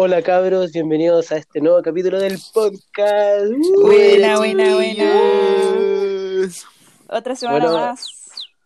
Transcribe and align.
Hola 0.00 0.22
cabros, 0.22 0.70
bienvenidos 0.70 1.32
a 1.32 1.38
este 1.38 1.60
nuevo 1.60 1.82
capítulo 1.82 2.20
del 2.20 2.38
podcast. 2.54 3.50
Buena, 3.82 4.36
buena, 4.38 4.74
buena. 4.76 6.48
Otra 7.08 7.34
semana 7.34 7.58
Bueno. 7.68 7.78
más. 7.80 8.06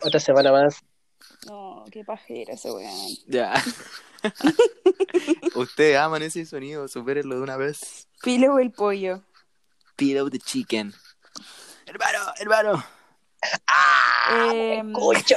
Otra 0.02 0.20
semana 0.20 0.52
más. 0.52 0.76
No, 1.46 1.86
qué 1.90 2.04
pajera 2.04 2.52
ese 2.52 2.70
weón. 2.70 2.92
Ya. 3.28 3.54
Ustedes 5.54 5.96
aman 5.96 6.20
ese 6.22 6.44
sonido, 6.44 6.86
supérenlo 6.86 7.36
de 7.36 7.40
una 7.40 7.56
vez. 7.56 8.08
Pilo 8.22 8.58
el 8.58 8.70
pollo. 8.70 9.22
Out 10.20 10.32
the 10.32 10.38
chicken. 10.38 10.92
Hermano, 11.86 12.18
hermano. 12.40 12.84
Eh, 14.34 14.82
¡Escucho! 14.86 15.34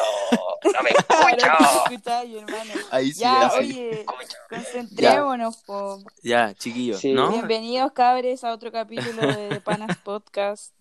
¡No 0.63 0.83
me 0.83 0.89
ahora 1.09 1.35
escucho! 1.35 1.57
te 1.87 1.93
escucháis, 1.95 2.35
hermano. 2.35 2.71
Ahí 2.91 3.11
sí, 3.11 3.19
Ya, 3.21 3.47
ahí 3.47 3.59
oye, 3.59 4.05
concentrémonos, 4.49 5.57
po. 5.57 6.03
Ya, 6.23 6.53
chiquillos, 6.53 6.99
Sí. 7.01 7.11
¿no? 7.13 7.31
Bienvenidos, 7.31 7.91
cabres, 7.93 8.43
a 8.43 8.53
otro 8.53 8.71
capítulo 8.71 9.21
de, 9.25 9.59
Panas 9.65 9.97
Podcast. 9.97 10.71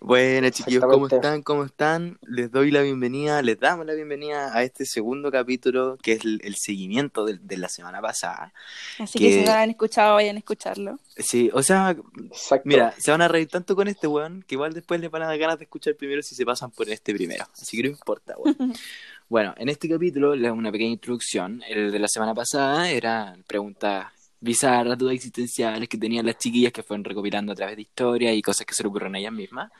Bueno, 0.00 0.48
chiquillos, 0.50 0.84
¿cómo 0.84 1.06
están? 1.08 1.42
¿Cómo 1.42 1.64
están? 1.64 2.18
Les 2.22 2.50
doy 2.50 2.70
la 2.70 2.80
bienvenida, 2.80 3.42
les 3.42 3.60
damos 3.60 3.84
la 3.86 3.92
bienvenida 3.92 4.56
a 4.56 4.62
este 4.62 4.86
segundo 4.86 5.30
capítulo, 5.30 5.98
que 6.02 6.12
es 6.12 6.24
el, 6.24 6.40
el 6.42 6.56
seguimiento 6.56 7.24
de, 7.26 7.38
de 7.40 7.56
la 7.58 7.68
semana 7.68 8.00
pasada. 8.00 8.52
Así 8.98 9.18
Que- 9.18 9.26
que 9.26 9.32
si 9.34 9.40
no 9.40 9.46
lo 9.52 9.58
han 9.58 9.70
escuchado, 9.70 10.14
vayan 10.14 10.36
a 10.36 10.38
escucharlo. 10.38 10.98
Sí, 11.16 11.50
o 11.54 11.62
sea, 11.62 11.96
Exacto. 12.26 12.68
Mira, 12.68 12.94
se 12.98 13.10
van 13.10 13.22
a 13.22 13.28
reír 13.28 13.48
tanto 13.48 13.74
con 13.74 13.88
este 13.88 14.06
weón 14.06 14.44
que 14.46 14.54
igual 14.54 14.74
después 14.74 15.00
les 15.00 15.10
van 15.10 15.22
a 15.22 15.26
dar 15.26 15.38
ganas 15.38 15.58
de 15.58 15.64
escuchar 15.64 15.96
primero 15.96 16.22
si 16.22 16.34
se 16.34 16.44
pasan 16.44 16.70
por 16.70 16.88
este 16.90 17.14
primero. 17.14 17.46
Así 17.52 17.76
que 17.76 17.84
no 17.84 17.88
importa, 17.88 18.34
weón. 18.36 18.56
bueno, 19.28 19.54
en 19.56 19.70
este 19.70 19.88
capítulo 19.88 20.34
les 20.34 20.48
hago 20.48 20.58
una 20.58 20.70
pequeña 20.70 20.92
introducción. 20.92 21.62
El 21.68 21.90
de 21.90 21.98
la 21.98 22.08
semana 22.08 22.34
pasada 22.34 22.90
era 22.90 23.34
preguntas 23.46 24.06
bizarras, 24.40 24.98
dudas 24.98 25.14
existenciales 25.14 25.88
que 25.88 25.96
tenían 25.96 26.26
las 26.26 26.36
chiquillas 26.36 26.72
que 26.72 26.82
fueron 26.82 27.04
recopilando 27.04 27.52
a 27.52 27.56
través 27.56 27.76
de 27.76 27.82
historias 27.82 28.34
y 28.34 28.42
cosas 28.42 28.66
que 28.66 28.74
se 28.74 28.82
le 28.82 28.90
ocurren 28.90 29.14
a 29.14 29.18
ellas 29.18 29.32
mismas. 29.32 29.72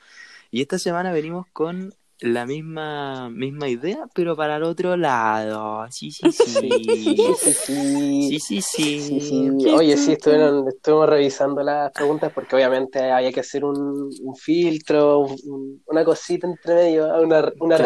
Y 0.51 0.63
esta 0.63 0.79
semana 0.79 1.13
venimos 1.13 1.47
con 1.53 1.95
la 2.21 2.47
misma, 2.47 3.29
misma 3.31 3.69
idea, 3.69 4.07
pero 4.15 4.35
para 4.37 4.57
el 4.57 4.63
otro 4.63 4.97
lado. 4.97 5.87
Sí, 5.91 6.11
sí, 6.11 6.31
Sí, 6.33 6.57
sí. 6.61 7.35
sí, 7.43 7.53
sí. 7.55 8.41
Sí, 8.41 8.41
sí, 8.41 8.63
Sí, 8.63 9.21
sí. 9.21 9.21
sí. 9.21 9.69
Oye, 9.75 9.97
sí, 9.97 10.13
estuvieron, 10.13 10.67
estuvimos 10.69 11.09
revisando 11.09 11.63
las 11.63 11.93
preguntas 11.93 12.33
porque 12.35 12.57
obviamente 12.57 13.11
había 13.11 13.33
que 13.33 13.41
hacer 13.41 13.65
un, 13.65 14.11
un 14.23 14.37
filtro, 14.37 15.21
un- 15.21 15.83
una 15.87 16.05
cosita 16.05 16.47
entre 16.47 16.75
medio, 16.75 17.07
una, 17.21 17.53
una 17.61 17.77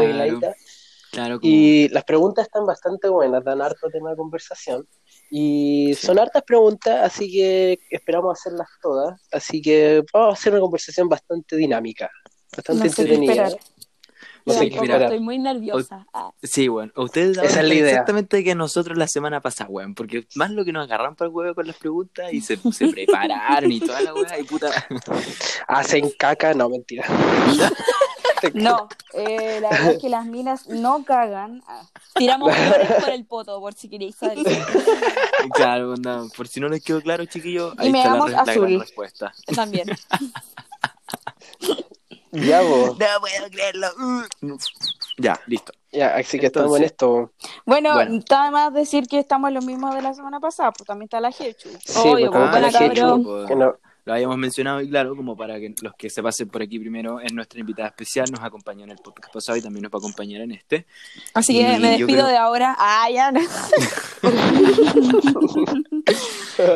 Claro. 1.11 1.41
como... 1.41 1.53
Y 1.53 1.89
las 1.89 2.05
preguntas 2.05 2.47
están 2.47 2.65
bastante 2.67 3.09
buenas, 3.09 3.43
dan 3.43 3.61
harto 3.61 3.91
tema 3.91 4.11
de 4.11 4.17
conversación. 4.17 4.87
Y 5.29 5.93
Sí. 5.95 6.07
son 6.07 6.19
hartas 6.21 6.43
preguntas, 6.45 7.01
así 7.03 7.31
que 7.31 7.79
esperamos 7.91 8.39
hacerlas 8.39 8.69
todas. 8.81 9.21
Así 9.33 9.61
que 9.61 10.05
vamos 10.13 10.31
a 10.31 10.33
hacer 10.39 10.53
una 10.53 10.61
conversación 10.61 11.09
bastante 11.09 11.57
dinámica, 11.57 12.09
bastante 12.57 12.85
No 12.85 12.91
entretenida. 12.91 13.33
esperar. 13.47 13.61
No 14.47 14.53
Yo 14.55 14.59
tampoco, 14.71 14.95
estoy 14.97 15.21
muy 15.21 15.39
nerviosa. 15.39 16.07
Ah, 16.13 16.31
Sí, 16.43 16.69
bueno, 16.69 16.93
ustedes 16.97 17.37
Esa 17.37 17.45
es 17.47 17.53
hablan 17.57 17.69
la 17.69 17.75
idea. 17.75 17.91
exactamente 17.91 18.43
que 18.45 18.55
nosotros 18.55 18.97
la 18.99 19.07
semana 19.09 19.41
pasada, 19.41 19.69
weón, 19.71 19.95
porque 19.95 20.27
más 20.35 20.51
lo 20.51 20.65
que 20.65 20.73
nos 20.73 20.85
agarran 20.85 21.15
para 21.17 21.29
el 21.29 21.35
huevo 21.35 21.55
con 21.55 21.67
las 21.67 21.77
preguntas 21.77 22.33
y 22.33 22.41
se, 22.41 22.57
se 22.73 22.89
prepararon 22.93 23.71
y 23.71 23.81
toda 23.81 24.01
la 24.01 24.15
weá 24.15 24.39
y 24.39 24.45
puta. 24.45 24.69
Hacen 25.69 26.11
caca, 26.19 26.55
no, 26.55 26.69
mentira. 26.71 27.05
No, 28.55 28.89
eh, 29.13 29.59
la 29.61 29.69
verdad 29.69 29.91
es 29.93 29.99
que 29.99 30.09
las 30.09 30.25
minas 30.25 30.67
no 30.67 31.05
cagan. 31.05 31.63
Ah, 31.67 31.83
Tiramos 32.15 32.55
flores 32.57 32.91
por 33.05 33.11
el 33.11 33.27
poto, 33.27 33.61
por 33.61 33.75
si 33.75 33.91
queréis 33.91 34.17
saber. 34.17 34.39
Claro, 35.53 35.93
onda, 35.93 36.23
por 36.35 36.49
si 36.49 36.59
no 36.59 36.71
les 36.71 36.83
quedó 36.83 37.03
claro, 37.03 37.27
chiquillos, 37.27 37.75
Y 37.79 37.83
ahí 37.83 37.93
me 37.93 37.99
está 37.99 38.15
la, 38.15 38.25
la 38.25 38.31
gran 38.31 38.49
azul. 38.49 38.81
respuesta. 38.81 39.35
También. 39.55 39.91
Ya, 42.33 42.61
vos. 42.63 42.91
No 42.99 43.07
puedo 43.21 43.51
creerlo. 43.51 43.89
uh. 43.99 44.57
Ya, 45.19 45.39
listo. 45.47 45.73
Ya, 45.93 46.15
así 46.15 46.39
que 46.39 46.47
estamos 46.47 46.77
en 46.79 46.85
Entonces- 46.85 46.93
esto. 46.93 47.33
Bueno, 47.67 47.95
Bueno. 47.95 48.19
está 48.19 48.51
más 48.51 48.73
decir 48.73 49.07
que 49.09 49.19
estamos 49.19 49.49
en 49.49 49.55
lo 49.55 49.63
mismo 49.63 49.93
de 49.95 50.03
la 50.03 50.15
semana 50.15 50.39
pasada, 50.39 50.71
pues 50.73 50.87
también 50.87 51.07
está 51.07 51.21
la 51.21 51.33
Gerchu. 51.33 51.69
Sí, 51.85 51.99
Obvio, 51.99 52.31
pues, 52.31 52.61
la 52.63 52.71
cabrón. 52.73 53.25
pues, 53.25 53.47
Que 53.49 53.57
no- 53.57 53.75
Lo 54.11 54.15
habíamos 54.15 54.39
mencionado 54.39 54.81
y 54.81 54.91
claro, 54.91 55.15
como 55.15 55.37
para 55.37 55.61
que 55.61 55.73
los 55.83 55.95
que 55.95 56.11
se 56.11 56.21
pasen 56.21 56.49
por 56.49 56.63
aquí 56.63 56.81
primero, 56.81 57.21
es 57.21 57.33
nuestra 57.33 57.61
invitada 57.61 57.91
especial, 57.91 58.27
nos 58.33 58.41
acompañó 58.41 58.83
en 58.83 58.91
el 58.91 58.99
podcast 58.99 59.33
pasado 59.33 59.57
y 59.57 59.63
también 59.63 59.85
nos 59.85 59.93
va 59.93 59.99
a 59.99 60.01
acompañar 60.01 60.41
en 60.41 60.51
este. 60.51 60.85
Así 61.33 61.55
que 61.55 61.61
Y 61.61 61.79
me 61.79 61.97
yo 61.97 62.07
despido 62.07 62.07
creo- 62.07 62.27
de 62.27 62.37
ahora. 62.37 62.75
Ah, 62.77 63.09
ya 63.09 63.31
no. 63.31 63.41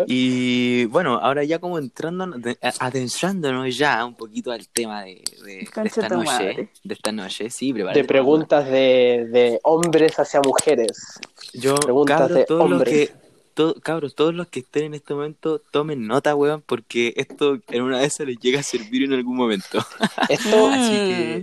Y 0.07 0.85
bueno, 0.87 1.19
ahora 1.21 1.45
ya 1.45 1.59
como 1.59 1.79
entrando, 1.79 2.27
de- 2.39 2.57
adentrándonos 2.79 3.77
ya 3.77 4.05
un 4.05 4.15
poquito 4.15 4.53
al 4.53 4.67
tema 4.69 5.03
de, 5.03 5.23
de- 5.45 5.57
de 5.57 5.67
Concha 5.67 6.01
esta 6.03 6.09
noche, 6.09 6.27
madre. 6.31 6.69
de 6.85 6.95
esta 6.95 7.13
noche, 7.13 7.51
sí, 7.51 7.73
prepárate. 7.73 8.01
de 8.01 8.05
preguntas 8.07 8.67
de, 8.67 9.29
de 9.31 9.61
hombres 9.65 10.19
hacia 10.19 10.41
mujeres. 10.41 11.19
Yo, 11.53 11.75
preguntas 11.77 12.29
de 12.31 12.47
hombres. 12.49 13.11
que, 13.11 13.24
to- 13.55 13.75
cabros, 13.83 14.15
todos 14.15 14.35
los 14.35 14.49
que 14.49 14.61
estén 14.61 14.85
en 14.85 14.95
este 14.95 15.15
momento, 15.15 15.59
tomen 15.59 16.07
nota, 16.07 16.35
weón, 16.35 16.63
porque 16.63 17.13
esto 17.17 17.59
en 17.69 17.83
una 17.83 17.99
de 18.01 18.07
esas 18.07 18.27
les 18.27 18.39
llega 18.39 18.61
a 18.61 18.63
servir 18.63 19.05
en 19.05 19.13
algún 19.15 19.37
momento. 19.37 19.79
Esto, 20.29 20.69
Mm. 20.69 20.73
Así 20.73 20.91
que, 20.91 21.35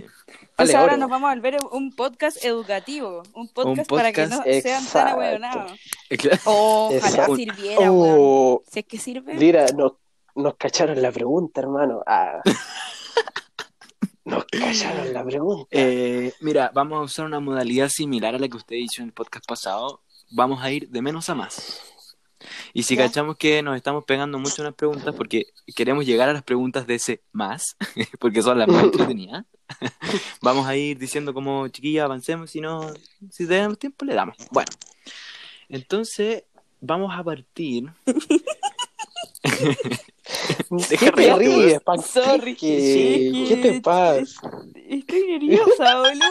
Entonces 0.52 0.74
Vale, 0.74 0.74
ahora 0.76 0.92
oro. 0.94 1.00
nos 1.00 1.10
vamos 1.10 1.30
a 1.30 1.34
volver 1.34 1.56
un 1.72 1.92
podcast 1.94 2.44
educativo. 2.44 3.22
Un 3.34 3.48
podcast, 3.48 3.90
Un 3.90 3.96
para 3.96 4.12
que 4.12 4.26
no 4.26 4.42
sean 4.42 4.84
tan 4.86 5.08
ahueonados. 5.08 5.72
Ojalá 6.44 6.96
Exacto. 6.96 7.36
sirviera, 7.36 7.90
weón. 7.90 8.16
oh, 8.20 8.62
Si 8.70 8.80
es 8.80 8.86
que 8.86 8.98
sirve. 8.98 9.34
mira, 9.34 9.66
nos, 9.76 9.92
nos 10.34 10.54
cacharon 10.56 11.00
la 11.02 11.10
pregunta, 11.10 11.60
hermano. 11.60 12.02
Ah. 12.06 12.40
Nos 14.24 14.44
cacharon 14.44 15.12
la 15.12 15.24
pregunta. 15.24 15.66
eh, 15.72 16.32
mira, 16.40 16.70
vamos 16.72 16.98
a 17.00 17.02
usar 17.02 17.26
una 17.26 17.40
modalidad 17.40 17.88
similar 17.88 18.34
a 18.36 18.38
la 18.38 18.46
que 18.48 18.56
usted 18.56 18.76
hizo 18.76 19.02
en 19.02 19.08
el 19.08 19.12
podcast 19.12 19.44
pasado. 19.48 20.00
Vamos 20.30 20.62
a 20.62 20.70
ir 20.70 20.88
de 20.88 21.02
menos 21.02 21.28
a 21.28 21.34
más. 21.34 21.82
Y 22.72 22.82
si 22.84 22.96
Ya. 22.96 23.06
cachamos 23.06 23.36
que 23.36 23.62
nos 23.62 23.76
estamos 23.76 24.04
pegando 24.04 24.38
mucho 24.38 24.56
en 24.62 24.64
las 24.66 24.74
preguntas 24.74 25.14
porque 25.14 25.46
queremos 25.74 26.04
llegar 26.06 26.28
a 26.28 26.32
las 26.32 26.42
preguntas 26.42 26.86
de 26.86 26.94
ese 26.96 27.22
más, 27.32 27.76
porque 28.20 28.42
son 28.42 28.58
las 28.58 28.68
más 28.68 28.84
entretenidas, 28.84 29.44
vamos 30.42 30.66
a 30.66 30.76
ir 30.76 30.98
diciendo 30.98 31.32
como 31.34 31.68
chiquilla, 31.68 32.04
avancemos, 32.04 32.50
si 32.50 32.60
no, 32.60 32.92
si 33.30 33.46
tenemos 33.46 33.78
tiempo 33.78 34.04
le 34.04 34.14
damos. 34.14 34.36
Bueno, 34.50 34.70
entonces 35.68 36.44
vamos 36.80 37.12
a 37.16 37.22
partir. 37.24 37.90
¿Qué 40.88 41.10
te 41.12 41.34
ríes. 41.36 41.80
Panqueque? 41.82 42.08
Sorry, 42.08 42.54
¿Qué, 42.56 43.44
que- 43.48 43.56
te 43.56 43.80
pasa? 43.80 44.22
Estoy 44.88 45.26
nerviosa, 45.26 45.98
boludo. 45.98 46.30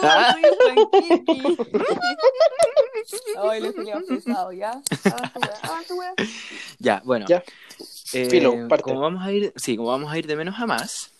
Soy. 0.58 1.66
Ay, 3.40 3.60
lo 3.60 4.52
¿ya? 4.52 4.80
Ya, 6.78 7.02
bueno. 7.04 7.26
Ya. 7.28 7.42
Eh, 8.12 8.28
Filo, 8.30 8.68
parte. 8.68 8.82
Como 8.84 9.00
vamos 9.00 9.24
a 9.24 9.32
ir, 9.32 9.52
sí, 9.56 9.76
como 9.76 9.88
vamos 9.90 10.12
a 10.12 10.18
ir 10.18 10.26
de 10.26 10.36
menos 10.36 10.58
a 10.58 10.66
más, 10.66 11.10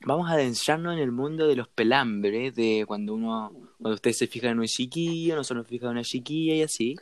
vamos 0.00 0.28
a 0.30 0.34
adentrarnos 0.34 0.94
en 0.94 1.00
el 1.00 1.12
mundo 1.12 1.46
de 1.46 1.56
los 1.56 1.68
pelambres, 1.68 2.54
de 2.54 2.84
cuando 2.86 3.14
uno, 3.14 3.52
cuando 3.80 3.94
ustedes 3.94 4.18
se 4.18 4.26
fijan 4.26 4.52
en 4.52 4.60
un 4.60 4.66
chiquillo, 4.66 5.36
nosotros 5.36 5.64
nos 5.64 5.68
fijamos 5.68 5.92
en 5.92 5.98
una 5.98 6.04
chiquilla 6.04 6.54
y 6.54 6.62
así. 6.62 6.96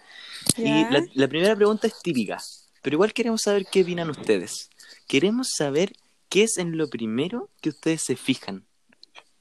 Y 0.57 0.65
Ya. 0.65 0.91
la, 0.91 1.07
la 1.15 1.29
primera 1.29 1.57
pregunta 1.57 1.87
es 1.87 2.01
típica, 2.03 2.39
pero 2.83 2.95
igual 2.97 3.13
queremos 3.13 3.43
saber 3.43 3.67
qué 3.71 3.83
opinan 3.83 4.11
ustedes. 4.11 4.71
Queremos 5.09 5.51
saber 5.57 5.93
qué 6.29 6.45
es 6.45 6.59
en 6.59 6.77
lo 6.77 6.89
primero 6.89 7.49
que 7.61 7.71
ustedes 7.71 8.03
se 8.03 8.17
fijan 8.17 8.66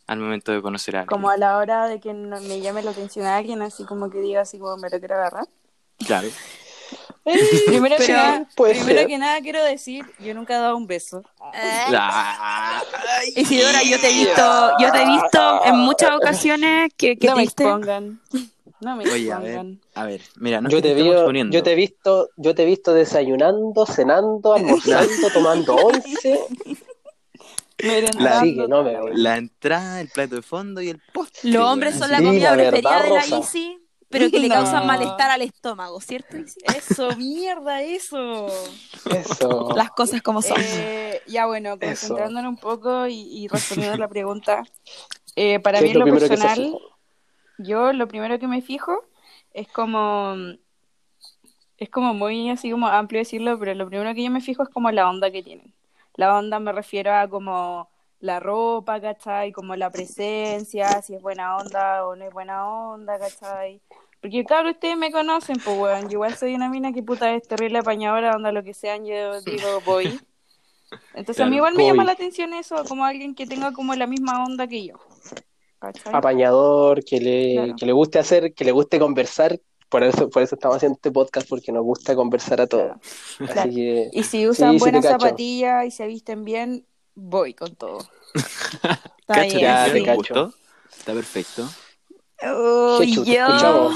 al 0.07 0.19
momento 0.19 0.51
de 0.51 0.61
conocer 0.61 0.95
a 0.95 0.99
alguien. 1.01 1.09
Como 1.09 1.29
a 1.29 1.37
la 1.37 1.57
hora 1.57 1.87
de 1.87 1.99
que 1.99 2.13
no- 2.13 2.39
me 2.41 2.61
llame 2.61 2.83
la 2.83 2.91
atención 2.91 3.25
a 3.25 3.37
alguien, 3.37 3.61
así 3.61 3.83
como 3.85 4.09
que 4.09 4.19
diga 4.19 4.41
así 4.41 4.57
como 4.59 4.77
me 4.77 4.89
lo 4.89 4.99
quiero 4.99 5.15
agarrar. 5.15 5.45
Claro. 6.05 6.29
Primero, 7.23 7.97
que, 7.97 8.13
nada, 8.13 8.47
primero 8.55 9.07
que 9.07 9.17
nada 9.17 9.41
quiero 9.41 9.63
decir, 9.63 10.05
yo 10.19 10.35
nunca 10.35 10.55
he 10.55 10.59
dado 10.59 10.77
un 10.77 10.85
beso. 10.85 11.23
Ah, 11.39 12.83
ay, 13.19 13.33
Isidora, 13.35 13.81
yo 13.81 13.99
te 13.99 14.09
he 14.09 14.13
visto, 14.13 14.77
yo 14.79 14.91
te 14.91 15.01
he 15.01 15.05
visto 15.05 15.61
en 15.65 15.75
muchas 15.77 16.15
ocasiones 16.15 16.91
que, 16.95 17.17
que 17.17 17.27
No 17.27 17.35
me 17.35 17.43
expongan. 17.43 18.19
No 18.79 18.95
me 18.95 19.09
Oye, 19.09 19.31
a 19.31 19.39
ver, 19.39 19.65
a 19.95 20.05
ver, 20.05 20.21
mira, 20.35 20.61
no 20.61 20.69
yo, 20.69 20.81
te 20.81 20.93
poniendo. 21.23 21.53
yo 21.55 21.63
te 21.63 21.71
he 21.71 21.75
visto, 21.75 22.29
yo 22.35 22.53
te 22.53 22.63
he 22.63 22.65
visto 22.65 22.93
desayunando, 22.93 23.85
cenando, 23.85 24.53
almorzando, 24.55 25.29
tomando 25.31 25.75
once. 25.75 26.39
Así 28.19 28.55
que 28.55 28.67
no 28.67 28.83
me 28.83 28.99
voy. 28.99 29.11
La 29.15 29.37
entrada, 29.37 30.01
el 30.01 30.09
plato 30.09 30.35
de 30.35 30.41
fondo 30.41 30.81
y 30.81 30.89
el 30.89 31.01
postre. 31.13 31.51
Los 31.51 31.63
hombres 31.65 31.95
son 31.95 32.09
la 32.11 32.19
Sí, 32.19 32.23
comida 32.25 32.55
la 32.55 32.71
preferida 32.71 33.01
verdad, 33.01 33.21
de 33.21 33.29
la. 33.29 33.39
Isi, 33.39 33.79
pero 34.09 34.29
que 34.29 34.39
le 34.39 34.49
causan 34.49 34.87
malestar 34.87 35.31
al 35.31 35.41
estómago, 35.41 35.99
¿cierto, 35.99 36.37
Isi? 36.37 36.59
Eso, 36.63 37.15
mierda, 37.17 37.81
eso. 37.81 38.47
Eso. 39.13 39.73
Las 39.75 39.91
cosas 39.91 40.21
como 40.21 40.41
son. 40.41 40.57
Eh, 40.61 41.21
ya 41.27 41.45
bueno, 41.47 41.77
concentrándonos 41.79 42.49
un 42.49 42.57
poco 42.57 43.07
y, 43.07 43.13
y 43.43 43.47
respondiendo 43.47 43.95
a 43.95 43.97
la 43.97 44.07
pregunta. 44.07 44.63
eh, 45.35 45.59
para 45.59 45.79
¿Qué 45.79 45.85
mí 45.85 45.91
en 45.91 45.99
lo 45.99 46.05
personal, 46.05 46.79
yo 47.57 47.91
lo 47.93 48.07
primero 48.07 48.39
que 48.39 48.47
me 48.47 48.61
fijo 48.61 49.03
es 49.53 49.67
como 49.67 50.35
es 51.77 51.89
como 51.89 52.13
muy 52.13 52.49
así 52.49 52.71
como 52.71 52.87
amplio 52.87 53.19
decirlo, 53.19 53.59
pero 53.59 53.73
lo 53.73 53.87
primero 53.87 54.13
que 54.13 54.23
yo 54.23 54.31
me 54.31 54.41
fijo 54.41 54.63
es 54.63 54.69
como 54.69 54.91
la 54.91 55.09
onda 55.09 55.29
que 55.31 55.43
tienen. 55.43 55.73
La 56.15 56.37
onda 56.37 56.59
me 56.59 56.71
refiero 56.71 57.13
a 57.13 57.27
como 57.27 57.89
la 58.19 58.39
ropa, 58.39 58.99
¿cachai? 59.01 59.51
Como 59.51 59.75
la 59.75 59.89
presencia, 59.91 61.01
si 61.01 61.15
es 61.15 61.21
buena 61.21 61.57
onda 61.57 62.05
o 62.07 62.15
no 62.15 62.25
es 62.25 62.33
buena 62.33 62.67
onda, 62.67 63.19
¿cachai? 63.19 63.81
Porque 64.21 64.43
claro, 64.43 64.71
ustedes 64.71 64.97
me 64.97 65.11
conocen, 65.11 65.57
pues 65.63 65.77
weón, 65.77 66.03
yo 66.03 66.13
igual 66.13 66.35
soy 66.35 66.55
una 66.55 66.69
mina 66.69 66.91
que 66.91 67.03
puta 67.03 67.33
es 67.35 67.47
terrible 67.47 67.79
apañadora, 67.79 68.35
onda 68.35 68.51
lo 68.51 68.63
que 68.63 68.73
sea, 68.73 68.97
yo 68.97 69.41
digo 69.41 69.81
voy. 69.85 70.19
Entonces 71.13 71.45
a 71.45 71.49
mí 71.49 71.57
igual 71.57 71.75
me 71.75 71.85
llama 71.85 72.03
la 72.03 72.13
atención 72.13 72.53
eso, 72.53 72.83
como 72.87 73.05
alguien 73.05 73.35
que 73.35 73.45
tenga 73.45 73.73
como 73.73 73.93
la 73.95 74.07
misma 74.07 74.43
onda 74.43 74.67
que 74.67 74.87
yo. 74.87 74.95
¿Cachai? 75.79 76.13
Apañador, 76.15 77.03
que 77.03 77.19
le, 77.19 77.53
Claro. 77.53 77.75
que 77.77 77.85
le 77.85 77.91
guste 77.91 78.17
hacer, 78.19 78.53
que 78.53 78.65
le 78.65 78.71
guste 78.71 78.97
conversar. 78.97 79.59
Por 79.95 80.03
eso, 80.03 80.29
por 80.29 80.43
eso 80.43 80.55
estamos 80.55 80.75
haciendo 80.75 80.97
este 80.97 81.09
podcast, 81.09 81.47
porque 81.47 81.71
nos 81.71 81.85
gusta 81.85 82.15
conversar 82.17 82.59
a 82.59 82.67
todos. 82.67 82.97
Claro. 83.37 83.61
Así 83.61 83.75
que 83.75 84.09
Y 84.11 84.23
si 84.23 84.45
usan 84.45 84.73
Sí, 84.73 84.79
sí 84.79 84.79
buenas 84.81 85.05
zapatillas 85.05 85.85
y 85.85 85.91
se 85.91 86.05
visten 86.05 86.43
bien, 86.43 86.85
voy 87.13 87.53
con 87.53 87.73
todo. 87.77 87.99
Está 88.33 89.07
Cacha, 89.25 89.57
Ya, 89.57 89.85
¿te 89.85 89.91
te 89.91 89.93
bien. 89.93 90.05
cacho. 90.05 90.17
gustó? 90.17 90.53
Está 90.97 91.13
perfecto. 91.13 91.69
Yo. 93.23 93.91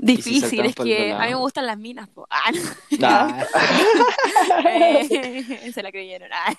Difícil, 0.00 0.66
es 0.66 0.74
que 0.74 1.12
a 1.12 1.20
mí 1.20 1.28
me 1.28 1.34
gustan 1.36 1.66
las 1.66 1.78
minas. 1.78 2.08
po. 2.08 2.26
Ah, 2.28 2.50
no. 2.98 4.68
Eh, 4.68 5.70
se 5.72 5.82
la 5.84 5.92
creyeron. 5.92 6.30
Ah. 6.32 6.52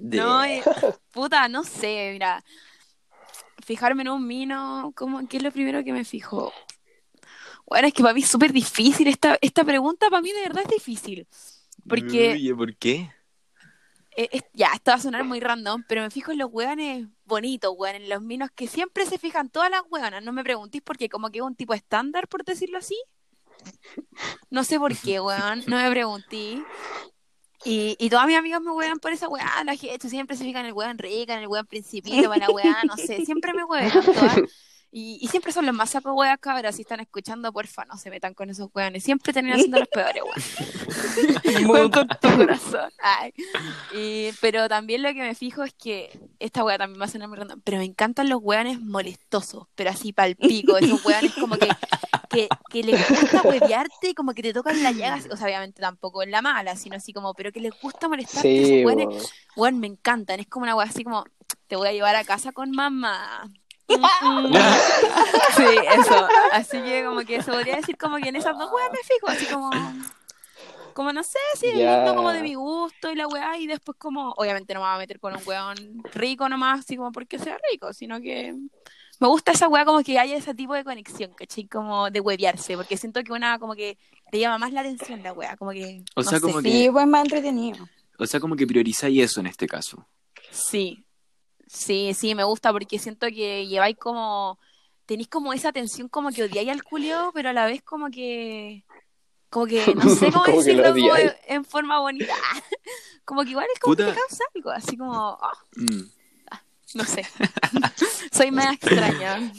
No, 0.00 0.44
eh, 0.44 0.60
puta, 1.12 1.48
no 1.48 1.62
sé, 1.62 2.10
mira. 2.14 2.42
Fijarme 3.64 4.02
en 4.02 4.08
un 4.08 4.26
mino, 4.26 4.92
¿cómo, 4.96 5.28
¿qué 5.28 5.36
es 5.36 5.44
lo 5.44 5.52
primero 5.52 5.84
que 5.84 5.92
me 5.92 6.04
fijo? 6.04 6.52
Bueno, 7.68 7.88
es 7.88 7.94
que 7.94 8.02
para 8.02 8.14
mí 8.14 8.22
es 8.22 8.28
súper 8.28 8.52
difícil. 8.52 9.08
Esta, 9.08 9.38
esta 9.40 9.64
pregunta 9.64 10.08
para 10.10 10.22
mí 10.22 10.32
de 10.32 10.40
verdad 10.40 10.64
es 10.64 10.70
difícil. 10.70 11.26
Porque, 11.86 12.34
Uy, 12.34 12.52
¿por 12.54 12.76
qué? 12.76 13.10
eh, 14.16 14.28
es- 14.32 14.44
ya, 14.52 14.68
esto 14.74 14.90
va 14.90 14.96
a 14.96 15.00
sonar 15.00 15.24
muy 15.24 15.40
random, 15.40 15.84
pero 15.86 16.02
me 16.02 16.10
fijo 16.10 16.32
en 16.32 16.38
los 16.38 16.50
hueones 16.50 17.06
bonitos, 17.24 17.72
weón, 17.76 17.96
en 17.96 18.08
los 18.08 18.22
minos 18.22 18.50
que 18.54 18.66
siempre 18.66 19.06
se 19.06 19.18
fijan 19.18 19.48
todas 19.50 19.70
las 19.70 19.82
hueonas. 19.88 20.22
No 20.22 20.32
me 20.32 20.42
preguntéis 20.42 20.82
porque 20.82 21.08
como 21.08 21.30
que 21.30 21.38
es 21.38 21.44
un 21.44 21.54
tipo 21.54 21.74
estándar, 21.74 22.26
por 22.28 22.44
decirlo 22.44 22.78
así. 22.78 22.96
No 24.50 24.64
sé 24.64 24.78
por 24.78 24.96
qué, 24.96 25.20
weón, 25.20 25.62
no 25.66 25.76
me 25.76 25.90
pregunté. 25.90 26.62
Y, 27.64 27.96
y 27.98 28.08
todas 28.08 28.26
mis 28.26 28.36
amigas 28.36 28.60
me 28.60 28.70
huean 28.70 28.98
por 28.98 29.12
esa 29.12 29.28
weá, 29.28 29.64
la 29.64 29.74
gente 29.74 30.08
siempre 30.08 30.36
se 30.36 30.44
fija 30.44 30.60
en 30.60 30.66
el 30.66 30.72
weón 30.72 30.96
rica, 30.96 31.34
en 31.34 31.40
el 31.40 31.48
weón 31.48 31.66
principito, 31.66 32.28
para 32.28 32.46
la 32.46 32.50
weá, 32.50 32.84
no 32.84 32.96
sé, 32.96 33.24
siempre 33.24 33.52
me 33.52 33.62
todas. 33.64 34.42
Y, 34.90 35.18
y 35.20 35.28
siempre 35.28 35.52
son 35.52 35.66
los 35.66 35.74
más 35.74 35.90
saco 35.90 36.14
weas, 36.14 36.38
cabras, 36.38 36.76
si 36.76 36.82
están 36.82 37.00
escuchando, 37.00 37.52
porfa, 37.52 37.84
no 37.84 37.98
se 37.98 38.08
metan 38.08 38.32
con 38.32 38.48
esos 38.48 38.70
weones, 38.74 39.04
siempre 39.04 39.32
terminan 39.32 39.58
siendo 39.58 39.78
los 39.78 39.88
peores, 39.88 40.22
weón. 40.22 41.90
Con 41.90 42.08
tu 42.08 42.36
corazón. 42.36 42.90
Ay. 42.98 43.32
Y, 43.94 44.30
pero 44.40 44.68
también 44.68 45.02
lo 45.02 45.08
que 45.10 45.20
me 45.20 45.34
fijo 45.34 45.62
es 45.64 45.74
que 45.74 46.18
esta 46.38 46.64
wea 46.64 46.78
también 46.78 46.98
me 46.98 47.04
hace 47.04 47.18
muy 47.26 47.36
random, 47.36 47.60
pero 47.62 47.78
me 47.78 47.84
encantan 47.84 48.28
los 48.28 48.40
weones 48.42 48.80
molestosos, 48.80 49.66
pero 49.74 49.90
así 49.90 50.12
pal 50.12 50.36
pico, 50.36 50.78
esos 50.78 51.04
weones 51.04 51.34
como 51.34 51.56
que, 51.56 51.68
que, 52.30 52.48
que 52.70 52.82
les 52.82 53.08
gusta 53.08 53.42
huevearte 53.42 54.10
y 54.10 54.14
como 54.14 54.32
que 54.32 54.42
te 54.42 54.52
tocan 54.52 54.82
la 54.82 54.92
llaga, 54.92 55.22
o 55.30 55.36
sea, 55.36 55.46
obviamente 55.46 55.82
tampoco 55.82 56.22
en 56.22 56.30
la 56.30 56.40
mala, 56.40 56.76
sino 56.76 56.96
así 56.96 57.12
como, 57.12 57.34
pero 57.34 57.52
que 57.52 57.60
les 57.60 57.78
gusta 57.80 58.08
molestarte, 58.08 58.48
sí, 58.48 58.74
esos 58.80 58.86
weones, 58.86 59.32
weón, 59.56 59.80
me 59.80 59.86
encantan, 59.86 60.40
es 60.40 60.46
como 60.46 60.62
una 60.64 60.76
wea 60.76 60.86
así 60.86 61.04
como, 61.04 61.24
te 61.66 61.76
voy 61.76 61.88
a 61.88 61.92
llevar 61.92 62.16
a 62.16 62.24
casa 62.24 62.52
con 62.52 62.70
mamá. 62.70 63.50
Sí, 63.88 65.64
eso. 65.98 66.28
Así 66.52 66.80
que 66.82 67.04
como 67.04 67.20
que 67.20 67.42
se 67.42 67.50
podría 67.50 67.76
decir 67.76 67.96
como 67.96 68.16
que 68.18 68.28
en 68.28 68.36
esas 68.36 68.56
dos 68.58 68.70
weas 68.72 68.90
me 68.92 68.98
fijo, 68.98 69.28
así 69.28 69.46
como 69.46 69.70
como 70.94 71.12
no 71.12 71.22
sé, 71.22 71.38
si 71.56 71.70
como 72.12 72.32
de 72.32 72.42
mi 72.42 72.54
gusto 72.54 73.08
y 73.10 73.14
la 73.14 73.28
weá, 73.28 73.56
y 73.56 73.68
después 73.68 73.96
como, 74.00 74.32
obviamente 74.36 74.74
no 74.74 74.80
me 74.80 74.86
voy 74.86 74.94
a 74.96 74.98
meter 74.98 75.20
con 75.20 75.32
un 75.36 75.40
weón 75.46 76.02
rico 76.12 76.48
nomás, 76.48 76.80
así 76.80 76.96
como 76.96 77.12
porque 77.12 77.38
sea 77.38 77.56
rico, 77.70 77.92
sino 77.92 78.20
que 78.20 78.52
me 79.20 79.28
gusta 79.28 79.52
esa 79.52 79.68
weá 79.68 79.84
como 79.84 80.02
que 80.02 80.18
haya 80.18 80.36
ese 80.36 80.54
tipo 80.54 80.74
de 80.74 80.82
conexión, 80.82 81.32
¿cachai? 81.34 81.68
Como 81.68 82.10
de 82.10 82.18
huevearse, 82.20 82.76
porque 82.76 82.96
siento 82.96 83.22
que 83.22 83.32
una 83.32 83.60
como 83.60 83.76
que 83.76 83.96
te 84.32 84.40
llama 84.40 84.58
más 84.58 84.72
la 84.72 84.80
atención 84.80 85.22
la 85.22 85.32
weá, 85.32 85.56
como 85.56 85.70
que... 85.70 86.02
O 86.16 86.22
no 86.22 86.28
sea, 86.28 86.40
sé. 86.40 86.46
como 86.46 86.62
que- 86.62 86.70
Sí, 86.70 86.88
pues 86.90 87.06
más 87.06 87.22
entretenido. 87.22 87.88
O 88.18 88.26
sea, 88.26 88.40
como 88.40 88.56
que 88.56 88.66
priorizáis 88.66 89.22
eso 89.22 89.38
en 89.38 89.46
este 89.46 89.68
caso. 89.68 90.04
Sí, 90.50 91.04
sí, 91.68 92.12
sí, 92.14 92.34
me 92.34 92.44
gusta 92.44 92.72
porque 92.72 92.98
siento 92.98 93.26
que 93.28 93.66
lleváis 93.66 93.96
como, 93.96 94.58
tenéis 95.06 95.28
como 95.28 95.52
esa 95.52 95.72
tensión 95.72 96.08
como 96.08 96.30
que 96.30 96.44
odiáis 96.44 96.68
al 96.70 96.82
culio, 96.82 97.30
pero 97.34 97.50
a 97.50 97.52
la 97.52 97.66
vez 97.66 97.82
como 97.82 98.10
que, 98.10 98.84
como 99.50 99.66
que, 99.66 99.82
no 99.94 100.08
sé 100.08 100.30
cómo 100.32 100.44
Como 100.44 100.62
que 100.62 100.72
lo 100.74 100.82
decirlo 100.82 101.10
como 101.14 101.32
en, 101.46 101.64
forma 101.64 102.00
bonita, 102.00 102.34
como 103.24 103.42
que 103.44 103.50
igual 103.50 103.66
es 103.72 103.80
como 103.80 103.96
que 103.96 104.04
te 104.04 104.14
causa 104.14 104.44
algo, 104.54 104.70
así 104.70 104.96
como, 104.96 105.38
ah, 105.40 105.52
Mm. 105.76 106.10
no 106.94 107.04
sé, 107.04 107.24
soy 108.32 108.50
media 108.50 108.72
extraña. 108.72 109.52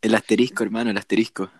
El 0.00 0.14
asterisco, 0.14 0.62
hermano, 0.64 0.90
el 0.90 0.96
asterisco. 0.96 1.50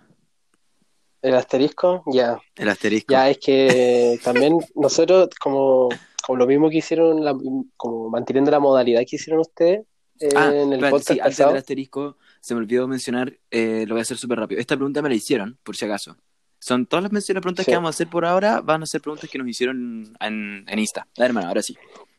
El 1.23 1.35
asterisco, 1.35 2.03
ya. 2.07 2.41
El 2.57 2.71
asterisco. 2.71 3.13
Ya 3.13 3.29
es 3.29 3.39
que 3.39 4.19
también 4.25 4.59
nosotros, 4.75 5.29
como, 5.39 5.91
como 6.31 6.39
lo 6.39 6.47
mismo 6.47 6.71
que 6.71 6.79
hicieron, 6.79 7.25
la- 7.25 7.37
como 7.77 8.09
manteniendo 8.09 8.51
la 8.53 8.61
modalidad 8.61 9.01
que 9.09 9.17
hicieron 9.17 9.41
ustedes 9.41 9.85
eh, 10.21 10.29
Ah, 10.37 10.47
en 10.55 10.73
el 10.73 10.85
espérate, 10.85 10.91
podcast 10.91 11.13
sí, 11.15 11.21
antes 11.21 11.39
del 11.39 11.57
asterisco, 11.57 12.17
se 12.41 12.55
me 12.55 12.61
olvidó 12.61 12.87
mencionar, 12.87 13.33
eh, 13.51 13.85
lo 13.87 13.95
voy 13.95 14.01
a 14.01 14.03
hacer 14.03 14.17
súper 14.19 14.39
rápido. 14.39 14.61
Esta 14.61 14.77
pregunta 14.77 15.01
me 15.03 15.09
la 15.09 15.15
hicieron, 15.15 15.59
por 15.63 15.77
si 15.77 15.87
acaso. 15.87 16.15
Son 16.59 16.85
todas 16.87 17.03
las 17.05 17.11
menciones, 17.13 17.41
preguntas 17.41 17.65
Sí. 17.65 17.71
que 17.73 17.77
vamos 17.77 17.89
a 17.89 17.91
hacer 17.97 18.09
por 18.09 18.27
ahora, 18.27 18.61
van 18.61 18.83
a 18.83 18.87
ser 18.87 19.01
preguntas 19.01 19.31
que 19.31 19.39
nos 19.39 19.49
hicieron 19.49 20.13
en, 20.21 20.65
en 20.69 20.79
Insta. 20.79 21.09
Dale, 21.17 21.29
hermano, 21.29 21.49
ahora 21.49 21.63
sí. 21.63 21.75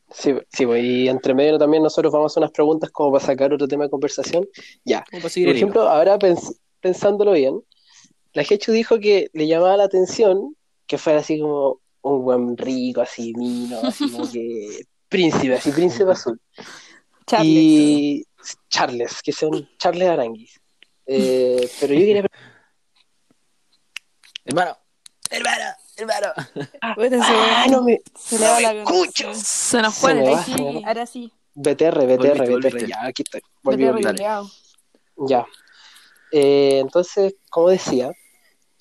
Sí, 0.10 0.34
sí, 0.52 0.66
pues, 0.66 0.84
y 0.84 1.08
entre 1.08 1.34
medio 1.36 1.58
también 1.60 1.84
nosotros 1.84 2.12
vamos 2.12 2.32
a 2.32 2.34
hacer 2.34 2.42
unas 2.42 2.52
preguntas 2.52 2.90
como 2.90 3.12
para 3.14 3.24
sacar 3.24 3.54
otro 3.54 3.68
tema 3.68 3.84
de 3.86 3.92
conversación. 3.92 4.46
Ya. 4.84 5.06
Por 5.12 5.30
ejemplo, 5.56 5.84
ahora 5.88 6.18
pens- 6.18 6.58
pensándolo 6.82 7.34
bien, 7.34 7.62
la 8.34 8.42
Hechu 8.42 8.72
dijo 8.72 9.00
que 9.00 9.30
le 9.34 9.46
llamaba 9.48 9.78
la 9.78 9.84
atención 9.84 10.56
que 10.88 10.98
fuera 10.98 11.20
así 11.20 11.40
como 11.40 11.80
un 12.02 12.24
buen 12.24 12.58
rico, 12.58 13.02
así 13.02 13.34
mino, 13.36 13.80
así 13.84 14.10
como 14.12 14.30
que 14.30 14.86
príncipe, 15.08 15.56
así 15.56 15.72
príncipe 15.72 16.12
azul. 16.12 16.40
Charles. 17.28 17.48
Y 17.50 18.26
Charles, 18.70 19.22
que 19.22 19.32
son 19.32 19.70
Charles 19.78 20.10
Aranguis. 20.10 20.60
Eh, 21.06 21.70
pero 21.80 21.94
yo 21.94 22.00
quería 22.00 22.26
Hermano, 24.46 24.76
hermano, 25.30 25.66
hermano. 25.98 26.28
Puta, 26.96 27.16
ese 27.16 27.18
Ah, 27.22 27.68
no 27.70 27.84
me 27.84 28.02
se 28.18 28.38
va 28.38 28.60
la 28.60 28.74
escucho. 28.74 29.32
Se 29.36 29.82
nos 29.82 29.94
Se 29.94 30.02
fue 30.02 30.16
me 30.16 30.26
el 30.26 30.34
va. 30.34 30.44
Sí, 30.44 30.84
ahora 30.86 31.06
sí. 31.06 31.32
BTR, 31.54 32.06
BTR, 32.06 32.18
Volviste, 32.18 32.32
BTR, 32.32 32.50
volviste. 32.50 32.88
ya, 32.88 33.06
aquí 33.06 33.22
estoy. 33.24 33.42
Volví, 33.62 33.86
volví. 33.86 34.02
dale. 34.04 34.26
arreglado. 34.26 34.50
Ya. 35.28 35.46
Eh, 36.32 36.80
entonces, 36.80 37.36
como 37.50 37.70
decía, 37.70 38.12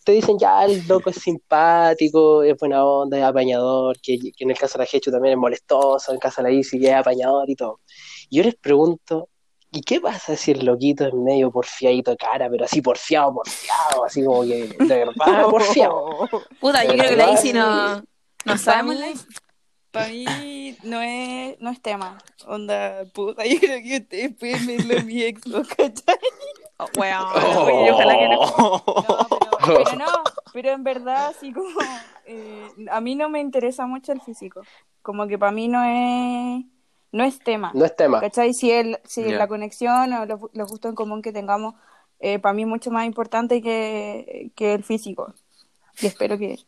te 0.04 0.12
dicen 0.12 0.38
ya 0.38 0.64
el 0.64 0.87
loco 0.88 1.11
es 1.11 1.16
simpático, 1.16 2.42
es 2.42 2.57
buena 2.59 2.85
onda, 2.85 3.19
es 3.19 3.25
apañador, 3.25 3.99
que, 4.00 4.19
que 4.19 4.45
en 4.45 4.50
el 4.50 4.59
caso 4.59 4.78
de 4.78 4.85
la 4.85 4.88
Hechu 4.90 5.11
también 5.11 5.33
es 5.35 5.38
molestoso, 5.38 6.11
en 6.11 6.16
el 6.16 6.21
caso 6.21 6.42
de 6.42 6.49
la 6.50 6.54
Isi 6.54 6.78
que 6.80 6.88
es 6.88 6.95
apañador 6.95 7.49
y 7.50 7.54
todo. 7.57 7.80
Y 8.28 8.38
yo 8.38 8.42
les 8.45 8.54
pregunto, 8.54 9.28
¿y 9.71 9.83
qué 9.83 10.00
pasa 10.00 10.37
si 10.37 10.52
el 10.52 10.64
loquito 10.64 11.07
es 11.07 11.14
medio 11.14 11.50
porfiadito 11.50 12.11
de 12.12 12.16
cara, 12.16 12.49
pero 12.50 12.64
así 12.64 12.80
porfiado, 12.83 13.35
porfiado, 13.35 14.04
así 14.04 14.25
como 14.25 14.42
que 14.42 14.75
de 14.78 14.99
verdad 15.04 15.45
porfiado? 15.50 16.28
Puta, 16.61 16.85
yo 16.85 16.92
creo 16.92 17.11
que 17.11 17.16
la 17.16 17.33
Isi 17.33 17.52
no, 17.52 18.02
no 18.45 18.59
sabemos 18.59 18.97
la 18.97 19.11
Isi. 19.11 19.26
para 19.90 20.09
mí 20.09 20.76
no 20.83 21.00
es, 21.02 21.61
no 21.61 21.71
es 21.71 21.83
tema. 21.83 22.16
Onda, 22.47 23.04
puta, 23.12 23.45
yo 23.45 23.59
creo 23.61 23.83
que 23.83 23.97
ustedes 23.99 24.35
pueden 24.38 24.66
verlo 24.66 24.95
en 24.95 25.07
mi 25.07 25.23
ex, 25.23 25.47
¿no? 25.47 25.62
¿cachai? 25.62 26.16
Oh, 26.78 26.87
weón, 26.99 27.23
Oh. 27.35 27.92
ojalá 27.92 28.16
que 28.19 28.28
no. 28.28 28.40
No, 28.40 29.30
pero, 29.77 29.97
no, 29.97 30.07
pero 30.53 30.71
en 30.71 30.85
verdad, 30.85 31.29
así 31.29 31.53
como, 31.53 31.69
eh, 32.27 32.69
a 32.91 33.00
mí 33.00 33.15
no 33.15 33.29
me 33.29 33.41
interesa 33.41 33.87
mucho 33.87 34.12
el 34.12 34.21
físico. 34.21 34.62
Como 35.03 35.27
que 35.27 35.39
para 35.39 35.53
mí 35.53 35.69
no 35.69 35.83
es, 35.83 36.65
no 37.12 37.25
es 37.25 37.39
tema. 37.39 37.73
No 37.75 37.85
es 37.85 37.97
tema. 37.97 38.21
¿Cachai? 38.21 38.55
Si, 38.55 38.71
el, 38.71 38.99
si 39.05 39.23
Ya. 39.25 39.37
la 39.37 39.49
conexión 39.49 40.12
o 40.12 40.27
los, 40.27 40.41
gustos 40.71 40.91
en 40.91 40.95
común 40.95 41.23
que 41.23 41.33
tengamos, 41.33 41.75
eh, 42.19 42.39
para 42.39 42.53
mí 42.53 42.62
es 42.62 42.69
mucho 42.69 42.91
más 42.91 43.07
importante 43.07 43.62
que, 43.62 44.53
que 44.55 44.75
el 44.75 44.85
físico. 44.85 45.35
Y 46.00 46.07
espero 46.07 46.39
que, 46.39 46.59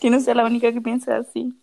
que 0.00 0.10
no 0.10 0.20
sea 0.20 0.34
la 0.34 0.44
única 0.44 0.72
que 0.72 0.80
piense 0.80 1.12
así. 1.12 1.54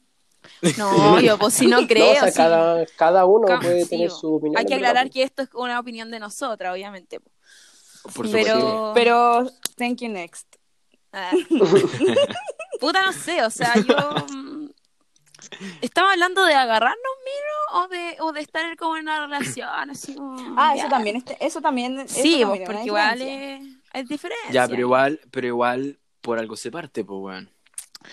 No, 0.77 1.19
yo 1.21 1.37
pues 1.37 1.53
si 1.53 1.67
no 1.67 1.81
No, 1.81 1.87
creo, 1.87 2.11
o 2.11 2.15
sea, 2.15 2.31
sí. 2.31 2.37
cada, 2.37 2.85
cada 2.97 3.25
uno 3.25 3.59
puede 3.59 3.83
sí, 3.83 3.89
tener 3.89 4.11
su 4.11 4.35
opinión. 4.35 4.57
Hay 4.59 4.65
que 4.65 4.75
aclarar 4.75 5.09
que 5.09 5.23
esto 5.23 5.41
es 5.41 5.49
una 5.53 5.79
opinión 5.79 6.11
de 6.11 6.19
nosotras, 6.19 6.73
obviamente. 6.73 7.19
po. 7.19 7.31
Por. 8.13 8.31
Pero, 8.31 8.91
Pero, 8.93 9.49
thank 9.77 10.01
you 10.01 10.09
next. 10.09 10.54
Ah. 11.17 11.31
Puta, 12.79 13.03
no 13.05 13.13
sé, 13.13 13.41
o 13.43 13.49
sea, 13.49 13.73
yo. 13.75 14.25
mm, 14.35 14.65
¿Estamos 15.81 16.11
hablando 16.11 16.43
de 16.45 16.53
agarrarnos, 16.53 16.97
miro? 17.23 17.83
¿O 17.83 17.87
de, 17.87 18.17
o 18.19 18.31
de 18.33 18.41
estar 18.41 18.75
como 18.77 18.97
en 18.97 19.03
una 19.03 19.25
relación? 19.25 19.89
Así 19.89 20.15
como. 20.15 20.55
Ah, 20.59 20.73
ya? 20.75 20.81
eso 20.81 20.89
también, 20.89 21.15
este- 21.15 21.37
eso 21.45 21.61
también. 21.61 21.99
eso 22.01 22.13
Sí, 22.21 22.41
también 22.41 22.47
pues, 22.49 22.61
porque 22.69 22.85
igual 22.85 23.21
es, 23.21 23.61
es 23.93 24.07
diferente. 24.09 24.51
Ya, 24.51 24.67
pero 24.67 24.81
igual, 24.81 25.21
pero 25.31 25.47
igual 25.47 25.97
por 26.21 26.37
algo 26.39 26.55
se 26.57 26.69
parte, 26.71 27.03
pues, 27.05 27.17
weón. 27.21 27.49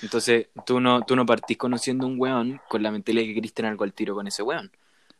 Entonces, 0.03 0.47
tú 0.65 0.81
no, 0.81 1.03
tú 1.03 1.17
no 1.17 1.27
partís 1.27 1.59
conociendo 1.59 2.07
un 2.07 2.15
weón 2.19 2.61
con 2.69 2.83
la 2.83 2.91
mentalidad 2.91 3.25
que 3.25 3.35
querís 3.35 3.53
tener 3.53 3.71
algo 3.73 3.85
al 3.85 3.93
tiro 3.93 4.15
con 4.15 4.27
ese 4.27 4.43
weón. 4.43 4.71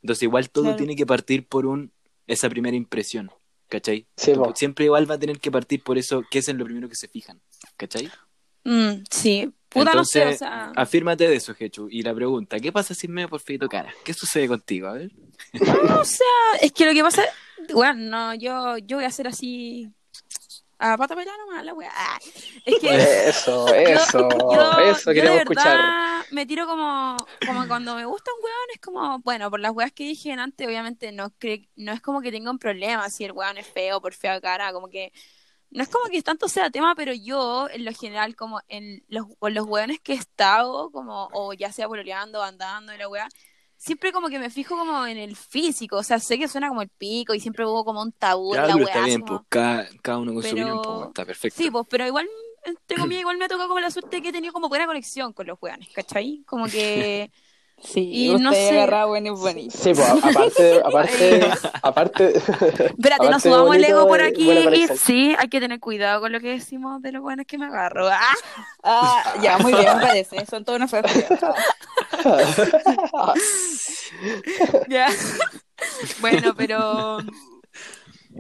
Entonces, 0.03 0.23
igual 0.23 0.49
todo 0.51 0.65
Claro. 0.65 0.77
tiene 0.77 0.97
que 0.97 1.05
partir 1.07 1.47
por 1.47 1.67
un 1.67 1.93
esa 2.27 2.49
primera 2.49 2.77
impresión, 2.77 3.31
¿cachai? 3.73 4.07
Sí, 4.19 4.35
Tú 4.35 4.43
po. 4.43 4.53
siempre 4.55 4.85
igual 4.85 5.11
va 5.11 5.15
a 5.15 5.19
tener 5.19 5.41
que 5.41 5.51
partir 5.51 5.83
por 5.83 5.97
eso, 5.97 6.23
que 6.31 6.41
es 6.41 6.49
en 6.49 6.59
lo 6.59 6.67
primero 6.67 6.91
que 6.91 6.95
se 6.95 7.09
fijan, 7.09 7.41
¿cachai? 7.79 8.11
Mm, 8.65 9.03
sí. 9.11 9.51
Puta, 9.71 9.93
Entonces, 9.93 10.25
no 10.25 10.29
sé, 10.31 10.35
o 10.35 10.39
sea. 10.39 10.73
afírmate 10.77 11.27
de 11.27 11.37
eso, 11.37 11.55
Hechu. 11.59 11.89
Y 11.91 12.03
la 12.03 12.15
pregunta, 12.15 12.61
¿qué 12.61 12.71
pasa 12.71 12.93
si 12.93 13.09
me 13.09 13.27
por 13.27 13.41
feito 13.41 13.67
cara? 13.71 13.91
¿Qué 14.05 14.13
sucede 14.13 14.47
contigo? 14.47 14.89
A 14.89 14.93
ver. 14.93 15.11
O 16.01 16.05
sea, 16.05 16.61
es 16.61 16.71
que 16.73 16.85
lo 16.85 16.93
que 16.93 17.03
pasa, 17.03 17.23
bueno, 17.73 17.95
no, 17.95 18.35
yo, 18.35 18.77
yo 18.77 18.99
voy 18.99 19.05
a 19.05 19.09
hacer 19.09 19.27
así 19.27 19.89
a 20.83 20.97
pata 20.99 21.15
pelada 21.17 21.39
nomás, 21.39 21.65
la 21.65 21.75
wea. 21.75 21.91
Ah, 21.95 22.19
Es 22.65 22.77
que 22.77 22.99
Eso, 23.29 23.73
eso, 23.75 24.45
yo, 24.49 24.73
eso 24.77 25.13
yo 25.13 25.15
queremos 25.15 25.39
de 25.39 25.45
verdad 25.45 25.79
escuchar. 25.79 25.95
me 26.31 26.47
tiro 26.47 26.67
como, 26.67 27.31
como 27.45 27.67
cuando 27.67 27.95
me 27.97 28.05
gusta 28.07 28.31
un 28.39 28.45
weón, 28.45 28.69
es 28.75 28.81
como, 28.81 29.19
bueno, 29.21 29.51
por 29.51 29.61
las 29.61 29.73
weas 29.73 29.93
que 29.93 30.05
dije 30.05 30.33
antes, 30.33 30.67
obviamente 30.67 31.13
no, 31.13 31.31
cre- 31.39 31.69
no 31.77 31.93
es 31.93 32.01
como 32.01 32.21
que 32.23 32.33
tenga 32.33 32.51
un 32.51 32.59
problema 32.59 33.11
si 33.11 33.25
el 33.25 33.33
weón 33.33 33.59
es 33.59 33.67
feo, 33.67 34.01
por 34.01 34.15
fea 34.15 34.41
cara, 34.41 34.73
como 34.73 34.89
que 34.89 35.13
no 35.71 35.83
es 35.83 35.89
como 35.89 36.07
que 36.11 36.23
tanto 36.23 36.49
sea 36.49 36.71
tema, 36.71 36.95
pero 36.95 37.13
yo, 37.15 37.69
en 37.71 37.85
lo 37.85 37.93
general, 37.95 38.37
como 38.37 38.61
en 38.69 39.05
los, 39.09 39.27
con 39.39 39.55
los 39.55 39.67
weones 39.67 40.01
que 40.01 40.13
he 40.15 40.17
estado, 40.17 40.91
como, 40.93 41.29
o 41.33 41.53
ya 41.55 41.73
sea 41.73 41.89
pololeando, 41.89 42.43
andando 42.43 42.95
y 42.95 42.99
la 42.99 43.09
wea, 43.09 43.29
siempre 43.85 44.13
como 44.13 44.29
que 44.29 44.39
me 44.39 44.49
fijo 44.49 44.77
como 44.77 45.07
en 45.07 45.19
el 45.19 45.35
físico, 45.35 45.97
o 45.97 46.03
sea, 46.05 46.21
sé 46.21 46.39
que 46.39 46.47
suena 46.47 46.69
como 46.69 46.83
el 46.83 46.89
pico 46.89 47.35
y 47.35 47.41
siempre 47.41 47.67
hubo 47.67 47.85
como 47.85 48.01
un 48.01 48.13
tabú 48.13 48.55
Ya, 48.55 48.61
la 48.63 48.75
pero 48.75 48.77
wea, 48.85 48.95
está 48.95 49.05
bien, 49.07 49.21
como- 49.23 49.39
pues 49.39 49.47
cada, 49.49 49.89
cada 50.03 50.19
uno 50.19 50.35
con 50.35 50.43
su 50.45 50.55
Pero- 50.55 50.67
opinión, 50.79 50.83
pues, 50.99 51.09
está 51.09 51.25
perfecto. 51.25 51.57
Sí, 51.61 51.71
pues, 51.71 51.87
pero 51.91 52.07
igual, 52.07 52.29
entre 52.65 52.97
comillas, 53.17 53.21
igual 53.23 53.39
me 53.39 53.47
ha 53.47 53.49
tocado 53.49 53.69
como 53.69 53.81
la 53.81 53.91
suerte 53.91 54.23
que 54.23 54.29
he 54.29 54.33
tenido 54.33 54.53
como 54.53 54.69
buena 54.69 54.87
conexión 54.87 55.33
con 55.33 55.47
los 55.49 55.59
weones, 55.61 55.89
¿cachai? 55.93 56.45
Como 56.47 56.67
que... 56.67 57.31
Sí, 57.83 58.09
Y 58.13 58.31
usted 58.31 58.45
no 58.45 58.53
sé. 58.53 58.71
agarra 58.71 59.07
buenos 59.07 59.41
bonitos. 59.41 59.81
Sí, 59.81 59.93
pues, 59.93 60.09
aparte, 60.09 60.81
aparte, 60.85 61.51
aparte. 61.83 62.29
Espérate, 62.39 63.15
Aparte 63.15 63.31
nos 63.31 63.43
subamos 63.43 63.75
el 63.75 63.85
ego 63.85 64.07
por 64.07 64.23
aquí 64.23 64.51
y 64.51 64.87
sí, 64.97 65.35
hay 65.37 65.49
que 65.49 65.61
tener 65.61 65.81
cuidado 65.81 66.21
con 66.21 66.31
lo 66.31 66.41
que 66.41 66.51
decimos 66.51 67.03
de 67.03 67.13
los 67.13 67.23
buenos 67.23 67.45
que 67.45 67.59
me 67.59 67.67
agarro. 67.67 68.09
¡Ah! 68.09 68.35
Ah, 68.85 69.35
ya, 69.43 69.59
muy 69.59 69.73
bien, 69.73 69.97
me 69.97 70.03
parece. 70.07 70.47
Son 70.51 70.65
todas 70.65 70.81
unas 70.81 70.91
feas. 70.91 71.07
Ya. 74.89 75.09
bueno, 76.21 76.55
pero 76.57 77.19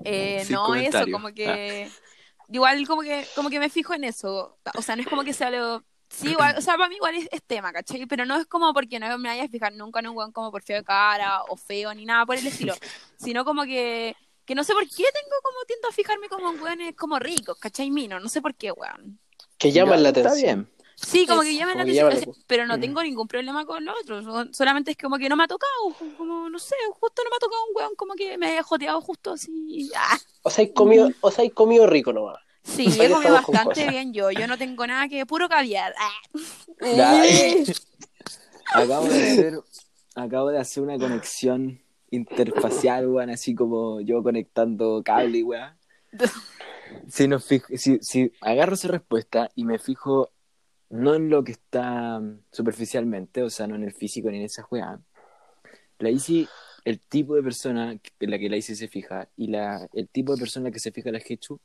eh, 0.05 0.47
no 0.51 0.75
eso, 0.77 1.05
como 1.11 1.33
que 1.33 1.91
igual 2.49 2.87
como 2.87 3.03
que 3.03 3.27
como 3.35 3.51
que 3.51 3.59
me 3.59 3.71
fijo 3.71 3.95
en 3.95 4.05
eso. 4.05 4.59
O 4.77 4.83
sea, 4.83 4.95
no 4.95 5.03
es 5.03 5.09
como 5.09 5.25
que 5.25 5.33
sea 5.33 5.51
lo 5.51 5.85
Sí, 6.15 6.29
igual, 6.31 6.55
o 6.59 6.61
sea, 6.61 6.77
para 6.77 6.89
mí 6.89 6.97
igual 6.97 7.15
es, 7.15 7.29
es 7.33 7.43
tema, 7.43 7.73
¿cachai? 7.73 8.07
Pero 8.07 8.27
no 8.27 8.37
es 8.37 8.47
como 8.47 8.73
porque 8.75 8.99
no 9.01 9.19
me 9.19 9.29
vaya 9.31 9.45
a 9.45 9.49
fijar 9.49 9.73
nunca 9.73 10.01
en 10.01 10.09
un 10.09 10.17
weón 10.17 10.33
como 10.33 10.51
por 10.53 10.63
feo 10.63 10.77
de 10.77 10.85
cara 10.85 11.43
o 11.49 11.57
feo 11.57 11.95
ni 11.95 12.05
nada 12.05 12.27
por 12.27 12.37
el 12.37 12.47
estilo, 12.47 12.75
sino 13.17 13.45
como 13.45 13.65
que, 13.65 14.15
que 14.45 14.55
no 14.55 14.63
sé 14.65 14.73
por 14.75 14.83
qué 14.85 15.05
tengo 15.13 15.37
como 15.43 15.59
tiendo 15.67 15.89
a 15.89 15.93
fijarme 15.93 16.29
como 16.29 16.51
en 16.53 16.61
weones 16.61 16.95
como 16.97 17.19
ricos, 17.19 17.57
¿cachai? 17.59 17.91
Mino, 17.91 18.21
no 18.21 18.29
sé 18.29 18.43
por 18.43 18.55
qué, 18.55 18.73
weón. 18.73 19.19
que 19.59 19.73
llaman 19.73 20.03
la 20.03 20.11
Está 20.11 20.21
atención. 20.21 20.69
bien. 20.69 20.73
Sí, 20.95 21.27
como 21.27 21.43
Es- 21.43 21.49
que 21.49 21.57
llaman 21.57 21.77
la 21.79 21.83
atención, 21.85 22.11
la 22.11 22.33
pero 22.47 22.67
no 22.67 22.77
Mm. 22.77 22.81
tengo 22.81 23.03
ningún 23.03 23.27
problema 23.27 23.65
con 23.65 23.85
los 23.85 23.95
otros. 24.03 24.25
so- 24.25 24.53
Solamente 24.53 24.91
es 24.93 24.97
como 24.99 25.17
que 25.19 25.29
no 25.29 25.35
me 25.37 25.45
ha 25.45 25.49
tocado, 25.49 25.73
como 26.19 26.49
no 26.51 26.59
sé, 26.59 26.77
justo 27.01 27.23
no 27.25 27.31
me 27.31 27.37
ha 27.37 27.41
tocado 27.41 27.63
un 27.69 27.75
weón 27.77 27.95
como 27.97 28.15
que 28.15 28.37
me 28.39 28.49
haya 28.49 28.63
joteado 28.63 29.01
justo 29.01 29.33
así. 29.33 29.91
Ah, 29.97 30.19
O 30.43 30.51
sea, 30.51 30.63
hay 30.65 30.73
comido, 30.73 31.11
o 31.21 31.31
sea, 31.31 31.49
comido 31.51 31.87
rico 31.87 32.13
nomás. 32.13 32.39
Sí, 32.63 32.87
he 33.01 33.11
comido 33.11 33.33
bastante 33.33 33.89
bien 33.89 34.13
yo. 34.13 34.31
Yo 34.31 34.47
no 34.47 34.59
tengo 34.59 34.87
nada 34.87 35.09
que 35.09 35.27
puro 35.27 35.49
caviar. 35.49 35.95
Ah. 35.99 36.13
Acabo 38.75 39.05
de 39.07 39.33
hacer, 39.33 39.61
acabo 40.15 40.51
de 40.51 40.59
hacer 40.59 40.83
una 40.83 40.99
conexión 40.99 41.83
interfacial, 42.11 43.07
weón, 43.09 43.31
así 43.31 43.55
como 43.55 44.01
yo 44.01 44.23
conectando 44.23 45.03
cable, 45.05 45.43
weón. 45.43 45.77
Si, 47.09 47.27
nos 47.27 47.47
fijo, 47.47 47.69
si, 47.79 48.01
si 48.03 48.31
agarro 48.43 48.75
esa 48.75 48.89
respuesta 48.89 49.51
y 49.55 49.65
me 49.65 49.79
fijo 49.79 50.31
no 50.91 51.15
en 51.15 51.31
lo 51.31 51.43
que 51.43 51.53
está 51.53 52.21
mm, 52.21 52.43
superficialmente, 52.53 53.43
o 53.43 53.49
sea, 53.49 53.67
no 53.67 53.77
en 53.77 53.85
el 53.85 53.95
físico 53.95 54.31
ni 54.31 54.37
en 54.37 54.45
esa 54.45 54.67
weá, 54.71 55.01
la 55.99 56.11
Isi, 56.11 56.47
el 56.85 57.01
tipo 57.01 57.35
de 57.35 57.43
persona 57.43 57.93
en 57.93 58.31
la 58.31 58.39
que 58.39 58.51
la 58.51 58.59
Isi 58.59 58.77
se 58.77 58.89
fija 58.89 59.29
y 59.37 59.47
la, 59.47 59.89
el 59.95 60.09
tipo 60.09 60.35
de 60.35 60.41
persona 60.41 60.67
en 60.67 60.71
la 60.71 60.75
que 60.75 60.81
se 60.81 60.93
fija 60.93 61.11
la 61.11 61.23
Hechu 61.27 61.59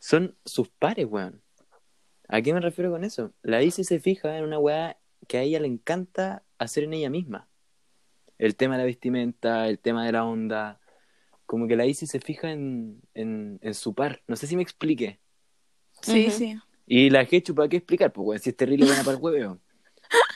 son 0.00 0.36
sus 0.44 0.68
pares, 0.68 1.06
weón. 1.08 1.40
¿A 2.26 2.42
qué 2.42 2.52
me 2.52 2.60
refiero 2.60 2.90
con 2.90 3.04
eso? 3.04 3.32
La 3.42 3.62
Isi 3.62 3.84
se 3.84 4.00
fija 4.00 4.36
en 4.36 4.44
una 4.44 4.58
weá 4.58 4.98
que 5.28 5.38
a 5.38 5.42
ella 5.42 5.60
le 5.60 5.68
encanta 5.68 6.42
hacer 6.58 6.84
en 6.84 6.94
ella 6.94 7.10
misma. 7.10 7.48
El 8.38 8.56
tema 8.56 8.74
de 8.74 8.78
la 8.78 8.86
vestimenta, 8.86 9.68
el 9.68 9.78
tema 9.78 10.04
de 10.06 10.12
la 10.12 10.24
onda. 10.24 10.80
Como 11.46 11.68
que 11.68 11.76
la 11.76 11.86
Isi 11.86 12.06
se 12.06 12.18
fija 12.20 12.50
en, 12.50 13.02
en, 13.14 13.58
en 13.62 13.74
su 13.74 13.94
par. 13.94 14.22
No 14.26 14.36
sé 14.36 14.46
si 14.46 14.56
me 14.56 14.62
explique. 14.62 15.20
Sí, 16.00 16.30
sí. 16.30 16.56
Y 16.86 17.10
la 17.10 17.22
Hechu, 17.22 17.54
¿para 17.54 17.68
qué 17.68 17.76
explicar? 17.76 18.12
Pues, 18.12 18.26
weón, 18.26 18.40
si 18.40 18.50
es 18.50 18.56
terrible 18.56 18.86
buena 18.86 19.04
para 19.04 19.16
el 19.16 19.22
hueveo. 19.22 19.60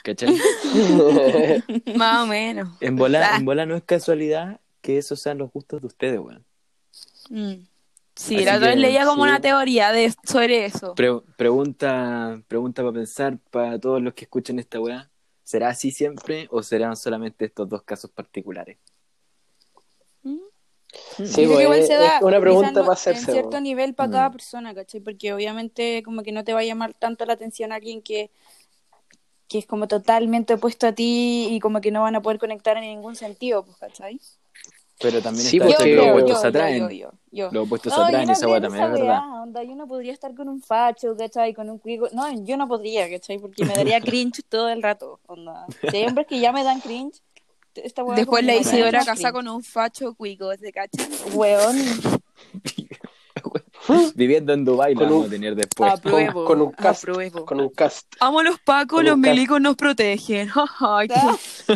¿Cachai? 0.03 0.29
Más 1.95 2.23
o 2.23 2.27
menos. 2.27 2.69
En 2.79 2.95
bola, 2.95 3.35
en 3.37 3.45
bola 3.45 3.65
no 3.65 3.75
es 3.75 3.83
casualidad 3.83 4.61
que 4.81 4.97
esos 4.97 5.19
sean 5.19 5.39
los 5.39 5.51
gustos 5.51 5.81
de 5.81 5.87
ustedes, 5.87 6.19
weón. 6.19 6.45
Mm. 7.29 7.65
Sí, 8.15 8.35
Así 8.37 8.45
la 8.45 8.55
otra 8.57 8.69
vez 8.69 8.77
leía 8.77 9.05
como 9.05 9.23
sí. 9.23 9.29
una 9.29 9.41
teoría 9.41 9.91
de, 9.91 10.13
sobre 10.23 10.65
eso. 10.65 10.95
Pre- 10.95 11.19
pregunta, 11.37 12.41
pregunta 12.47 12.81
para 12.81 12.93
pensar 12.93 13.37
para 13.51 13.77
todos 13.79 14.01
los 14.01 14.13
que 14.13 14.23
escuchen 14.25 14.57
esta 14.59 14.79
weá. 14.79 15.11
¿Será 15.43 15.69
así 15.69 15.91
siempre 15.91 16.47
o 16.49 16.63
serán 16.63 16.95
solamente 16.95 17.45
estos 17.45 17.67
dos 17.69 17.83
casos 17.83 18.09
particulares? 18.11 18.77
Mm. 20.23 20.37
Sí, 21.17 21.45
pues, 21.45 21.61
igual 21.61 21.79
es- 21.79 21.87
se 21.87 21.93
es 21.93 21.99
da 21.99 22.19
una 22.21 22.39
pregunta 22.39 22.71
no- 22.71 22.81
para 22.81 22.93
hacerse. 22.93 23.25
en 23.25 23.31
cierto 23.33 23.59
nivel 23.61 23.93
para 23.93 24.07
Mm. 24.07 24.11
cada 24.11 24.31
persona, 24.31 24.73
¿cachai? 24.73 25.01
Porque 25.01 25.33
obviamente 25.33 26.01
como 26.03 26.23
que 26.23 26.31
no 26.31 26.43
te 26.43 26.53
va 26.53 26.61
a 26.61 26.63
llamar 26.63 26.93
tanto 26.93 27.25
la 27.25 27.33
atención 27.33 27.71
alguien 27.73 28.01
que, 28.01 28.31
que 29.47 29.59
es 29.59 29.65
como 29.67 29.87
totalmente 29.87 30.53
opuesto 30.55 30.87
a 30.87 30.93
ti 30.93 31.47
y 31.51 31.59
como 31.59 31.81
que 31.81 31.91
no 31.91 32.01
van 32.01 32.15
a 32.15 32.21
poder 32.21 32.39
conectar 32.39 32.77
en 32.77 32.83
ningún 32.85 33.15
sentido, 33.15 33.63
pues, 33.65 33.77
¿cachai? 33.77 34.19
Pero 34.99 35.21
también 35.21 35.45
Sí, 35.47 35.57
está 35.57 35.67
porque- 35.67 35.83
que 35.83 35.95
los 35.95 36.05
yo 36.05 36.11
opuestos 36.11 36.35
yo, 36.35 36.41
se 36.41 36.47
atraen. 36.47 36.79
yo, 36.83 36.89
yo, 36.89 37.11
yo. 37.31 37.49
Los 37.51 37.65
opuestos 37.65 37.91
No, 37.91 37.97
yo 37.99 38.03
atraen, 38.05 38.29
esa 38.29 38.45
en 38.45 38.61
también 38.61 38.83
es 38.83 38.89
esa 38.89 38.97
verdad. 38.97 39.41
onda, 39.43 39.63
yo 39.63 39.75
no 39.75 39.87
podría 39.87 40.13
estar 40.13 40.33
con 40.35 40.47
un 40.47 40.61
facho, 40.61 41.15
¿cachai? 41.17 41.53
Con 41.53 41.69
un 41.69 41.79
cuico. 41.79 42.07
No, 42.13 42.31
yo 42.45 42.55
no 42.55 42.67
podría, 42.67 43.09
¿cachai? 43.09 43.37
Porque 43.39 43.65
me 43.65 43.73
daría 43.73 43.99
cringe 44.01 44.41
todo 44.47 44.69
el 44.69 44.81
rato, 44.81 45.19
onda. 45.27 45.65
Si 45.91 45.97
hay 45.97 46.05
hombres 46.05 46.27
que 46.27 46.39
ya 46.39 46.51
me 46.53 46.63
dan 46.63 46.79
cringe, 46.79 47.21
esta 47.75 48.03
Después 48.15 48.45
la 48.45 48.55
Isidora 48.55 48.99
casa 48.99 49.13
cringe. 49.15 49.31
con 49.33 49.47
un 49.49 49.61
facho 49.63 50.13
cuico, 50.15 50.49
¿se 50.55 50.71
cachan? 50.71 51.09
Weón, 51.33 51.75
Viviendo 54.15 54.53
en 54.53 54.65
Dubái 54.65 54.93
la 54.95 54.99
Con 54.99 55.07
un- 55.07 55.13
vamos 55.13 55.27
a 55.27 55.29
tener 55.31 55.55
después. 55.55 55.93
Apruebo. 55.93 56.45
con 56.45 56.61
un 56.61 56.71
cast. 56.71 57.03
apruebo. 57.03 57.45
Con 57.45 57.61
un 57.61 57.69
cast. 57.69 58.05
Amo 58.19 58.39
a 58.39 58.43
los 58.43 58.59
pacos, 58.59 59.03
los 59.03 59.17
milicos 59.17 59.59
nos 59.61 59.75
protegen. 59.75 60.49
Qué- 61.07 61.75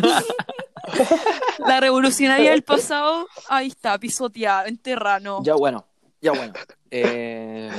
La 1.66 1.80
revolucionaria 1.80 2.50
del 2.52 2.62
pasado, 2.62 3.26
ahí 3.48 3.68
está, 3.68 3.98
pisoteada, 3.98 4.66
enterrada, 4.66 5.20
no. 5.20 5.42
Ya 5.44 5.54
bueno, 5.54 5.86
ya 6.20 6.32
bueno. 6.32 6.52
Eh, 6.90 7.70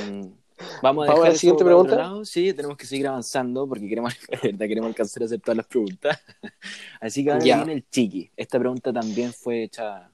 vamos 0.81 1.07
a 1.07 1.11
dejar 1.11 1.25
a 1.25 1.29
la 1.31 1.35
siguiente 1.35 1.65
pregunta. 1.65 2.11
Sí, 2.23 2.53
tenemos 2.53 2.77
que 2.77 2.85
seguir 2.85 3.07
avanzando 3.07 3.67
porque 3.67 3.87
queremos, 3.89 4.13
queremos 4.39 4.87
alcanzar 4.89 5.23
a 5.23 5.25
hacer 5.25 5.39
todas 5.41 5.57
las 5.57 5.65
preguntas. 5.65 6.19
Así 7.01 7.23
que 7.23 7.31
ahora 7.31 7.43
Ya. 7.43 7.57
viene 7.57 7.73
el 7.73 7.89
chiqui. 7.89 8.31
Esta 8.37 8.59
pregunta 8.59 8.93
también 8.93 9.33
fue 9.33 9.63
hecha 9.63 10.09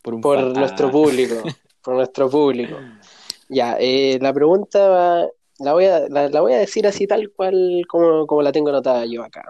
por 0.00 0.14
un 0.14 0.20
Por 0.20 0.56
nuestro 0.56 0.88
Ah, 0.88 0.92
público. 0.92 1.42
Por 1.82 1.94
nuestro 1.96 2.30
público. 2.30 2.78
Ya, 3.48 3.76
eh, 3.78 4.18
la 4.20 4.32
pregunta 4.32 4.88
va- 4.88 5.28
la 5.58 5.72
voy 5.72 5.86
a, 5.86 6.08
la, 6.08 6.28
la 6.28 6.40
voy 6.40 6.52
a 6.52 6.58
decir 6.58 6.86
así 6.86 7.06
tal 7.06 7.30
cual 7.34 7.82
como, 7.88 8.26
como 8.26 8.42
la 8.42 8.52
tengo 8.52 8.68
anotada 8.70 9.06
yo 9.06 9.22
acá. 9.22 9.42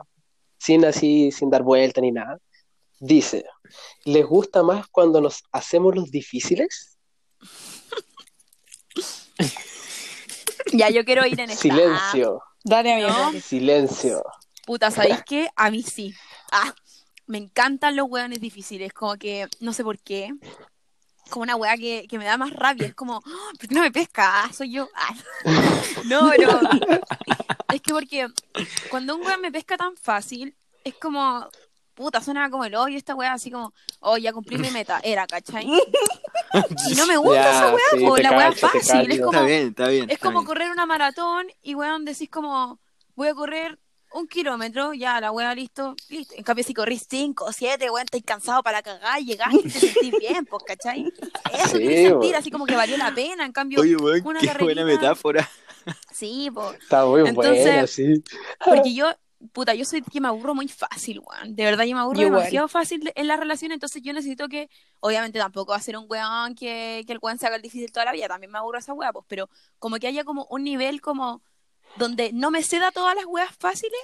Sin 0.58 0.84
así, 0.84 1.32
sin 1.32 1.50
dar 1.50 1.62
vuelta 1.62 2.00
ni 2.00 2.12
nada. 2.12 2.38
Dice, 3.00 3.44
¿les 4.04 4.24
gusta 4.24 4.62
más 4.62 4.86
cuando 4.88 5.20
nos 5.20 5.42
hacemos 5.52 5.94
los 5.94 6.10
difíciles? 6.10 6.96
Ya, 10.72 10.90
yo 10.90 11.04
quiero 11.04 11.26
ir 11.26 11.38
en 11.40 11.50
esta. 11.50 11.62
Silencio, 11.62 12.42
dale 12.64 12.92
amigo. 12.94 13.08
No. 13.32 13.40
silencio. 13.40 14.22
Puta, 14.64 14.90
¿sabéis 14.90 15.22
qué? 15.24 15.48
A 15.56 15.70
mí 15.70 15.82
sí. 15.82 16.14
Ah, 16.50 16.74
me 17.26 17.38
encantan 17.38 17.96
los 17.96 18.08
hueones 18.08 18.40
difíciles, 18.40 18.92
como 18.92 19.16
que, 19.16 19.46
no 19.60 19.72
sé 19.72 19.84
por 19.84 19.98
qué. 19.98 20.32
Como 21.30 21.42
una 21.42 21.56
hueá 21.56 21.76
que, 21.76 22.06
que 22.08 22.18
me 22.18 22.24
da 22.24 22.36
más 22.36 22.52
rabia. 22.52 22.86
Es 22.86 22.94
como, 22.94 23.22
"Ah, 23.26 23.50
¿por 23.58 23.68
qué 23.68 23.74
no 23.74 23.80
me 23.82 23.90
pesca? 23.90 24.44
Ah, 24.44 24.52
soy 24.52 24.72
yo. 24.72 24.88
Ah. 24.94 25.14
No, 26.04 26.30
pero. 26.36 26.60
Es 27.72 27.80
que 27.80 27.92
porque 27.92 28.28
cuando 28.90 29.16
un 29.16 29.26
hueón 29.26 29.40
me 29.40 29.50
pesca 29.50 29.76
tan 29.76 29.96
fácil, 29.96 30.54
es 30.84 30.94
como. 30.94 31.48
Puta, 31.94 32.20
suena 32.20 32.50
como 32.50 32.64
el 32.66 32.74
hoyo 32.74 32.96
esta 32.98 33.14
weá, 33.14 33.32
así 33.32 33.50
como, 33.50 33.72
oh, 34.00 34.18
ya 34.18 34.30
cumplí 34.34 34.58
mi 34.58 34.70
meta, 34.70 35.00
era, 35.02 35.26
¿cachai? 35.26 35.64
Y 35.64 36.94
no 36.94 37.06
me 37.06 37.16
gusta 37.16 37.42
Ya, 37.42 37.50
esa 37.52 37.68
weá, 37.74 37.84
sí, 37.94 38.04
po, 38.04 38.16
la 38.18 38.30
weá 38.32 38.48
cacho, 38.50 38.68
fácil, 38.68 39.10
es 39.10 39.18
como, 39.18 39.32
Está 39.32 39.42
bien, 39.46 39.68
está 39.68 39.88
bien. 39.88 40.04
es 40.04 40.16
está 40.16 40.26
como 40.26 40.40
bien. 40.40 40.46
correr 40.46 40.70
una 40.70 40.84
maratón 40.84 41.46
y 41.62 41.74
weón 41.74 42.04
decís 42.04 42.28
como, 42.28 42.78
voy 43.14 43.28
a 43.28 43.34
correr 43.34 43.78
un 44.12 44.26
kilómetro, 44.28 44.94
ya 44.94 45.20
la 45.20 45.30
wea 45.32 45.54
listo, 45.54 45.94
listo. 46.08 46.34
En 46.36 46.42
cambio, 46.44 46.64
si 46.64 46.72
corrís 46.74 47.06
cinco 47.08 47.44
o 47.44 47.52
siete, 47.52 47.90
weón, 47.90 48.04
estáis 48.04 48.24
cansado 48.24 48.62
para 48.62 48.82
cagar, 48.82 49.20
llegaste 49.20 49.56
y 49.58 49.62
te 49.62 49.70
sentís 49.70 50.12
bien, 50.20 50.46
pues, 50.46 50.62
¿cachai? 50.64 51.12
Eso 51.52 51.68
Sí, 51.76 51.78
quiere 51.78 52.08
sentir 52.08 52.34
así 52.36 52.50
como 52.50 52.64
que 52.66 52.76
valió 52.76 52.96
la 52.96 53.14
pena. 53.14 53.44
En 53.44 53.52
cambio, 53.52 53.80
Oye, 53.80 53.96
weón, 53.96 54.26
una 54.26 54.40
qué 54.40 54.64
buena 54.64 54.84
metáfora. 54.84 55.48
sí, 56.12 56.50
pues. 56.52 56.78
Está 56.80 57.04
muy 57.06 57.28
Entonces- 57.28 57.62
buena, 57.64 57.86
sí. 57.86 58.22
Porque 58.64 58.94
yo, 58.94 59.06
puta, 59.52 59.74
yo 59.74 59.84
soy 59.84 60.02
que 60.02 60.20
me 60.20 60.28
aburro 60.28 60.54
muy 60.54 60.68
fácil, 60.68 61.20
weón. 61.20 61.54
De 61.54 61.64
verdad, 61.64 61.84
yo 61.84 61.94
me 61.94 62.00
aburro 62.00 62.18
Yo 62.20 62.24
demasiado 62.26 62.68
fácil 62.68 63.12
en 63.14 63.26
la 63.26 63.36
relación, 63.36 63.72
entonces 63.72 64.02
yo 64.02 64.12
necesito 64.12 64.48
que, 64.48 64.70
obviamente 65.00 65.38
tampoco 65.38 65.72
va 65.72 65.76
a 65.78 65.82
ser 65.82 65.96
un 65.96 66.06
weón 66.08 66.54
que, 66.54 67.04
que 67.06 67.12
el 67.12 67.18
weón 67.20 67.38
se 67.38 67.46
haga 67.46 67.56
el 67.56 67.62
difícil 67.62 67.92
toda 67.92 68.06
la 68.06 68.12
vida, 68.12 68.28
también 68.28 68.50
me 68.50 68.58
aburro 68.58 68.78
esa 68.78 68.94
weá, 68.94 69.12
pues, 69.12 69.26
pero 69.28 69.48
como 69.78 69.96
que 69.96 70.06
haya 70.06 70.24
como 70.24 70.46
un 70.48 70.64
nivel 70.64 71.00
como 71.02 71.42
donde 71.98 72.32
no 72.32 72.50
me 72.50 72.62
ceda 72.62 72.90
todas 72.92 73.14
las 73.14 73.26
weas 73.26 73.54
fáciles 73.58 73.98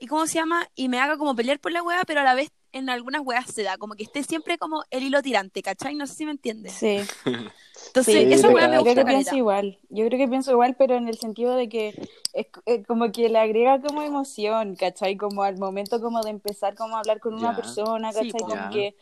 y 0.00 0.06
cómo 0.06 0.26
se 0.26 0.34
llama, 0.34 0.68
y 0.74 0.88
me 0.88 0.98
haga 0.98 1.16
como 1.16 1.34
pelear 1.36 1.60
por 1.60 1.70
la 1.70 1.82
wea, 1.82 2.02
pero 2.04 2.20
a 2.20 2.24
la 2.24 2.34
vez 2.34 2.50
en 2.72 2.90
algunas 2.90 3.22
weas 3.24 3.46
se 3.52 3.62
da, 3.62 3.76
como 3.78 3.94
que 3.94 4.02
esté 4.02 4.24
siempre 4.24 4.58
como 4.58 4.82
el 4.90 5.04
hilo 5.04 5.22
tirante, 5.22 5.62
¿cachai? 5.62 5.94
No 5.94 6.06
sé 6.06 6.14
si 6.14 6.24
me 6.24 6.32
entiendes. 6.32 6.72
Sí. 6.72 7.04
Entonces, 7.86 8.14
Sí, 8.14 8.46
wea 8.48 8.68
me 8.68 8.76
cacho. 8.76 8.78
Yo 8.78 8.82
creo 8.82 8.84
gusta 8.84 8.94
que 8.94 9.04
pienso 9.04 9.36
igual. 9.36 9.78
Yo 9.90 10.06
creo 10.06 10.18
que 10.18 10.28
pienso 10.28 10.50
igual, 10.50 10.74
pero 10.76 10.96
en 10.96 11.08
el 11.08 11.18
sentido 11.18 11.54
de 11.54 11.68
que 11.68 11.88
es 12.32 12.46
eh, 12.66 12.82
como 12.84 13.12
que 13.12 13.28
le 13.28 13.38
agrega 13.38 13.80
como 13.80 14.02
emoción, 14.02 14.76
¿cachai? 14.76 15.16
Como 15.16 15.42
al 15.42 15.58
momento 15.58 16.00
como 16.00 16.22
de 16.22 16.30
empezar 16.30 16.74
como 16.74 16.96
a 16.96 17.00
hablar 17.00 17.20
con 17.20 17.34
una 17.34 17.50
Ya. 17.50 17.56
persona, 17.56 18.12
¿cachai? 18.12 18.32
como 18.32 18.54
Ya. 18.54 18.70
que 18.70 18.96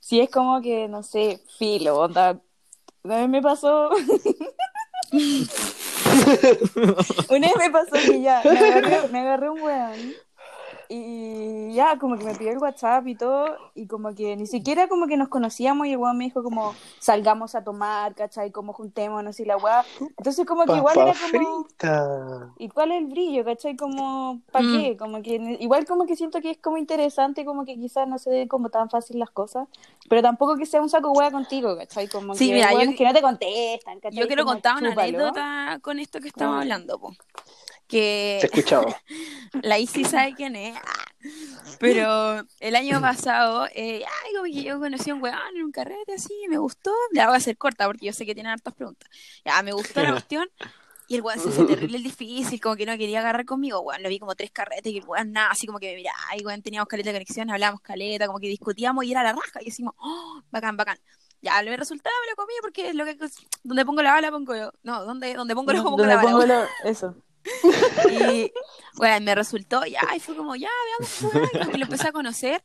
si 0.00 0.20
es 0.20 0.30
como 0.30 0.60
que, 0.62 0.88
no 0.88 1.02
sé, 1.02 1.40
filo, 1.58 1.98
onda. 1.98 2.40
Una 3.02 3.16
vez 3.18 3.28
me 3.28 3.42
pasó. 3.42 3.90
Una 7.28 7.48
vez 7.48 7.56
me 7.58 7.70
pasó 7.70 7.92
que 7.92 8.20
ya 8.20 8.42
me 9.10 9.18
agarré, 9.20 9.50
un 9.50 9.60
weón 9.60 10.14
y 10.88 11.72
ya 11.74 11.98
como 11.98 12.16
que 12.16 12.24
me 12.24 12.34
pidió 12.34 12.52
el 12.52 12.58
WhatsApp 12.58 13.06
y 13.08 13.14
todo 13.14 13.56
y 13.74 13.86
como 13.86 14.14
que 14.14 14.36
ni 14.36 14.46
siquiera 14.46 14.88
como 14.88 15.06
que 15.06 15.16
nos 15.16 15.28
conocíamos 15.28 15.86
y 15.86 15.92
el 15.92 15.98
weón 15.98 16.16
me 16.18 16.24
dijo 16.24 16.42
como 16.42 16.74
salgamos 16.98 17.54
a 17.54 17.64
tomar, 17.64 18.14
¿cachai? 18.14 18.50
Como 18.52 18.72
juntémonos 18.72 19.38
y 19.40 19.44
la 19.44 19.56
weá. 19.56 19.84
Entonces 20.16 20.46
como 20.46 20.64
que 20.64 20.76
igual 20.76 20.96
era 20.98 21.12
como... 21.12 21.64
frita. 21.66 22.52
¿Y 22.58 22.68
cuál 22.70 22.92
es 22.92 22.98
el 23.02 23.06
brillo, 23.08 23.44
cachai? 23.44 23.76
Como, 23.76 24.40
¿para 24.50 24.64
Mm. 24.66 24.72
qué? 24.72 24.96
Como 24.96 25.22
que, 25.22 25.58
igual 25.60 25.84
como 25.84 26.06
que 26.06 26.16
siento 26.16 26.40
que 26.40 26.52
es 26.52 26.58
como 26.58 26.78
interesante, 26.78 27.44
como 27.44 27.64
que 27.64 27.74
quizás 27.76 28.08
no 28.08 28.18
se 28.18 28.30
den 28.30 28.48
como 28.48 28.70
tan 28.70 28.88
fácil 28.88 29.18
las 29.18 29.30
cosas, 29.30 29.68
pero 30.08 30.22
tampoco 30.22 30.56
que 30.56 30.64
sea 30.66 30.80
un 30.80 30.88
saco 30.88 31.12
hueá 31.12 31.30
contigo, 31.30 31.76
cachai? 31.76 32.08
Como 32.08 32.34
Sí, 32.34 32.48
que, 32.48 32.54
mira, 32.54 32.72
yo- 32.72 32.94
que 32.96 33.04
no 33.04 33.12
te 33.12 33.20
contestan, 33.20 34.00
cachai? 34.00 34.18
Yo 34.18 34.26
quiero 34.26 34.44
Como, 34.44 34.54
contar 34.54 34.76
una 34.76 34.90
chúpalo. 34.90 35.08
anécdota 35.18 35.78
con 35.82 35.98
esto 35.98 36.20
que 36.20 36.28
estamos 36.28 36.60
hablando, 36.60 36.98
po. 36.98 37.12
Que 37.88 38.38
Te 38.40 38.46
escuchamos. 38.46 38.94
la 39.62 39.78
Isi 39.78 40.04
sabe 40.04 40.34
quién 40.34 40.56
es. 40.56 40.76
Pero 41.78 42.44
el 42.60 42.76
año 42.76 43.00
pasado, 43.00 43.66
eh, 43.74 44.02
ay, 44.04 44.32
como 44.34 44.44
que 44.44 44.62
yo 44.62 44.78
conocí 44.78 45.10
a 45.10 45.14
un 45.14 45.22
weón 45.22 45.56
en 45.56 45.64
un 45.64 45.72
carrete 45.72 46.14
así, 46.14 46.34
me 46.48 46.58
gustó. 46.58 46.92
La 47.12 47.26
voy 47.26 47.34
a 47.34 47.38
hacer 47.38 47.56
corta 47.56 47.86
porque 47.86 48.06
yo 48.06 48.12
sé 48.12 48.24
que 48.26 48.34
tienen 48.34 48.52
hartas 48.52 48.74
preguntas. 48.74 49.08
Ya, 49.44 49.62
me 49.62 49.72
gustó 49.72 50.02
la 50.02 50.10
cuestión. 50.12 50.48
Y 51.08 51.16
el 51.16 51.22
weón 51.22 51.38
se 51.38 51.48
hizo 51.48 51.66
terrible 51.66 51.98
difícil, 51.98 52.60
como 52.60 52.76
que 52.76 52.86
no 52.86 52.96
quería 52.96 53.20
agarrar 53.20 53.44
conmigo, 53.44 53.80
weón. 53.80 54.02
Lo 54.02 54.08
vi 54.08 54.18
como 54.18 54.34
tres 54.34 54.50
carretes 54.50 54.92
y 54.92 54.98
el 54.98 55.04
weón 55.04 55.32
nada, 55.32 55.50
así 55.50 55.66
como 55.66 55.78
que 55.78 55.90
me 55.90 55.96
miraba, 55.96 56.18
y 56.36 56.44
weón, 56.44 56.62
teníamos 56.62 56.88
caleta 56.88 57.10
de 57.10 57.16
conexión, 57.16 57.50
hablábamos 57.50 57.80
caleta, 57.80 58.26
como 58.26 58.40
que 58.40 58.48
discutíamos 58.48 59.04
y 59.04 59.12
era 59.12 59.22
la 59.22 59.32
raja. 59.32 59.60
Y 59.62 59.66
decimos, 59.66 59.94
oh, 59.98 60.42
bacán, 60.50 60.76
bacán. 60.76 60.98
Ya, 61.42 61.62
lo 61.62 61.76
resultado 61.76 62.14
me 62.24 62.30
lo 62.30 62.36
comí 62.36 62.54
porque 62.60 62.88
es 62.88 62.94
lo 62.94 63.04
que 63.04 63.16
donde 63.62 63.84
pongo 63.84 64.02
la 64.02 64.12
bala 64.12 64.30
pongo 64.30 64.56
yo. 64.56 64.72
No, 64.82 65.04
donde, 65.04 65.34
donde 65.34 65.54
pongo 65.54 65.70
el 65.70 65.76
ojo 65.78 65.90
pongo 65.90 65.98
Donde 65.98 66.14
la 66.14 66.22
bala. 66.22 66.68
pongo 66.80 66.90
Eso. 66.90 67.14
Y 68.10 68.52
bueno, 68.94 69.24
me 69.24 69.34
resultó, 69.34 69.84
ya, 69.84 70.00
y 70.16 70.20
fue 70.20 70.36
como, 70.36 70.56
ya, 70.56 70.70
veamos 70.98 71.74
y 71.74 71.78
lo 71.78 71.84
empecé 71.84 72.08
a 72.08 72.12
conocer. 72.12 72.62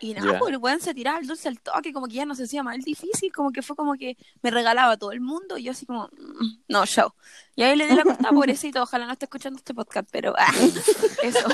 Y 0.00 0.14
nada, 0.14 0.32
Ya. 0.32 0.38
pues 0.38 0.52
el 0.52 0.58
weón 0.58 0.80
se 0.80 0.94
tiraba 0.94 1.18
el 1.18 1.26
dulce 1.26 1.48
al 1.48 1.60
toque, 1.60 1.92
como 1.92 2.06
que 2.08 2.14
ya 2.14 2.24
no 2.26 2.34
se 2.34 2.44
hacía 2.44 2.62
mal 2.62 2.80
difícil, 2.80 3.32
como 3.32 3.52
que 3.52 3.62
fue 3.62 3.76
como 3.76 3.94
que 3.94 4.16
me 4.42 4.50
regalaba 4.50 4.92
a 4.92 4.96
todo 4.96 5.12
el 5.12 5.20
mundo, 5.20 5.58
y 5.58 5.64
yo 5.64 5.72
así 5.72 5.86
como, 5.86 6.04
mm, 6.06 6.58
no, 6.68 6.86
show. 6.86 7.12
Y 7.56 7.62
ahí 7.62 7.76
le 7.76 7.86
di 7.86 7.94
la 7.94 8.04
cortada, 8.04 8.30
pobrecito, 8.34 8.82
ojalá 8.82 9.06
no 9.06 9.12
esté 9.12 9.26
escuchando 9.26 9.58
este 9.58 9.74
podcast, 9.74 10.08
pero 10.10 10.34
ah, 10.38 10.52
eso. 11.22 11.48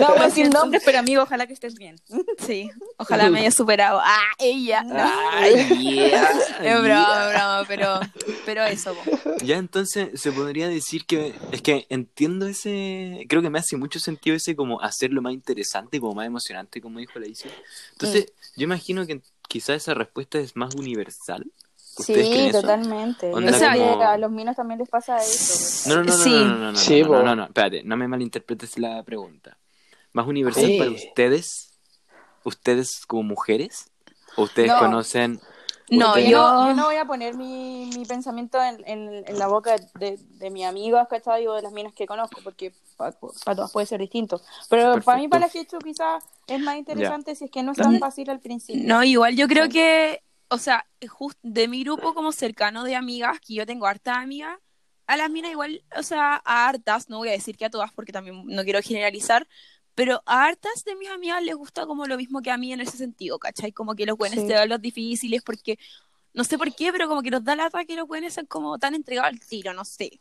No 0.00 0.06
vamos 0.08 0.20
a 0.22 0.24
decir 0.24 0.50
nombres, 0.50 0.82
pero 0.84 0.98
amigo, 0.98 1.22
ojalá 1.22 1.46
que 1.46 1.52
estés 1.52 1.74
bien. 1.76 1.96
Sí, 2.38 2.70
ojalá 2.96 3.30
me 3.30 3.40
haya 3.40 3.50
superado. 3.50 4.00
Ah, 4.02 4.22
ella. 4.38 4.84
Ay, 5.32 5.68
yeah, 5.78 6.30
Es 6.62 6.82
broma, 6.82 7.06
yeah. 7.06 7.30
es 7.30 7.34
broma, 7.34 7.64
pero, 7.68 8.00
pero 8.44 8.64
eso, 8.64 8.94
po. 8.94 9.34
Ya 9.44 9.56
entonces 9.58 10.20
se 10.20 10.32
podría 10.32 10.68
decir 10.68 11.04
que 11.06 11.34
es 11.52 11.62
que 11.62 11.86
entiendo 11.90 12.46
ese, 12.46 13.26
creo 13.28 13.42
que 13.42 13.50
me 13.50 13.58
hace 13.58 13.76
mucho 13.76 14.00
sentido 14.00 14.34
ese 14.34 14.56
como 14.56 14.80
hacerlo 14.80 15.22
más 15.22 15.32
interesante, 15.32 16.00
como 16.00 16.14
más 16.14 16.26
emocionante, 16.26 16.80
como 16.80 16.98
dijo 16.98 17.18
la 17.18 17.28
Isi. 17.28 17.43
Entonces, 17.92 18.32
yo 18.56 18.64
imagino 18.64 19.06
que 19.06 19.20
quizás 19.48 19.76
esa 19.76 19.94
respuesta 19.94 20.38
es 20.38 20.56
más 20.56 20.74
universal. 20.74 21.44
¿Ustedes 21.96 22.28
creen 22.28 22.46
Sí, 22.52 22.60
totalmente. 22.60 23.30
Como- 23.30 24.02
a 24.02 24.18
los 24.18 24.30
minos 24.30 24.56
también 24.56 24.80
les 24.80 24.88
pasa 24.88 25.16
eso. 25.18 25.88
No, 25.90 25.96
no, 25.96 26.04
no, 26.04 26.16
no, 26.16 26.24
Sí. 26.24 26.30
no, 26.30 26.44
no, 26.44 26.56
no, 26.58 26.72
no, 26.72 26.78
Sí, 26.78 27.00
no, 27.02 27.06
po. 27.06 27.14
no, 27.18 27.22
no, 27.22 27.36
no, 27.36 27.44
espérate, 27.44 27.82
no 27.84 27.96
me 27.96 28.08
malinterpretes 28.08 28.78
la 28.78 29.02
pregunta. 29.04 29.56
¿Más 30.12 30.26
universal 30.26 30.66
Sí. 30.66 30.78
para 30.78 30.90
ustedes? 30.90 31.70
¿Ustedes 32.42 33.06
como 33.06 33.22
mujeres? 33.22 33.90
¿O 34.36 34.42
ustedes 34.42 34.68
No. 34.70 34.78
conocen? 34.80 35.40
No, 35.90 36.18
Yo, 36.18 36.74
no 36.74 36.86
voy 36.86 36.96
a 36.96 37.04
poner 37.04 37.34
mi, 37.34 37.86
mi 37.94 38.04
pensamiento 38.06 38.62
en, 38.62 38.82
en, 38.86 39.24
en 39.28 39.38
la 39.38 39.46
boca 39.48 39.76
de, 39.94 40.18
de 40.18 40.50
mis 40.50 40.64
amigos, 40.64 41.06
¿cachai? 41.08 41.46
O 41.46 41.54
de 41.54 41.62
las 41.62 41.72
minas 41.72 41.92
que 41.92 42.06
conozco, 42.06 42.40
porque 42.42 42.72
para 42.96 43.12
todas 43.12 43.72
puede 43.72 43.86
ser 43.86 44.00
distinto. 44.00 44.40
Pero 44.70 45.00
para 45.00 45.18
mí, 45.18 45.28
para 45.28 45.46
la 45.46 45.52
Hechu, 45.52 45.78
quizás 45.78 46.24
es 46.46 46.60
más 46.60 46.76
interesante 46.76 47.34
si 47.34 47.44
es 47.44 47.50
que 47.50 47.62
no 47.62 47.72
es 47.72 47.78
tan 47.78 47.98
fácil 47.98 48.30
al 48.30 48.40
principio. 48.40 48.84
No, 48.86 49.04
igual 49.04 49.36
yo 49.36 49.46
creo 49.46 49.64
Sí. 49.64 49.72
que, 49.72 50.22
o 50.48 50.58
sea, 50.58 50.86
just 51.08 51.38
de 51.42 51.68
mi 51.68 51.84
grupo 51.84 52.14
como 52.14 52.32
cercano 52.32 52.84
de 52.84 52.96
amigas, 52.96 53.38
que 53.40 53.54
yo 53.54 53.66
tengo 53.66 53.86
hartas 53.86 54.16
amigas, 54.18 54.58
a 55.06 55.16
las 55.16 55.30
minas 55.30 55.50
igual, 55.50 55.84
o 55.96 56.02
sea, 56.02 56.40
a 56.44 56.66
hartas, 56.68 57.08
no 57.10 57.18
voy 57.18 57.28
a 57.28 57.32
decir 57.32 57.56
que 57.56 57.66
a 57.66 57.70
todas 57.70 57.92
porque 57.92 58.12
también 58.12 58.42
no 58.46 58.64
quiero 58.64 58.80
generalizar, 58.82 59.46
pero 59.94 60.22
a 60.26 60.44
hartas 60.46 60.84
de 60.84 60.96
mis 60.96 61.08
amigas 61.10 61.42
les 61.42 61.54
gusta 61.56 61.86
como 61.86 62.06
lo 62.06 62.16
mismo 62.16 62.40
que 62.42 62.50
a 62.50 62.56
mí 62.56 62.72
en 62.72 62.80
ese 62.80 62.96
sentido, 62.96 63.38
¿cachai? 63.38 63.72
Como 63.72 63.94
que 63.94 64.06
los 64.06 64.16
buenos 64.18 64.40
Sí. 64.40 64.46
te 64.46 64.54
dan 64.54 64.68
los 64.68 64.80
difíciles 64.80 65.42
porque, 65.42 65.78
no 66.32 66.44
sé 66.44 66.58
por 66.58 66.74
qué, 66.74 66.92
pero 66.92 67.08
como 67.08 67.22
que 67.22 67.30
nos 67.30 67.44
da 67.44 67.54
lata 67.56 67.84
que 67.84 67.94
los 67.96 68.06
buenos 68.08 68.32
sean 68.32 68.46
como 68.46 68.78
tan 68.78 68.94
entregados 68.94 69.30
al 69.32 69.40
tiro, 69.40 69.72
no 69.72 69.84
sé, 69.84 70.20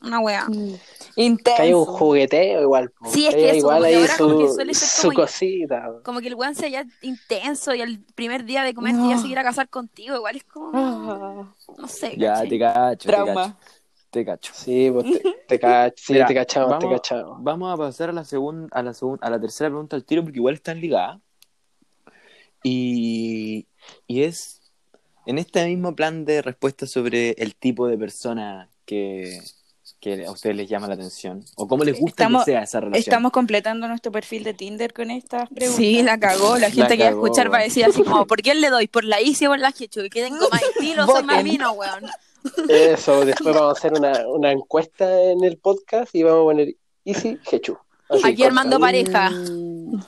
una 0.00 0.20
wea. 0.20 0.46
Mm. 0.48 0.74
Intenso. 1.16 1.56
Que 1.56 1.62
hay 1.62 1.72
un 1.74 1.84
jugueteo 1.84 2.62
igual. 2.62 2.90
po. 2.90 3.10
Sí, 3.10 3.26
es 3.26 3.34
Que 3.34 3.40
que 3.40 3.50
hay 3.50 3.58
eso, 3.58 3.66
igual 3.66 3.76
como 3.78 3.82
que 3.88 3.94
ahí 3.96 4.00
ahora 4.02 4.16
como 4.16 4.38
que 4.38 4.46
su, 4.48 4.54
suele 4.54 4.74
ser 4.74 4.88
su 4.88 5.08
como- 5.08 5.20
cosita. 5.20 5.92
Como 6.04 6.20
que 6.20 6.28
el 6.28 6.34
weón 6.36 6.54
sea 6.54 6.68
ya 6.68 6.84
intenso 7.02 7.74
y 7.74 7.80
al 7.82 7.98
primer 8.14 8.44
día 8.44 8.62
de 8.62 8.74
comer 8.74 8.92
ya 8.94 8.98
No. 9.16 9.20
se 9.20 9.26
quiera 9.26 9.42
casar 9.42 9.68
contigo, 9.68 10.14
igual 10.14 10.36
es 10.36 10.44
como, 10.44 11.52
no 11.78 11.88
sé, 11.88 12.14
Ya, 12.16 12.34
¿cachai? 12.34 12.48
te 12.48 12.58
cacho, 12.60 12.98
te 12.98 13.08
trauma. 13.08 13.56
cacho. 13.58 13.79
Te 14.10 14.24
cacho. 14.24 14.52
Sí, 14.54 14.90
pues 14.92 15.04
te, 15.06 15.36
te, 15.46 15.60
cach- 15.60 15.94
sí, 15.96 16.12
Mira, 16.14 16.26
te 16.26 16.34
cachamos, 16.34 16.78
te 16.80 16.86
vamos, 16.86 17.00
cachamos. 17.00 17.38
vamos 17.44 17.72
a 17.72 17.76
pasar 17.76 18.10
a 18.10 18.12
la 18.12 18.24
segunda, 18.24 18.68
a 18.72 18.82
la 18.82 18.92
segunda, 18.92 19.24
a 19.26 19.30
la 19.30 19.40
tercera 19.40 19.70
pregunta 19.70 19.94
al 19.96 20.04
tiro 20.04 20.22
porque 20.22 20.38
igual 20.38 20.54
están 20.54 20.80
ligadas. 20.80 21.20
Y, 22.62 23.66
y 24.06 24.22
es 24.22 24.60
en 25.26 25.38
este 25.38 25.64
mismo 25.66 25.94
plan 25.94 26.24
de 26.24 26.42
respuesta 26.42 26.86
sobre 26.86 27.30
el 27.38 27.54
tipo 27.54 27.86
de 27.86 27.96
persona 27.96 28.68
que, 28.84 29.40
que 30.00 30.26
a 30.26 30.30
ustedes 30.30 30.56
les 30.56 30.68
llama 30.68 30.88
la 30.88 30.94
atención 30.94 31.42
o 31.56 31.66
cómo 31.68 31.84
les 31.84 31.94
gusta 31.98 32.24
Estamos- 32.24 32.44
que 32.44 32.50
sea 32.52 32.62
esa 32.62 32.80
relación. 32.80 33.00
Estamos 33.00 33.32
completando 33.32 33.88
nuestro 33.88 34.12
perfil 34.12 34.44
de 34.44 34.54
Tinder 34.54 34.92
con 34.92 35.10
estas 35.10 35.48
preguntas. 35.48 35.76
Sí, 35.76 36.02
la 36.02 36.18
cagó. 36.18 36.58
La 36.58 36.68
gente 36.70 36.90
La 36.90 36.96
que 36.96 37.02
va 37.04 37.08
a 37.08 37.12
escuchar 37.12 37.52
va 37.52 37.58
a 37.58 37.62
decir 37.62 37.84
así 37.84 38.02
como, 38.02 38.26
¿por 38.26 38.42
quién 38.42 38.60
le 38.60 38.68
doy? 38.70 38.88
¿Por 38.88 39.04
la 39.04 39.20
Isi 39.22 39.46
o 39.46 39.50
por 39.50 39.58
la 39.60 39.68
Hechu? 39.68 40.02
Que 40.10 40.22
tengo 40.24 40.48
más 40.50 40.62
estilo, 40.74 41.06
soy 41.06 41.22
más 41.22 41.42
vino, 41.44 41.72
weón. 41.72 42.04
Eso, 42.68 43.24
después 43.24 43.54
vamos 43.54 43.70
a 43.76 43.78
hacer 43.78 43.92
una, 43.92 44.26
una 44.28 44.52
encuesta 44.52 45.22
en 45.22 45.44
el 45.44 45.58
podcast 45.58 46.14
y 46.14 46.22
vamos 46.22 46.40
a 46.40 46.44
poner 46.44 46.74
Easy 47.04 47.38
Hechu. 47.50 47.76
Así, 48.08 48.22
Aquí 48.24 48.42
armando 48.44 48.78
pareja. 48.80 49.30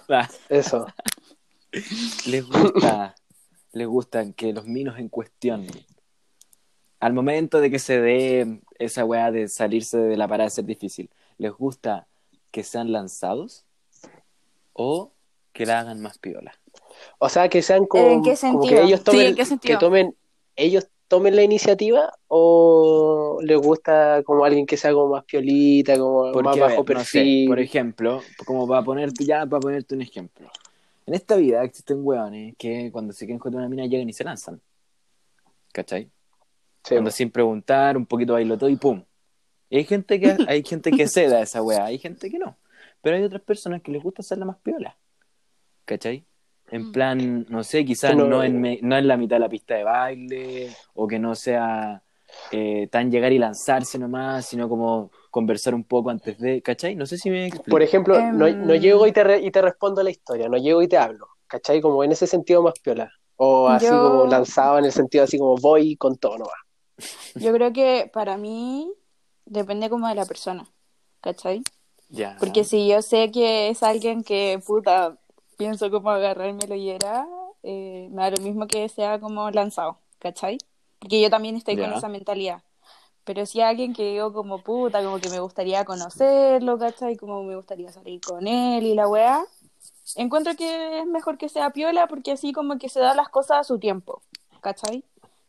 Ah, 0.08 0.28
Eso. 0.48 0.86
les 2.26 2.44
gusta, 2.46 3.14
les 3.72 3.86
gusta 3.86 4.32
que 4.32 4.52
los 4.52 4.66
minos 4.66 4.98
en 4.98 5.08
cuestión, 5.08 5.66
al 7.00 7.12
momento 7.12 7.60
de 7.60 7.70
que 7.70 7.78
se 7.78 8.00
dé 8.00 8.60
esa 8.78 9.04
weá 9.04 9.30
de 9.30 9.48
salirse 9.48 9.98
de 9.98 10.16
la 10.16 10.28
parada 10.28 10.44
de 10.46 10.50
ser 10.50 10.64
difícil, 10.64 11.10
¿les 11.38 11.52
gusta 11.52 12.06
que 12.50 12.62
sean 12.64 12.92
lanzados 12.92 13.64
o 14.72 15.12
que 15.52 15.66
la 15.66 15.80
hagan 15.80 16.00
más 16.00 16.18
piola? 16.18 16.52
O 17.18 17.28
sea, 17.28 17.48
que 17.48 17.62
sean 17.62 17.86
como, 17.86 18.06
¿En 18.06 18.22
qué 18.22 18.36
como 18.40 18.62
que 18.62 18.76
sentido? 18.76 18.82
ellos 18.82 19.00
Sí, 19.00 19.04
tomen, 19.04 19.26
¿en 19.26 19.34
qué 19.36 19.44
sentido? 19.44 19.78
que 19.78 19.84
tomen, 19.84 20.16
ellos 20.56 20.88
tomen 21.12 21.36
la 21.36 21.42
iniciativa 21.42 22.10
o 22.28 23.38
les 23.42 23.58
gusta 23.58 24.22
como 24.24 24.46
alguien 24.46 24.64
que 24.64 24.78
sea 24.78 24.94
como 24.94 25.12
más 25.12 25.24
piolita, 25.24 25.98
como 25.98 26.32
más 26.40 26.56
ver, 26.56 26.70
bajo 26.70 26.76
no 26.76 26.78
sé, 26.78 26.94
perfil. 26.94 27.48
por 27.48 27.60
ejemplo, 27.60 28.22
como 28.46 28.66
para 28.66 28.82
ponerte, 28.82 29.22
ya 29.22 29.44
para 29.44 29.60
ponerte 29.60 29.94
un 29.94 30.00
ejemplo. 30.00 30.50
En 31.04 31.12
esta 31.12 31.36
vida 31.36 31.62
existen 31.64 31.98
weones 32.00 32.54
que 32.56 32.90
cuando 32.90 33.12
se 33.12 33.26
quieren 33.26 33.40
joder 33.40 33.58
una 33.58 33.68
mina 33.68 33.84
llegan 33.84 34.08
y 34.08 34.14
se 34.14 34.24
lanzan. 34.24 34.62
¿Cachai? 35.74 36.10
Sí, 36.82 36.94
Cuando 36.94 37.10
sin 37.10 37.30
preguntar, 37.30 37.98
un 37.98 38.06
poquito 38.06 38.32
bailo 38.32 38.56
todo 38.56 38.70
y 38.70 38.76
pum. 38.76 39.04
Y 39.68 39.76
hay 39.76 39.84
gente 39.84 40.18
que 40.18 40.34
hay 40.48 40.64
gente 40.64 40.92
que 40.92 41.06
ceda 41.08 41.40
a 41.40 41.42
esa 41.42 41.62
weá, 41.62 41.84
hay 41.84 41.98
gente 41.98 42.30
que 42.30 42.38
no. 42.38 42.56
Pero 43.02 43.16
hay 43.16 43.22
otras 43.22 43.42
personas 43.42 43.82
que 43.82 43.92
les 43.92 44.02
gusta 44.02 44.22
hacerla 44.22 44.46
más 44.46 44.56
piola. 44.62 44.96
¿Cachai? 45.84 46.24
En 46.72 46.88
Mm. 46.88 46.92
plan, 46.92 47.46
no 47.50 47.62
sé, 47.62 47.84
quizás 47.84 48.16
no- 48.16 48.26
no, 48.26 48.42
en, 48.42 48.60
me- 48.60 48.78
no 48.82 48.96
en 48.96 49.06
la 49.06 49.16
mitad 49.16 49.36
de 49.36 49.40
la 49.40 49.48
pista 49.48 49.74
de 49.74 49.84
baile, 49.84 50.74
o 50.94 51.06
que 51.06 51.18
no 51.18 51.34
sea 51.34 52.02
eh, 52.50 52.88
tan 52.90 53.10
llegar 53.10 53.30
y 53.32 53.38
lanzarse 53.38 53.98
nomás, 53.98 54.46
sino 54.46 54.68
como 54.68 55.10
conversar 55.30 55.74
un 55.74 55.84
poco 55.84 56.08
antes 56.08 56.38
de, 56.38 56.62
¿cachai? 56.62 56.94
No 56.96 57.04
sé 57.04 57.18
si 57.18 57.28
me 57.30 57.46
explico. 57.46 57.70
Por 57.70 57.82
ejemplo, 57.82 58.18
no, 58.32 58.46
Em. 58.46 58.66
no 58.66 58.74
llego 58.74 59.06
y 59.06 59.12
te, 59.12 59.22
re- 59.22 59.40
y 59.40 59.50
te 59.50 59.60
respondo 59.60 60.02
la 60.02 60.10
historia, 60.10 60.48
no 60.48 60.56
llego 60.56 60.80
y 60.82 60.88
te 60.88 60.96
hablo, 60.96 61.28
¿cachai? 61.46 61.82
Como 61.82 62.02
en 62.04 62.12
ese 62.12 62.26
sentido 62.26 62.62
más 62.62 62.74
piola. 62.82 63.10
O 63.36 63.68
así 63.68 63.84
Yo- 63.86 64.02
como 64.02 64.26
lanzado 64.26 64.78
en 64.78 64.86
el 64.86 64.92
sentido 64.92 65.24
así 65.24 65.38
como 65.38 65.56
voy 65.56 65.94
con 65.96 66.16
todo 66.16 66.38
nomás. 66.38 66.54
Yo 67.34 67.52
creo 67.52 67.70
que 67.72 68.10
para 68.12 68.36
mí 68.38 68.90
depende 69.44 69.90
como 69.90 70.08
de 70.08 70.14
la 70.14 70.24
persona, 70.24 70.66
¿cachai? 71.20 71.62
Ya. 72.08 72.36
Porque 72.38 72.64
si 72.64 72.88
yo 72.88 73.02
sé 73.02 73.30
que 73.30 73.68
es 73.70 73.82
alguien 73.82 74.22
que, 74.22 74.58
puta, 74.66 75.18
pienso 75.62 75.90
como 75.92 76.10
agarrármelo 76.10 76.74
y 76.74 76.90
era, 76.90 77.24
eh, 77.62 78.08
me 78.10 78.22
da 78.22 78.30
lo 78.30 78.42
mismo 78.42 78.66
que 78.66 78.88
sea 78.88 79.20
como 79.20 79.48
lanzado, 79.52 79.98
¿cachai? 80.18 80.58
Porque 80.98 81.20
yo 81.20 81.30
también 81.30 81.54
estoy 81.56 81.76
con 81.76 81.90
Ya. 81.90 81.96
esa 81.98 82.08
mentalidad. 82.08 82.62
Pero 83.24 83.46
si 83.46 83.60
alguien 83.60 83.92
que 83.92 84.02
digo 84.10 84.32
como 84.32 84.58
puta, 84.58 85.04
como 85.04 85.20
que 85.20 85.30
me 85.30 85.38
gustaría 85.38 85.84
conocerlo, 85.84 86.78
¿cachai? 86.78 87.16
Como 87.16 87.44
me 87.44 87.54
gustaría 87.54 87.92
salir 87.92 88.20
con 88.20 88.48
él 88.48 88.84
y 88.84 88.94
la 88.94 89.06
weá, 89.06 89.44
encuentro 90.16 90.56
que 90.56 90.98
es 90.98 91.06
mejor 91.06 91.38
que 91.38 91.48
sea 91.48 91.70
piola 91.70 92.08
porque 92.08 92.32
así 92.32 92.52
como 92.52 92.78
que 92.78 92.88
se 92.88 92.98
da 92.98 93.14
las 93.14 93.28
cosas 93.28 93.58
a 93.60 93.64
su 93.64 93.78
tiempo, 93.78 94.20
¿cachai? 94.60 95.04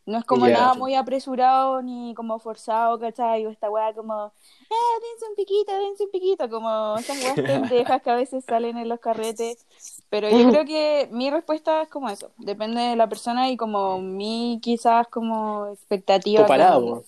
No 0.06 0.18
es 0.18 0.24
como 0.24 0.46
nada 0.46 0.74
muy 0.74 0.94
apresurado 0.94 1.80
ni 1.80 2.12
como 2.14 2.38
forzado, 2.38 2.98
¿cachai? 2.98 3.46
O 3.46 3.50
esta 3.50 3.70
weá 3.70 3.94
como, 3.94 4.26
eh, 4.26 5.00
dense 5.00 5.26
un 5.28 5.34
piquito, 5.34 5.72
dense 5.72 6.04
un 6.04 6.10
piquito, 6.10 6.50
como 6.50 6.96
esas 6.98 7.22
weas 7.24 7.34
pendejas 7.80 8.02
que 8.02 8.10
a 8.10 8.14
veces 8.14 8.44
salen 8.44 8.76
en 8.76 8.88
los 8.88 9.00
carretes. 9.00 9.64
Pero 10.10 10.28
yo 10.28 10.50
creo 10.50 10.64
que 10.66 11.08
mi 11.10 11.30
respuesta 11.30 11.82
es 11.82 11.88
como 11.88 12.10
eso, 12.10 12.32
depende 12.36 12.82
de 12.82 12.96
la 12.96 13.08
persona 13.08 13.50
y 13.50 13.56
como 13.56 13.98
mi 13.98 14.60
quizás 14.62 15.08
como 15.08 15.68
expectativa. 15.68 16.42
Tu 16.42 16.48
po. 16.48 17.04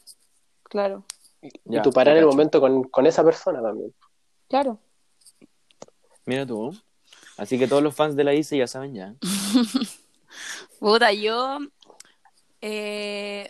Claro, 0.65 1.05
Ya, 1.65 1.81
y 1.81 1.83
tu 1.83 1.93
parar 1.93 2.17
en 2.17 2.23
el 2.23 2.29
momento 2.29 2.61
con, 2.61 2.85
con 2.85 3.07
esa 3.07 3.23
persona 3.23 3.61
también. 3.61 3.93
claro. 4.49 4.79
Mira 6.25 6.45
tú. 6.45 6.75
Así 7.37 7.59
que 7.59 7.69
todos 7.69 7.83
los 7.83 7.95
fans 7.95 8.17
de 8.17 8.25
la 8.25 8.35
ICE 8.35 8.57
ya 8.59 8.67
saben 8.67 8.95
ya. 8.95 9.15
Puta, 10.81 11.13
yo. 11.13 11.59
Eh, 12.69 13.49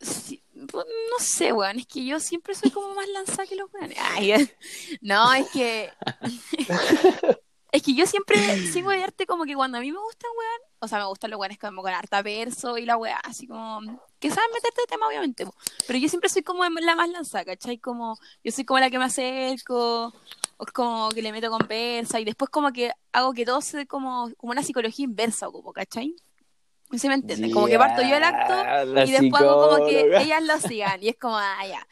sí, 0.00 0.42
pu- 0.52 0.84
no 0.84 1.18
sé, 1.20 1.52
weón. 1.52 1.78
Es 1.78 1.86
que 1.86 2.04
yo 2.04 2.18
siempre 2.18 2.54
soy 2.56 2.70
como 2.72 2.92
más 2.94 3.08
lanzada 3.08 3.46
que 3.46 3.54
los 3.54 3.72
weones. 3.72 3.96
Ay, 4.00 4.32
no, 5.00 5.32
es 5.32 5.48
que. 5.50 5.92
es 7.72 7.82
que 7.82 7.94
yo 7.94 8.04
siempre 8.06 8.36
sigo 8.72 8.90
de 8.90 9.02
arte 9.04 9.26
como 9.26 9.44
que 9.44 9.54
cuando 9.54 9.78
a 9.78 9.80
mí 9.80 9.92
me 9.92 9.98
gustan, 10.00 10.30
weón. 10.36 10.72
O 10.80 10.88
sea, 10.88 10.98
me 10.98 11.04
gustan 11.06 11.30
los 11.30 11.38
weones 11.38 11.58
como 11.58 11.82
con 11.82 11.92
harta 11.92 12.22
verso 12.22 12.78
y 12.78 12.84
la 12.84 12.96
weá, 12.96 13.18
así 13.18 13.46
como. 13.46 13.80
Que 14.18 14.30
saben 14.30 14.50
meterte 14.52 14.80
de 14.80 14.86
tema, 14.88 15.06
obviamente. 15.06 15.46
Pero 15.86 15.98
yo 16.00 16.08
siempre 16.08 16.28
soy 16.28 16.42
como 16.42 16.64
la 16.64 16.96
más 16.96 17.08
lanzada, 17.10 17.44
¿cachai? 17.44 17.78
Como. 17.78 18.18
Yo 18.42 18.50
soy 18.50 18.64
como 18.64 18.80
la 18.80 18.90
que 18.90 18.98
me 18.98 19.04
acerco. 19.04 20.12
O 20.60 20.66
como 20.74 21.08
que 21.10 21.22
le 21.22 21.30
meto 21.30 21.50
conversa 21.50 22.18
y 22.18 22.24
después 22.24 22.50
como 22.50 22.72
que 22.72 22.90
hago 23.12 23.32
que 23.32 23.44
todo 23.44 23.60
sea 23.60 23.86
como, 23.86 24.28
como 24.36 24.50
una 24.50 24.64
psicología 24.64 25.04
inversa, 25.04 25.46
como, 25.48 25.72
¿cachai? 25.72 26.16
¿Sí 26.96 27.08
me 27.08 27.14
entienden? 27.14 27.50
Como 27.50 27.66
que 27.66 27.78
parto 27.78 28.02
yo 28.02 28.16
el 28.16 28.24
acto 28.24 28.54
y 29.04 29.10
después 29.12 29.42
hago 29.42 29.68
como 29.68 29.86
que 29.86 30.16
ellas 30.22 30.42
lo 30.42 30.58
sigan 30.58 31.02
y 31.02 31.08
es 31.08 31.16
como, 31.16 31.36
ah, 31.36 31.66
ya. 31.66 31.86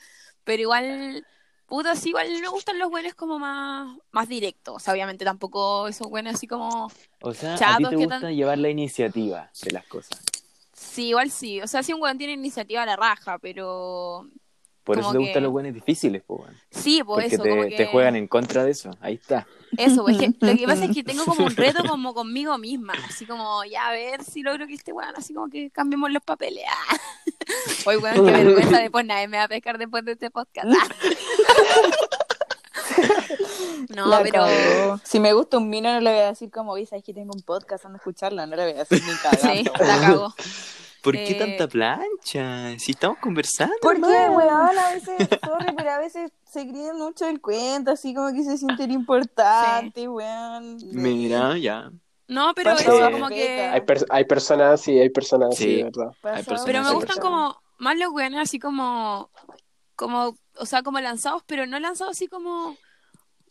Pero 0.44 0.62
igual, 0.62 1.26
puta, 1.66 1.94
sí, 1.96 2.10
igual 2.10 2.28
me 2.40 2.48
gustan 2.48 2.78
los 2.78 2.88
buenos 2.88 3.14
como 3.14 3.38
más, 3.38 3.94
más 4.10 4.28
directos. 4.28 4.76
O 4.76 4.78
sea, 4.78 4.94
obviamente 4.94 5.24
tampoco 5.24 5.88
esos 5.88 6.08
buenos 6.08 6.34
así 6.34 6.46
como, 6.46 6.90
O 7.20 7.34
sea, 7.34 7.54
a 7.54 7.56
ti 7.56 7.60
Chatos, 7.64 7.90
te 7.90 7.96
¿qué 7.96 8.04
gusta 8.06 8.30
llevar 8.30 8.58
la 8.58 8.70
iniciativa 8.70 9.50
de 9.62 9.70
las 9.72 9.84
cosas. 9.86 10.18
sí, 10.72 11.08
igual 11.08 11.30
sí. 11.30 11.60
O 11.60 11.66
sea, 11.66 11.82
si 11.82 11.92
un 11.92 12.00
weón 12.00 12.16
tiene 12.18 12.32
iniciativa 12.32 12.82
a 12.82 12.86
la 12.86 12.96
raja, 12.96 13.38
pero 13.38 14.26
Por 14.86 14.96
Como 14.98 15.08
eso 15.08 15.12
te 15.12 15.18
que- 15.18 15.24
gustan 15.24 15.42
los 15.42 15.50
buenos 15.52 15.74
difíciles, 15.74 16.22
po, 16.22 16.36
weón. 16.36 16.54
sí, 16.70 17.02
Porque 17.04 17.26
eso, 17.26 17.42
te, 17.42 17.50
como 17.50 17.62
te 17.64 17.86
juegan 17.86 18.14
en 18.14 18.28
contra 18.28 18.64
de 18.64 18.70
eso. 18.70 18.90
Ahí 19.00 19.14
está. 19.14 19.44
Eso, 19.76 20.04
pues, 20.04 20.16
es 20.20 20.22
que 20.38 20.46
lo 20.46 20.56
que 20.56 20.64
pasa 20.64 20.84
es 20.84 20.94
que 20.94 21.02
tengo 21.02 21.24
como 21.24 21.44
un 21.44 21.56
reto 21.56 21.82
como 21.88 22.14
conmigo 22.14 22.56
misma, 22.56 22.92
así 23.08 23.26
como, 23.26 23.64
ya 23.64 23.88
a 23.88 23.90
ver 23.90 24.22
si 24.22 24.42
logro 24.42 24.64
que 24.68 24.74
este 24.74 24.92
weón, 24.92 25.12
así 25.16 25.34
como 25.34 25.48
que 25.50 25.70
cambiemos 25.70 26.10
los 26.10 26.22
papeles. 26.22 26.62
Ah. 27.48 27.52
Oye, 27.86 27.98
weón, 27.98 28.14
qué 28.26 28.32
vergüenza, 28.32 28.78
después 28.80 29.04
nadie 29.06 29.28
me 29.28 29.36
va 29.36 29.44
a 29.44 29.48
pescar 29.48 29.78
después 29.78 30.04
de 30.04 30.12
este 30.12 30.30
podcast. 30.30 30.66
Ah. 30.68 30.88
No, 33.94 34.06
La 34.08 34.22
pero... 34.22 35.00
Si 35.04 35.20
me 35.20 35.32
gusta 35.32 35.58
un 35.58 35.70
vino, 35.70 35.92
no 35.92 36.00
le 36.00 36.10
voy 36.10 36.20
a 36.20 36.26
decir 36.28 36.50
como, 36.50 36.72
oye, 36.72 36.86
sabes 36.86 37.04
que 37.04 37.14
tengo 37.14 37.32
un 37.34 37.42
podcast, 37.42 37.84
anda 37.84 37.96
a 37.96 37.98
escucharla, 37.98 38.46
no 38.46 38.56
le 38.56 38.62
voy 38.64 38.72
a 38.80 38.84
decir 38.84 39.02
ni 39.06 39.14
cagando. 39.16 39.52
Sí, 39.54 39.64
la 39.84 40.00
cago. 40.00 40.34
¿Por 41.06 41.14
qué 41.14 41.30
Eh, 41.30 41.34
tanta 41.36 41.68
plancha? 41.68 42.76
Si 42.80 42.90
estamos 42.90 43.18
conversando. 43.18 43.74
Porque, 43.80 44.00
weón, 44.00 44.50
a 44.50 44.90
veces, 44.94 45.28
sorry, 45.44 45.72
pero 45.76 45.90
a 45.92 45.98
veces 46.00 46.32
se 46.50 46.68
creen 46.68 46.98
mucho 46.98 47.28
el 47.28 47.40
cuento, 47.40 47.92
así 47.92 48.12
como 48.12 48.32
que 48.32 48.42
se 48.42 48.58
sienten 48.58 48.90
importantes, 48.90 50.08
weón. 50.08 50.78
Mira, 50.92 51.56
ya. 51.58 51.90
No, 52.28 52.52
pero 52.56 52.72
eso 52.72 53.10
como 53.12 53.28
que... 53.28 53.60
Hay, 53.60 53.82
per- 53.82 54.04
hay 54.10 54.24
personas, 54.24 54.80
sí, 54.80 54.98
hay 54.98 55.10
personas, 55.10 55.56
sí, 55.56 55.62
Sí. 55.62 55.76
de 55.76 55.84
verdad. 55.84 56.10
Pasa 56.20 56.36
hay 56.38 56.42
personas 56.42 56.64
Pero 56.66 56.82
me 56.82 56.88
Sí, 56.88 56.94
gustan 56.96 57.14
sí. 57.14 57.20
como 57.20 57.62
más 57.78 57.96
los 57.96 58.10
weones 58.10 58.40
así 58.40 58.58
como, 58.58 59.30
como, 59.94 60.36
o 60.58 60.66
sea, 60.66 60.82
como 60.82 60.98
lanzados, 61.00 61.44
pero 61.46 61.66
no 61.66 61.78
lanzados 61.78 62.16
así 62.16 62.26
como, 62.26 62.76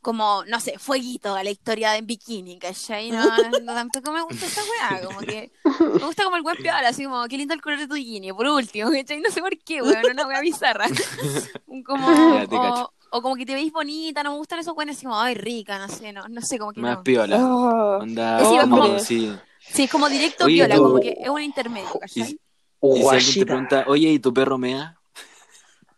como, 0.05 0.43
no 0.45 0.59
sé, 0.59 0.77
fueguito 0.77 1.33
a 1.35 1.43
la 1.43 1.49
historia 1.49 1.89
de 1.89 1.97
en 1.97 2.05
bikini, 2.05 2.59
¿cachai? 2.59 3.09
No, 3.09 3.25
no, 3.51 3.73
tampoco 3.73 4.11
me 4.11 4.21
gusta 4.21 4.45
esa 4.45 4.61
weá, 4.63 5.03
como 5.03 5.19
que 5.21 5.51
me 5.99 6.05
gusta 6.05 6.23
como 6.23 6.35
el 6.37 6.43
weón 6.43 6.57
piola, 6.61 6.87
así 6.89 7.05
como, 7.05 7.25
qué 7.27 7.39
lindo 7.39 7.55
el 7.55 7.61
color 7.61 7.79
de 7.79 7.87
tu 7.87 7.95
bikini, 7.95 8.31
por 8.31 8.45
último, 8.45 8.91
¿cachai? 8.91 9.19
No 9.19 9.31
sé 9.31 9.41
por 9.41 9.57
qué, 9.57 9.81
weón, 9.81 10.11
una 10.11 10.27
weá 10.27 10.41
bizarra. 10.41 10.85
Como, 11.85 12.05
o, 12.07 12.93
o 13.09 13.21
como 13.21 13.35
que 13.35 13.45
te 13.45 13.53
veis 13.55 13.71
bonita, 13.73 14.21
no 14.23 14.31
me 14.31 14.37
gustan 14.37 14.59
esos 14.59 14.75
weones 14.77 14.95
así 14.97 15.05
como, 15.05 15.19
ay, 15.19 15.33
rica, 15.33 15.79
no 15.79 15.89
sé, 15.89 16.13
no, 16.13 16.27
no 16.29 16.41
sé, 16.41 16.59
como 16.59 16.71
que 16.71 16.79
Más 16.81 16.97
no. 16.97 17.03
piola. 17.03 17.37
Oh, 17.43 17.97
Onda, 18.01 18.45
Sí, 18.45 18.57
como, 18.69 18.99
sí. 18.99 19.35
Sí, 19.73 19.83
es 19.83 19.91
como 19.91 20.07
directo 20.07 20.45
Oye, 20.45 20.57
piola, 20.57 20.75
tú- 20.75 20.83
como 20.83 20.99
que 21.01 21.17
es 21.19 21.29
un 21.29 21.41
intermedio, 21.41 21.89
¿cachai? 21.99 22.39
Y 22.81 23.01
si 23.01 23.07
alguien 23.09 23.33
te 23.33 23.45
pregunta, 23.45 23.83
oye, 23.87 24.09
¿y 24.09 24.19
tu 24.19 24.31
perro 24.33 24.57
mea? 24.59 24.97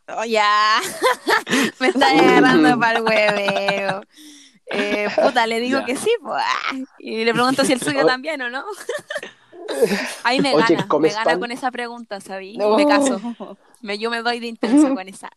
Oh, 0.09 0.23
ya. 0.23 0.79
Me 1.79 1.87
está 1.87 2.09
agarrando 2.11 2.79
para 2.79 2.99
el 2.99 3.03
hueveo. 3.03 4.01
Eh, 4.69 5.07
puta, 5.15 5.47
le 5.47 5.59
digo 5.59 5.79
Ya. 5.79 5.85
que 5.85 5.95
sí, 5.95 6.09
pues. 6.21 6.43
Y 6.99 7.23
le 7.25 7.33
pregunto 7.33 7.63
si 7.65 7.73
el 7.73 7.81
suyo 7.81 8.01
Oh. 8.03 8.05
también 8.05 8.41
o 8.41 8.49
no. 8.49 8.63
Ahí 10.23 10.39
me 10.39 10.53
Oye, 10.53 10.63
gana, 10.69 10.81
me 10.83 10.87
¿comes 10.87 11.13
gana 11.13 11.25
pan? 11.25 11.39
con 11.39 11.51
esa 11.51 11.71
pregunta, 11.71 12.21
¿sabí? 12.21 12.57
no. 12.57 12.75
Me 12.77 12.85
caso. 12.87 13.19
Me, 13.81 13.97
yo 13.97 14.09
me 14.09 14.21
doy 14.21 14.39
de 14.39 14.47
intenso 14.47 14.93
con 14.95 15.07
esa. 15.09 15.29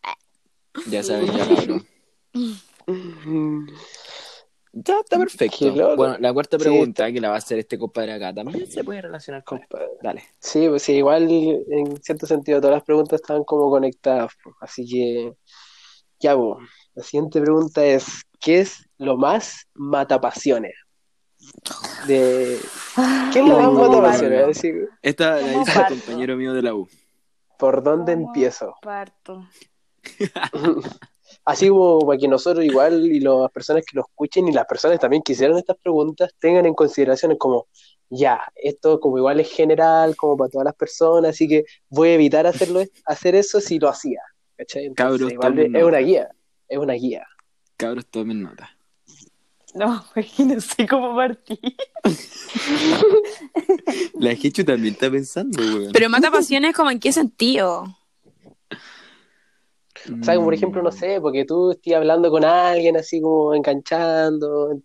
Ya 0.87 1.03
sabes, 1.03 1.31
ya 1.33 1.47
cabrón. 1.47 1.85
Mm, 2.87 3.67
Ya 4.73 4.99
está 4.99 5.17
perfecto. 5.17 5.95
Bueno, 5.97 6.17
la 6.19 6.31
cuarta 6.31 6.57
Sí, 6.57 6.63
pregunta 6.63 7.11
que 7.11 7.19
la 7.19 7.27
va 7.29 7.35
a 7.35 7.37
hacer 7.39 7.59
este 7.59 7.77
compadre 7.77 8.13
acá 8.13 8.33
también 8.33 8.71
se 8.71 8.83
puede 8.83 9.01
relacionar 9.01 9.43
con. 9.43 9.61
Dale. 10.01 10.23
Sí, 10.39 10.67
pues 10.69 10.83
sí, 10.83 10.93
igual 10.93 11.29
en 11.29 11.97
cierto 12.01 12.25
sentido 12.25 12.61
todas 12.61 12.75
las 12.75 12.83
preguntas 12.83 13.19
estaban 13.21 13.43
como 13.43 13.69
conectadas, 13.69 14.31
pues, 14.41 14.55
así 14.61 14.87
que 14.87 15.33
ya, 16.19 16.37
pues, 16.37 16.65
la 16.95 17.03
siguiente 17.03 17.41
pregunta 17.41 17.83
es, 17.83 18.21
¿qué 18.39 18.59
es 18.61 18.87
lo 18.97 19.17
más 19.17 19.67
matapasiones? 19.73 20.73
De... 22.07 22.59
¿Qué 23.33 23.39
es 23.39 23.45
lo 23.45 23.57
más 23.57 23.65
¿Cómo 23.67 23.87
matapasiones? 23.89 24.47
decir, 24.47 24.87
Esta 25.01 25.35
la 25.35 25.41
¿Cómo 25.41 25.49
hizo 25.49 25.59
un 25.59 25.65
parto? 25.65 25.95
compañero 25.95 26.37
mío 26.37 26.53
de 26.53 26.61
la 26.61 26.75
U. 26.75 26.87
¿por 27.57 27.83
dónde 27.83 28.13
¿Cómo 28.13 28.27
empiezo? 28.27 28.73
Parto. 28.81 29.45
Así 31.43 31.69
como 31.69 32.05
para 32.05 32.19
que 32.19 32.27
nosotros 32.27 32.63
igual 32.63 33.05
y 33.05 33.19
las 33.19 33.51
personas 33.51 33.83
que 33.85 33.95
lo 33.95 34.01
escuchen 34.01 34.47
y 34.47 34.51
las 34.51 34.65
personas 34.65 34.99
también 34.99 35.23
que 35.23 35.33
hicieron 35.33 35.57
estas 35.57 35.77
preguntas 35.77 36.31
tengan 36.39 36.65
en 36.65 36.73
consideración 36.73 37.35
como, 37.35 37.67
ya, 38.09 38.41
esto 38.55 38.99
como 38.99 39.17
igual 39.17 39.39
es 39.39 39.51
general, 39.51 40.15
como 40.15 40.37
para 40.37 40.49
todas 40.49 40.65
las 40.65 40.75
personas, 40.75 41.31
así 41.31 41.47
que 41.47 41.65
voy 41.89 42.09
a 42.09 42.13
evitar 42.13 42.45
hacerlo, 42.45 42.83
hacer 43.05 43.35
eso 43.35 43.59
si 43.59 43.79
lo 43.79 43.89
hacía. 43.89 44.21
¿cachai? 44.57 44.85
Entonces, 44.85 44.95
Cabros, 44.95 45.31
igual 45.31 45.55
tomen 45.55 45.75
es 45.75 45.83
una 45.83 45.97
guía, 45.97 46.29
es 46.67 46.77
una 46.77 46.93
guía. 46.93 47.27
Cabros, 47.77 48.05
tomen 48.05 48.43
nota. 48.43 48.69
No, 49.73 50.05
sé 50.59 50.87
cómo 50.87 51.15
partir. 51.15 51.59
La 54.19 54.31
Hechu 54.31 54.63
también 54.63 54.93
está 54.93 55.09
pensando, 55.09 55.59
weón. 55.59 55.91
Pero 55.93 56.09
mata 56.09 56.29
pasiones, 56.29 56.75
como 56.75 56.91
en 56.91 56.99
qué 56.99 57.11
sentido? 57.11 57.97
O 60.21 60.23
sea, 60.23 60.35
como 60.35 60.45
por 60.47 60.53
ejemplo, 60.53 60.81
Mm. 60.81 60.85
no 60.85 60.91
sé, 60.91 61.19
porque 61.21 61.45
tú 61.45 61.71
estés 61.71 61.93
hablando 61.95 62.29
con 62.31 62.43
alguien 62.45 62.97
así 62.97 63.19
como 63.21 63.53
enganchando, 63.53 64.79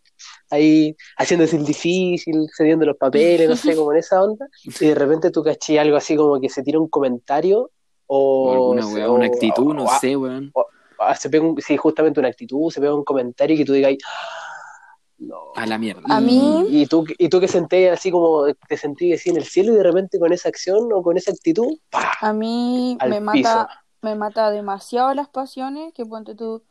ahí 0.50 0.96
haciéndose 1.18 1.56
el 1.56 1.64
difícil, 1.64 2.46
cediendo 2.56 2.86
los 2.86 2.96
papeles, 2.96 3.48
no 3.48 3.56
sé, 3.56 3.74
como 3.76 3.92
en 3.92 3.98
esa 3.98 4.22
onda, 4.22 4.46
y 4.64 4.86
de 4.86 4.94
repente 4.94 5.30
tú 5.30 5.42
caché 5.42 5.78
algo 5.78 5.96
así 5.96 6.16
como 6.16 6.40
que 6.40 6.48
se 6.48 6.62
tira 6.62 6.78
un 6.78 6.88
comentario 6.88 7.70
O 8.08 8.50
o, 8.50 8.52
alguna 8.52 8.86
weá, 8.86 9.10
una 9.10 9.26
actitud, 9.26 9.74
no 9.74 9.84
o- 9.84 9.98
sé, 10.00 10.16
weón. 10.16 10.52
se 11.18 11.28
pega 11.30 11.44
un- 11.44 11.60
sí, 11.60 11.76
justamente 11.76 12.20
una 12.20 12.28
actitud, 12.28 12.70
se 12.70 12.80
pega 12.80 12.94
un 12.94 13.04
comentario 13.04 13.54
y 13.54 13.58
que 13.58 13.64
tú 13.64 13.72
digas, 13.72 13.94
"Ah, 14.06 14.96
no. 15.18 15.38
A 15.56 15.66
la 15.66 15.76
mierda. 15.78 16.02
A 16.08 16.20
mí- 16.20 16.64
Y, 16.68 16.82
y 16.82 16.86
tú, 16.86 17.04
y 17.18 17.28
tú 17.28 17.40
que 17.40 17.48
senté 17.48 17.90
así 17.90 18.10
como, 18.10 18.44
te 18.68 18.76
sentí 18.76 19.12
así 19.12 19.30
en 19.30 19.36
el 19.38 19.44
cielo 19.44 19.72
y 19.72 19.76
de 19.76 19.82
repente 19.82 20.18
con 20.18 20.32
esa 20.32 20.48
acción 20.50 20.88
o 20.92 21.02
con 21.02 21.16
esa 21.16 21.30
actitud, 21.32 21.78
¡pah! 21.90 22.12
A 22.20 22.32
mí 22.32 22.96
Al 23.00 23.10
me 23.10 23.16
piso. 23.32 23.48
mata, 23.48 23.68
me 24.06 24.14
mata 24.14 24.50
demasiado 24.50 25.12
las 25.14 25.28
pasiones, 25.28 25.92
que 25.92 26.06
ponte 26.06 26.34
tú, 26.36 26.62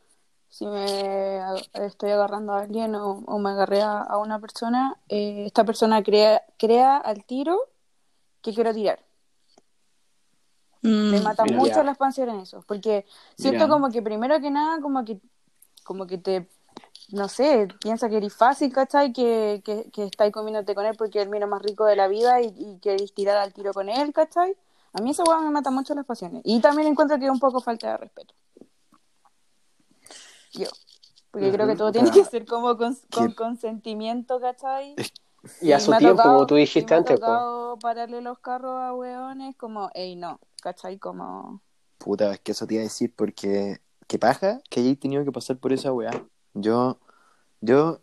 si 0.48 0.64
me 0.66 1.40
estoy 1.74 2.10
agarrando 2.10 2.54
a 2.54 2.60
alguien 2.60 2.94
o, 2.94 3.22
o 3.26 3.38
me 3.38 3.50
agarré 3.50 3.82
a, 3.82 4.00
a 4.00 4.16
una 4.18 4.38
persona, 4.40 4.96
eh, 5.08 5.44
esta 5.46 5.64
persona 5.64 6.02
crea, 6.02 6.42
crea 6.58 6.96
al 6.96 7.24
tiro 7.24 7.58
que 8.42 8.54
quiero 8.54 8.72
tirar. 8.72 8.98
Me 10.82 11.20
Mm. 11.20 11.24
mata 11.24 11.44
Mira. 11.44 11.58
mucho 11.58 11.74
Ya. 11.76 11.82
las 11.84 11.98
pasiones 11.98 12.42
eso, 12.48 12.62
porque 12.66 13.04
siento 13.36 13.64
Mira. 13.64 13.68
como 13.68 13.90
que 13.90 14.00
primero 14.02 14.40
que 14.40 14.50
nada, 14.50 14.80
como 14.80 15.04
que, 15.04 15.20
como 15.84 16.06
que 16.06 16.18
te, 16.18 16.48
no 17.12 17.28
sé, 17.28 17.68
piensa 17.80 18.08
que 18.08 18.16
eres 18.18 18.34
fácil, 18.34 18.72
¿cachai? 18.72 19.12
Que, 19.12 19.62
que, 19.64 19.90
que 19.90 20.04
estáis 20.04 20.32
comiéndote 20.32 20.74
con 20.74 20.86
él 20.86 20.94
porque 20.96 21.18
es 21.20 21.26
el 21.26 21.30
vino 21.32 21.46
más 21.46 21.62
rico 21.62 21.84
de 21.84 21.96
la 21.96 22.08
vida 22.08 22.40
y, 22.40 22.46
y 22.56 22.78
queréis 22.80 23.12
tirar 23.14 23.36
al 23.36 23.52
tiro 23.52 23.72
con 23.74 23.88
él, 23.88 24.12
¿cachai? 24.12 24.56
A 24.96 25.00
mí 25.02 25.10
esa 25.10 25.24
hueá 25.24 25.40
me 25.40 25.50
mata 25.50 25.70
mucho 25.70 25.94
las 25.94 26.06
pasiones. 26.06 26.40
Y 26.44 26.58
también 26.60 26.88
encuentro 26.88 27.18
que 27.18 27.26
es 27.26 27.30
un 27.30 27.38
poco 27.38 27.60
falta 27.60 27.90
de 27.90 27.96
respeto. 27.98 28.34
Yo. 30.52 30.68
Porque 31.30 31.52
creo 31.52 31.66
que 31.66 31.76
todo 31.76 31.92
tiene 31.92 32.10
que 32.10 32.24
ser 32.24 32.46
como 32.46 32.78
con, 32.78 32.96
con 33.12 33.32
consentimiento, 33.32 34.40
¿cachai? 34.40 34.96
Y 35.60 35.72
a 35.72 35.76
Y 35.76 35.80
su 35.80 35.90
me 35.90 35.98
tiempo, 35.98 36.16
tocado- 36.16 36.34
como 36.36 36.46
tú 36.46 36.56
y 36.56 36.60
dijiste 36.60 36.92
me 36.92 36.94
ha 36.94 36.98
antes, 37.00 37.20
po. 37.20 37.26
tocado 37.26 37.78
pararle 37.78 38.22
los 38.22 38.38
carros 38.38 38.80
a 38.80 38.94
hueones 38.94 39.54
como, 39.56 39.90
ey, 39.94 40.16
no, 40.16 40.40
¿cachai? 40.62 40.98
Como... 40.98 41.60
Puta, 41.98 42.32
es 42.32 42.40
que 42.40 42.52
eso 42.52 42.66
te 42.66 42.74
iba 42.74 42.80
a 42.80 42.84
decir 42.84 43.12
porque 43.14 43.80
qué 44.06 44.18
paja 44.18 44.60
que 44.70 44.80
hayáis 44.80 44.98
tenido 44.98 45.24
que 45.24 45.32
pasar 45.32 45.58
por 45.58 45.74
esa 45.74 45.92
weá. 45.92 46.10
Yo, 46.54 46.98
yo 47.60 48.00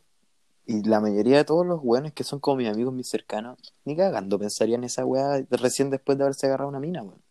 y 0.66 0.84
la 0.84 1.00
mayoría 1.02 1.38
de 1.38 1.44
todos 1.44 1.66
los 1.66 1.80
weones 1.84 2.14
que 2.14 2.24
son 2.24 2.40
como 2.40 2.58
mis 2.58 2.70
amigos, 2.70 2.94
mis 2.94 3.10
cercanos, 3.10 3.58
ni 3.86 3.96
cagando 3.96 4.40
pensarían 4.40 4.82
en 4.82 4.86
esa 4.86 5.06
weá 5.06 5.44
recién 5.50 5.90
después 5.90 6.18
de 6.18 6.24
haberse 6.24 6.48
agarrado 6.48 6.70
una 6.70 6.80
mina, 6.80 7.04
weón. 7.04 7.22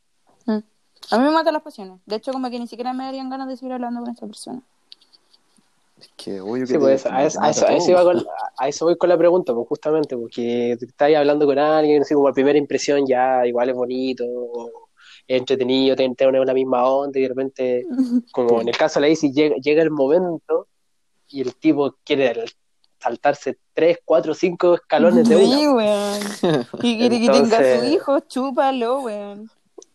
Mm. 0.46 0.64
A 1.10 1.18
mí 1.18 1.24
me 1.24 1.30
matan 1.30 1.54
las 1.54 1.62
pasiones. 1.62 1.98
De 2.06 2.16
hecho, 2.16 2.32
como 2.32 2.48
que 2.50 2.58
ni 2.58 2.66
siquiera 2.66 2.92
me 2.92 3.04
darían 3.04 3.28
ganas 3.30 3.48
de 3.48 3.56
seguir 3.56 3.72
hablando 3.72 4.00
con 4.00 4.10
esta 4.10 4.26
persona. 4.26 4.62
Es 5.98 6.10
que 6.16 6.40
obvio 6.40 6.66
que 6.66 6.72
Sí, 6.72 6.78
pues, 6.78 7.06
a, 7.06 7.24
eso, 7.24 7.38
a, 7.38 7.42
mata 7.42 7.50
eso, 7.50 7.64
a 7.64 7.68
todo, 7.68 7.76
eso 7.78 7.90
iba 7.90 8.04
weón. 8.04 8.18
con- 8.18 8.26
a 8.58 8.68
eso 8.68 8.84
voy 8.84 8.96
con 8.96 9.08
la 9.08 9.18
pregunta, 9.18 9.54
pues 9.54 9.68
justamente, 9.68 10.16
porque 10.16 10.72
estáis 10.72 11.16
hablando 11.16 11.46
con 11.46 11.58
alguien, 11.58 12.02
así 12.02 12.14
como 12.14 12.28
a 12.28 12.32
primera 12.32 12.58
impresión 12.58 13.06
ya 13.06 13.46
igual 13.46 13.70
es 13.70 13.74
bonito, 13.76 14.24
o 14.28 14.70
es 15.26 15.38
entretenido, 15.38 15.96
te 15.96 16.08
te 16.14 16.26
une 16.26 16.44
la 16.44 16.54
misma 16.54 16.86
onda 16.88 17.18
y 17.18 17.22
de 17.22 17.28
repente, 17.28 17.86
como 18.32 18.60
en 18.60 18.68
el 18.68 18.76
caso 18.76 19.00
de 19.00 19.06
la 19.06 19.12
Isi, 19.12 19.32
llega, 19.32 19.56
llega 19.56 19.82
el 19.82 19.90
momento 19.90 20.66
y 21.28 21.40
el 21.40 21.54
tipo 21.56 21.96
quiere 22.04 22.44
saltarse 23.02 23.58
tres, 23.74 23.98
cuatro, 24.04 24.34
cinco 24.34 24.74
escalones 24.74 25.28
de 25.28 25.36
Sí, 25.38 25.66
una. 25.66 25.72
weón. 25.72 26.20
Y 26.82 26.98
quiere 26.98 27.20
que 27.20 27.28
tenga 27.28 27.58
su 27.58 27.84
hijo, 27.84 28.20
chúpalo, 28.20 29.00
weón. 29.00 29.50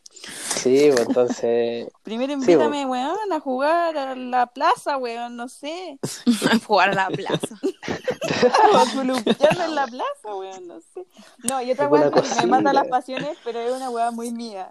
Sí, 0.09 0.89
pues 0.91 1.07
entonces, 1.07 1.87
Primero 2.03 2.33
Sí, 2.33 2.39
invítame, 2.51 2.85
weón, 2.85 3.31
a 3.31 3.39
jugar 3.39 3.97
a 3.97 4.15
la 4.15 4.47
plaza, 4.47 4.97
weón, 4.97 5.35
no 5.35 5.47
sé. 5.47 5.99
Jugar 6.67 6.89
a 6.89 6.95
la 6.95 7.07
plaza. 7.09 7.55
A 8.73 8.93
columpiarme 8.93 9.65
en 9.65 9.75
la 9.75 9.87
plaza, 9.87 10.35
weón, 10.35 10.67
no 10.67 10.81
sé. 10.81 11.05
No, 11.47 11.61
y 11.61 11.71
otra 11.71 11.89
que 11.89 12.41
me 12.41 12.47
mata 12.47 12.73
las 12.73 12.87
pasiones, 12.87 13.37
pero 13.43 13.59
es 13.59 13.71
una 13.71 13.89
weá 13.89 14.11
muy 14.11 14.31
mía. 14.31 14.69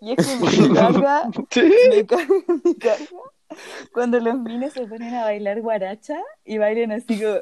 Y 0.00 0.12
es 0.12 0.26
que 0.26 0.36
me 0.36 0.74
carga, 0.74 1.30
me 1.90 2.06
carga, 2.06 2.26
me 2.64 2.76
carga 2.76 3.06
cuando 3.92 4.20
los 4.20 4.38
mines 4.38 4.72
se 4.72 4.86
ponen 4.86 5.14
a 5.14 5.24
bailar 5.24 5.60
guaracha 5.60 6.18
y 6.44 6.58
bailan 6.58 6.92
así 6.92 7.20
como... 7.20 7.36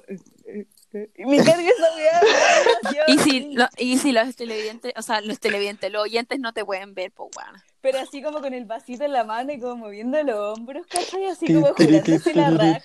Y 1.15 1.27
me 1.27 1.37
carga 1.37 1.61
esa 1.61 1.97
weá. 1.97 2.21
weón, 2.23 2.65
demasiado 2.83 3.05
Y 3.09 3.19
si, 3.19 3.55
lo- 3.55 3.69
y 3.77 3.99
si 3.99 4.13
los 4.13 4.35
televidentes, 4.35 4.95
o 4.97 5.03
sea, 5.03 5.21
los 5.21 5.39
televidentes, 5.39 5.93
los 5.93 6.03
oyentes 6.03 6.41
no 6.41 6.55
te 6.55 6.65
pueden 6.65 6.95
ver, 6.95 7.13
pues 7.13 7.29
bueno. 7.35 7.59
Pero 7.83 7.99
así 8.01 8.23
como 8.23 8.41
con 8.41 8.55
el 8.55 8.65
vasito 8.65 9.05
en 9.05 9.13
la 9.13 9.23
mano 9.23 9.53
y 9.53 9.61
como 9.61 9.77
moviendo 9.77 10.21
los 10.23 10.59
hombros, 10.59 10.87
¿cachai? 10.87 11.27
Así 11.27 11.47
como 11.53 11.75
jurándose 11.75 12.35
la 12.35 12.51
raja. 12.51 12.81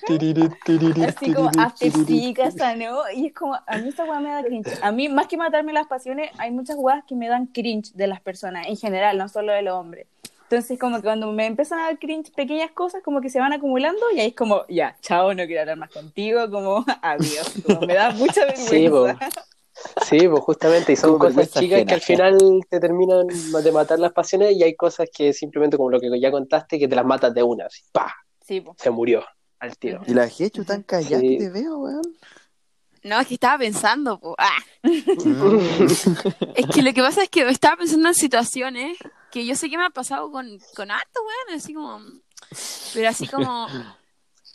Así 1.07 1.33
como 1.33 1.49
after 1.57 1.91
sí, 1.91 2.33
¿no? 2.77 3.09
Y 3.15 3.27
es 3.27 3.33
como, 3.33 3.55
a 3.55 3.77
mí 3.77 3.87
esta 3.89 4.03
weá 4.03 4.19
me 4.19 4.29
da 4.29 4.43
cringe. 4.43 4.67
A 4.81 4.91
mí, 4.91 5.07
más 5.09 5.27
que 5.27 5.37
matarme 5.37 5.71
las 5.73 5.87
pasiones, 5.87 6.29
hay 6.37 6.51
muchas 6.51 6.75
weas 6.77 7.03
que 7.05 7.15
me 7.15 7.27
dan 7.29 7.47
cringe 7.47 7.93
de 7.93 8.07
las 8.07 8.21
personas, 8.21 8.67
en 8.67 8.75
general, 8.77 9.17
no 9.17 9.29
solo 9.29 9.53
de 9.53 9.61
los 9.61 9.75
hombres. 9.75 10.07
Entonces, 10.53 10.77
como 10.79 10.97
que 10.97 11.03
cuando 11.03 11.31
me 11.31 11.45
empiezan 11.47 11.79
a 11.79 11.83
dar 11.85 11.97
cringe 11.99 12.31
pequeñas 12.31 12.71
cosas, 12.71 13.01
como 13.03 13.21
que 13.21 13.29
se 13.29 13.39
van 13.39 13.53
acumulando, 13.53 13.99
y 14.15 14.19
ahí 14.19 14.27
es 14.29 14.35
como, 14.35 14.65
ya, 14.69 14.95
chao, 15.01 15.33
no 15.33 15.45
quiero 15.47 15.61
hablar 15.61 15.77
más 15.77 15.89
contigo, 15.91 16.49
como, 16.51 16.85
adiós. 17.01 17.53
Como 17.65 17.81
me 17.81 17.95
da 17.95 18.11
mucha 18.11 18.55
Sí, 18.55 18.87
po. 18.89 19.03
vergüenza. 19.03 19.29
Sí, 20.05 20.27
pues 20.27 20.39
justamente, 20.41 20.93
y 20.93 20.95
son 20.95 21.17
Como 21.17 21.25
cosas 21.25 21.49
chicas 21.51 21.77
ajena. 21.77 21.85
que 21.87 21.93
al 21.95 22.01
final 22.01 22.37
te 22.69 22.79
terminan 22.79 23.25
de 23.27 23.71
matar 23.71 23.97
las 23.97 24.11
pasiones 24.11 24.55
y 24.55 24.61
hay 24.63 24.75
cosas 24.75 25.09
que 25.11 25.33
simplemente 25.33 25.77
como 25.77 25.89
lo 25.89 25.99
que 25.99 26.07
ya 26.19 26.29
contaste, 26.29 26.77
que 26.77 26.87
te 26.87 26.95
las 26.95 27.05
matas 27.05 27.33
de 27.33 27.41
una, 27.41 27.65
así, 27.65 27.81
¡pa! 27.91 28.13
Sí, 28.45 28.61
po. 28.61 28.75
Se 28.77 28.91
murió 28.91 29.23
al 29.59 29.75
tiro. 29.77 30.01
Y 30.05 30.13
la 30.13 30.25
Hechu 30.27 30.63
tan 30.63 30.83
callada 30.83 31.19
Sí. 31.19 31.37
que 31.39 31.45
te 31.45 31.49
veo, 31.49 31.79
weón. 31.79 32.01
No, 33.03 33.19
es 33.19 33.27
que 33.27 33.33
estaba 33.33 33.57
pensando, 33.57 34.19
pues, 34.19 34.35
ah. 34.37 34.57
Mm. 34.83 35.87
Es 36.55 36.67
que 36.67 36.81
lo 36.83 36.93
que 36.93 37.01
pasa 37.01 37.23
es 37.23 37.29
que 37.29 37.41
estaba 37.49 37.77
pensando 37.77 38.07
en 38.09 38.13
situaciones 38.15 38.97
que 39.33 39.47
yo 39.47 39.55
sé 39.55 39.67
que 39.67 39.79
me 39.79 39.85
ha 39.85 39.89
pasado 39.89 40.31
con, 40.31 40.59
con 40.75 40.91
harto, 40.91 41.19
weón, 41.21 41.59
así 41.59 41.73
como... 41.73 41.99
Pero 42.93 43.09
así 43.09 43.27
como... 43.27 43.67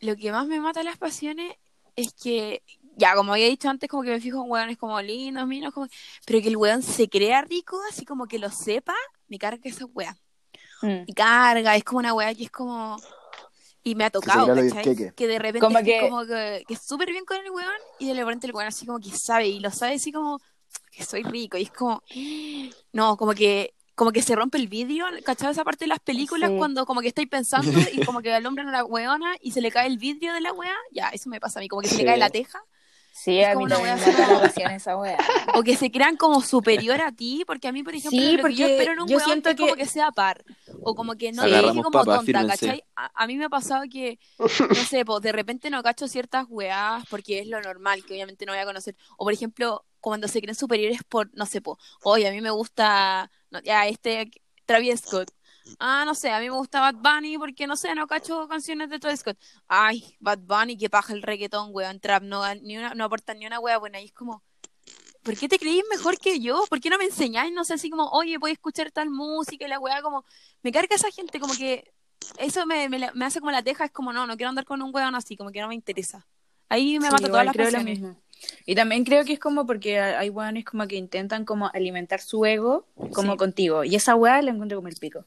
Lo 0.01 0.15
que 0.15 0.31
más 0.31 0.47
me 0.47 0.61
mata 0.61 0.85
las 0.85 0.97
pasiones 0.97 1.57
es 1.97 2.15
que... 2.15 2.63
Ya, 2.97 3.15
como 3.17 3.33
había 3.33 3.47
dicho 3.49 3.69
antes, 3.69 3.89
como 3.89 4.05
que 4.05 4.11
me 4.11 4.21
fijo 4.21 4.45
en 4.45 4.51
weones 4.51 4.79
como 4.79 5.01
lindos, 5.03 5.49
minos, 5.49 5.75
como... 5.75 5.89
Pero 6.25 6.41
que 6.41 6.49
el 6.49 6.57
weón 6.57 6.83
se 6.85 7.09
crea 7.09 7.43
rico, 7.43 7.77
así 7.91 8.05
como 8.05 8.29
que 8.29 8.39
lo 8.39 8.51
sepa, 8.51 8.95
me 9.27 9.37
carga 9.37 9.61
esa 9.65 9.85
weá. 9.87 10.17
Mm. 10.83 11.07
Me 11.09 11.15
carga, 11.15 11.75
es 11.75 11.83
como 11.83 11.99
una 11.99 12.15
weá 12.15 12.33
que 12.33 12.45
es 12.45 12.51
como... 12.51 12.97
Y 13.83 13.97
me 13.97 14.05
ha 14.05 14.11
tocado, 14.11 14.55
disqueque. 14.55 15.13
Que 15.17 15.27
de 15.27 15.39
repente 15.41 15.61
Como 15.61 15.83
que- 15.83 16.01
como 16.09 16.25
que, 16.25 16.63
que 16.69 16.77
súper 16.77 17.11
bien 17.11 17.25
con 17.25 17.39
el 17.39 17.51
weón 17.51 17.81
y 17.99 18.07
de 18.07 18.15
repente 18.15 18.47
el 18.47 18.55
weón 18.55 18.69
así 18.69 18.87
como 18.87 19.01
que 19.01 19.11
sabe 19.11 19.49
y 19.49 19.59
lo 19.59 19.71
sabe 19.73 19.95
así 19.95 20.13
como 20.13 20.41
que 20.93 21.05
soy 21.05 21.23
rico 21.23 21.57
y 21.57 21.63
es 21.63 21.71
como 21.71 22.03
no, 22.93 23.17
como 23.17 23.33
que 23.33 23.75
como 23.99 24.13
que 24.13 24.23
se 24.23 24.37
rompe 24.37 24.59
el 24.59 24.69
vidrio, 24.69 25.07
¿cachai? 25.25 25.51
Esa 25.51 25.65
parte 25.65 25.85
de 25.85 25.89
las 25.89 25.99
películas 25.99 26.51
Sí. 26.51 26.57
cuando 26.57 26.87
como 26.87 27.01
que 27.01 27.09
estoy 27.09 27.27
pensando 27.27 27.69
y 27.93 28.05
como 28.07 28.23
que 28.23 28.33
alumbran 28.33 28.69
a 28.69 28.73
la 28.73 28.85
weona 28.85 29.35
y 29.43 29.51
se 29.51 29.61
le 29.61 29.73
cae 29.73 29.89
el 29.89 29.99
vidrio 29.99 30.33
de 30.33 30.41
la 30.41 30.53
wea, 30.53 30.77
ya, 30.93 31.09
eso 31.09 31.29
me 31.29 31.41
pasa 31.41 31.59
a 31.59 31.63
mí, 31.63 31.69
como 31.69 31.83
que 31.83 31.89
se 31.89 31.97
Sí. 31.97 32.03
le 32.03 32.07
cae 32.07 32.17
la 32.17 32.31
teja 32.31 32.61
Sí, 33.11 33.41
Es 33.41 33.49
a 33.49 33.57
mí 33.57 33.65
una 33.65 33.75
también 33.75 33.97
wea 33.97 34.07
me 34.07 34.63
la 34.65 34.75
esa 34.77 34.97
wea. 34.97 35.19
o 35.57 35.65
que 35.65 35.75
se 35.75 35.91
crean 35.91 36.17
como 36.17 36.41
superior 36.41 37.01
a 37.01 37.11
ti, 37.11 37.43
porque 37.45 37.67
a 37.67 37.73
mí, 37.73 37.83
por 37.83 37.93
ejemplo, 37.97 38.11
Sí, 38.21 38.37
lo 38.37 38.45
que 38.45 38.55
yo 38.55 38.65
porque 38.67 38.77
espero 38.77 38.93
en 38.93 39.01
un 39.01 39.09
yo 39.09 39.17
weón 39.17 39.27
siento 39.29 39.49
es 39.51 39.57
como 39.57 39.75
que- 39.75 39.83
que 39.83 39.87
sea 39.89 40.13
par, 40.13 40.45
o 40.83 40.95
como 40.95 41.17
que 41.17 41.33
no 41.33 41.43
Agarramos 41.43 41.83
como 41.83 41.91
papas, 41.91 42.19
tonta, 42.19 42.39
fírmense. 42.41 42.67
¿cachai? 42.67 42.85
A, 42.95 43.11
a 43.25 43.27
mí 43.27 43.37
me 43.37 43.47
ha 43.47 43.49
pasado 43.49 43.83
que, 43.91 44.21
no 44.39 44.49
sé, 44.89 45.05
pues 45.05 45.21
de 45.23 45.33
repente 45.33 45.69
no 45.69 45.83
cacho 45.83 46.07
ciertas 46.07 46.47
weas 46.49 47.05
porque 47.11 47.41
es 47.41 47.49
lo 47.49 47.61
normal, 47.61 48.05
que 48.05 48.13
obviamente 48.15 48.47
no 48.47 48.53
voy 48.53 48.61
a 48.61 48.65
conocer, 48.65 48.95
o 49.17 49.25
por 49.25 49.33
ejemplo, 49.33 49.85
cuando 50.01 50.29
se 50.29 50.41
creen 50.41 50.55
superiores 50.55 51.03
por, 51.05 51.31
no 51.35 51.47
sé, 51.47 51.61
pues, 51.61 51.79
oye, 52.03 52.29
a 52.29 52.33
mí 52.33 52.41
me 52.41 52.51
gusta, 52.51 53.31
no, 53.51 53.61
ya, 53.61 53.87
este, 53.87 54.31
Travis 54.67 55.01
Scott. 55.01 55.31
Ah, 55.79 56.05
no 56.07 56.15
sé, 56.15 56.31
a 56.31 56.41
mí 56.41 56.47
me 56.47 56.57
gusta 56.57 56.81
Bad 56.81 56.95
Bunny 56.95 57.37
porque, 57.37 57.67
no 57.67 57.77
sé, 57.77 57.95
no 57.95 58.07
cacho 58.07 58.49
canciones 58.49 58.89
de 58.89 58.99
Travis 58.99 59.21
Scott. 59.21 59.39
Ay, 59.67 60.17
Bad 60.21 60.39
Bunny, 60.39 60.79
que 60.79 60.89
paja 60.89 61.13
el 61.13 61.23
reggaetón, 61.23 61.71
weón, 61.73 62.01
trap, 62.01 62.23
no, 62.23 62.43
ni 62.57 62.79
una, 62.79 62.95
no 62.95 63.05
aporta 63.05 63.35
ni 63.35 63.47
una 63.47 63.61
wea 63.61 63.79
buena. 63.79 64.01
Y 64.01 64.07
es 64.07 64.13
como, 64.13 64.43
¿por 65.23 65.37
qué 65.37 65.49
te 65.49 65.59
creís 65.59 65.85
mejor 65.91 66.19
que 66.19 66.41
yo? 66.41 66.65
¿Por 66.69 66.81
qué 66.81 66.91
no 66.91 66.99
me 66.99 67.05
enseñáis? 67.05 67.53
No 67.53 67.65
sé, 67.65 67.75
así 67.75 67.91
como, 67.91 68.09
oye, 68.09 68.39
voy 68.39 68.51
a 68.51 68.55
escuchar 68.55 68.91
tal 68.91 69.11
música 69.11 69.67
y 69.67 69.69
la 69.69 69.79
weá, 69.79 70.01
como, 70.01 70.25
me 70.63 70.73
carga 70.73 70.97
esa 70.97 71.11
gente, 71.11 71.39
como 71.39 71.55
que 71.55 71.93
eso 72.39 72.67
me, 72.67 72.89
me, 72.89 73.11
me 73.15 73.25
hace 73.25 73.41
como 73.41 73.53
la 73.53 73.63
teja, 73.63 73.85
es 73.85 73.91
como, 73.91 74.13
no, 74.13 74.27
no 74.27 74.37
quiero 74.37 74.49
andar 74.51 74.65
con 74.65 74.81
un 74.83 74.95
weón 74.95 75.15
así, 75.15 75.37
como 75.37 75.51
que 75.51 75.61
no 75.61 75.69
me 75.69 75.75
interesa. 75.75 76.27
Ahí 76.69 76.99
me 76.99 77.09
Sí, 77.09 77.25
igual 77.25 77.53
todas 77.53 77.73
las 77.73 77.85
mismo. 77.85 78.17
Y 78.67 78.75
también 78.75 79.05
creo 79.05 79.25
que 79.25 79.33
es 79.35 79.39
como 79.39 79.67
porque 79.67 79.99
hay 79.99 80.31
weones 80.31 80.65
como 80.65 80.87
que 80.87 80.97
intentan 80.97 81.45
como 81.45 81.71
alimentar 81.73 82.21
su 82.21 82.45
ego 82.45 82.87
como 83.13 83.33
Sí. 83.33 83.39
contigo. 83.39 83.85
Y 83.85 83.95
esa 83.97 84.15
weá 84.15 84.41
la 84.43 84.51
encuentro 84.51 84.79
como 84.79 84.89
el 84.89 84.97
pico. 84.97 85.25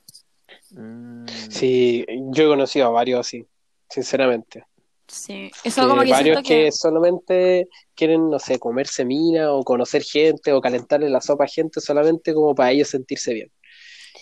Mm. 0.71 1.25
Sí, 1.49 2.05
yo 2.31 2.43
he 2.45 2.47
conocido 2.47 2.87
a 2.87 2.89
varios 2.89 3.19
así, 3.19 3.45
sinceramente. 3.89 4.65
Sí, 5.07 5.51
eso 5.65 5.81
Que 5.81 5.87
como 5.89 6.01
que 6.03 6.11
varios 6.11 6.37
que... 6.37 6.43
que... 6.65 6.71
solamente 6.71 7.67
quieren, 7.95 8.29
no 8.29 8.39
sé, 8.39 8.59
comerse 8.59 9.03
mina 9.03 9.51
o 9.51 9.63
conocer 9.63 10.03
gente 10.03 10.53
o 10.53 10.61
calentarle 10.61 11.09
la 11.09 11.19
sopa 11.19 11.43
a 11.43 11.47
gente 11.47 11.81
solamente 11.81 12.33
como 12.33 12.55
para 12.55 12.71
ellos 12.71 12.87
sentirse 12.89 13.33
bien. 13.33 13.51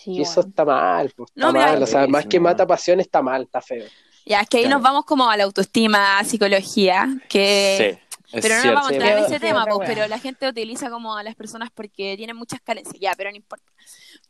Sí, 0.02 0.12
Y 0.14 0.22
eso 0.22 0.40
está 0.40 0.64
mal, 0.64 1.12
pues, 1.16 1.30
está 1.30 1.46
No, 1.46 1.52
mira, 1.52 1.66
mal. 1.66 1.82
O 1.82 1.86
sea, 1.86 2.06
más 2.08 2.26
que 2.26 2.40
mata 2.40 2.66
pasión 2.66 2.98
está 3.00 3.22
mal, 3.22 3.42
está 3.42 3.60
feo. 3.60 3.84
Ya, 4.26 4.40
es 4.40 4.48
que 4.48 4.58
ahí 4.58 4.62
Claro. 4.64 4.78
nos 4.78 4.82
vamos 4.82 5.04
como 5.04 5.28
a 5.30 5.36
la 5.36 5.44
autoestima, 5.44 6.18
a 6.18 6.24
psicología, 6.24 7.06
que... 7.28 8.00
es 8.32 8.42
Pero 8.42 8.48
no 8.48 8.54
nos 8.54 8.62
cierto. 8.62 8.74
vamos 8.74 8.90
a 8.90 8.94
entrar 8.94 9.18
en 9.18 9.24
ese 9.24 9.40
tema, 9.40 9.66
pues, 9.66 9.88
pero 9.88 10.06
la 10.06 10.18
gente 10.18 10.48
utiliza 10.48 10.90
como 10.90 11.16
a 11.16 11.22
las 11.22 11.34
personas 11.34 11.70
porque 11.72 12.16
tienen 12.16 12.36
muchas 12.36 12.60
carencias, 12.60 12.98
ya, 13.00 13.14
pero 13.16 13.30
no 13.30 13.36
importa. 13.36 13.72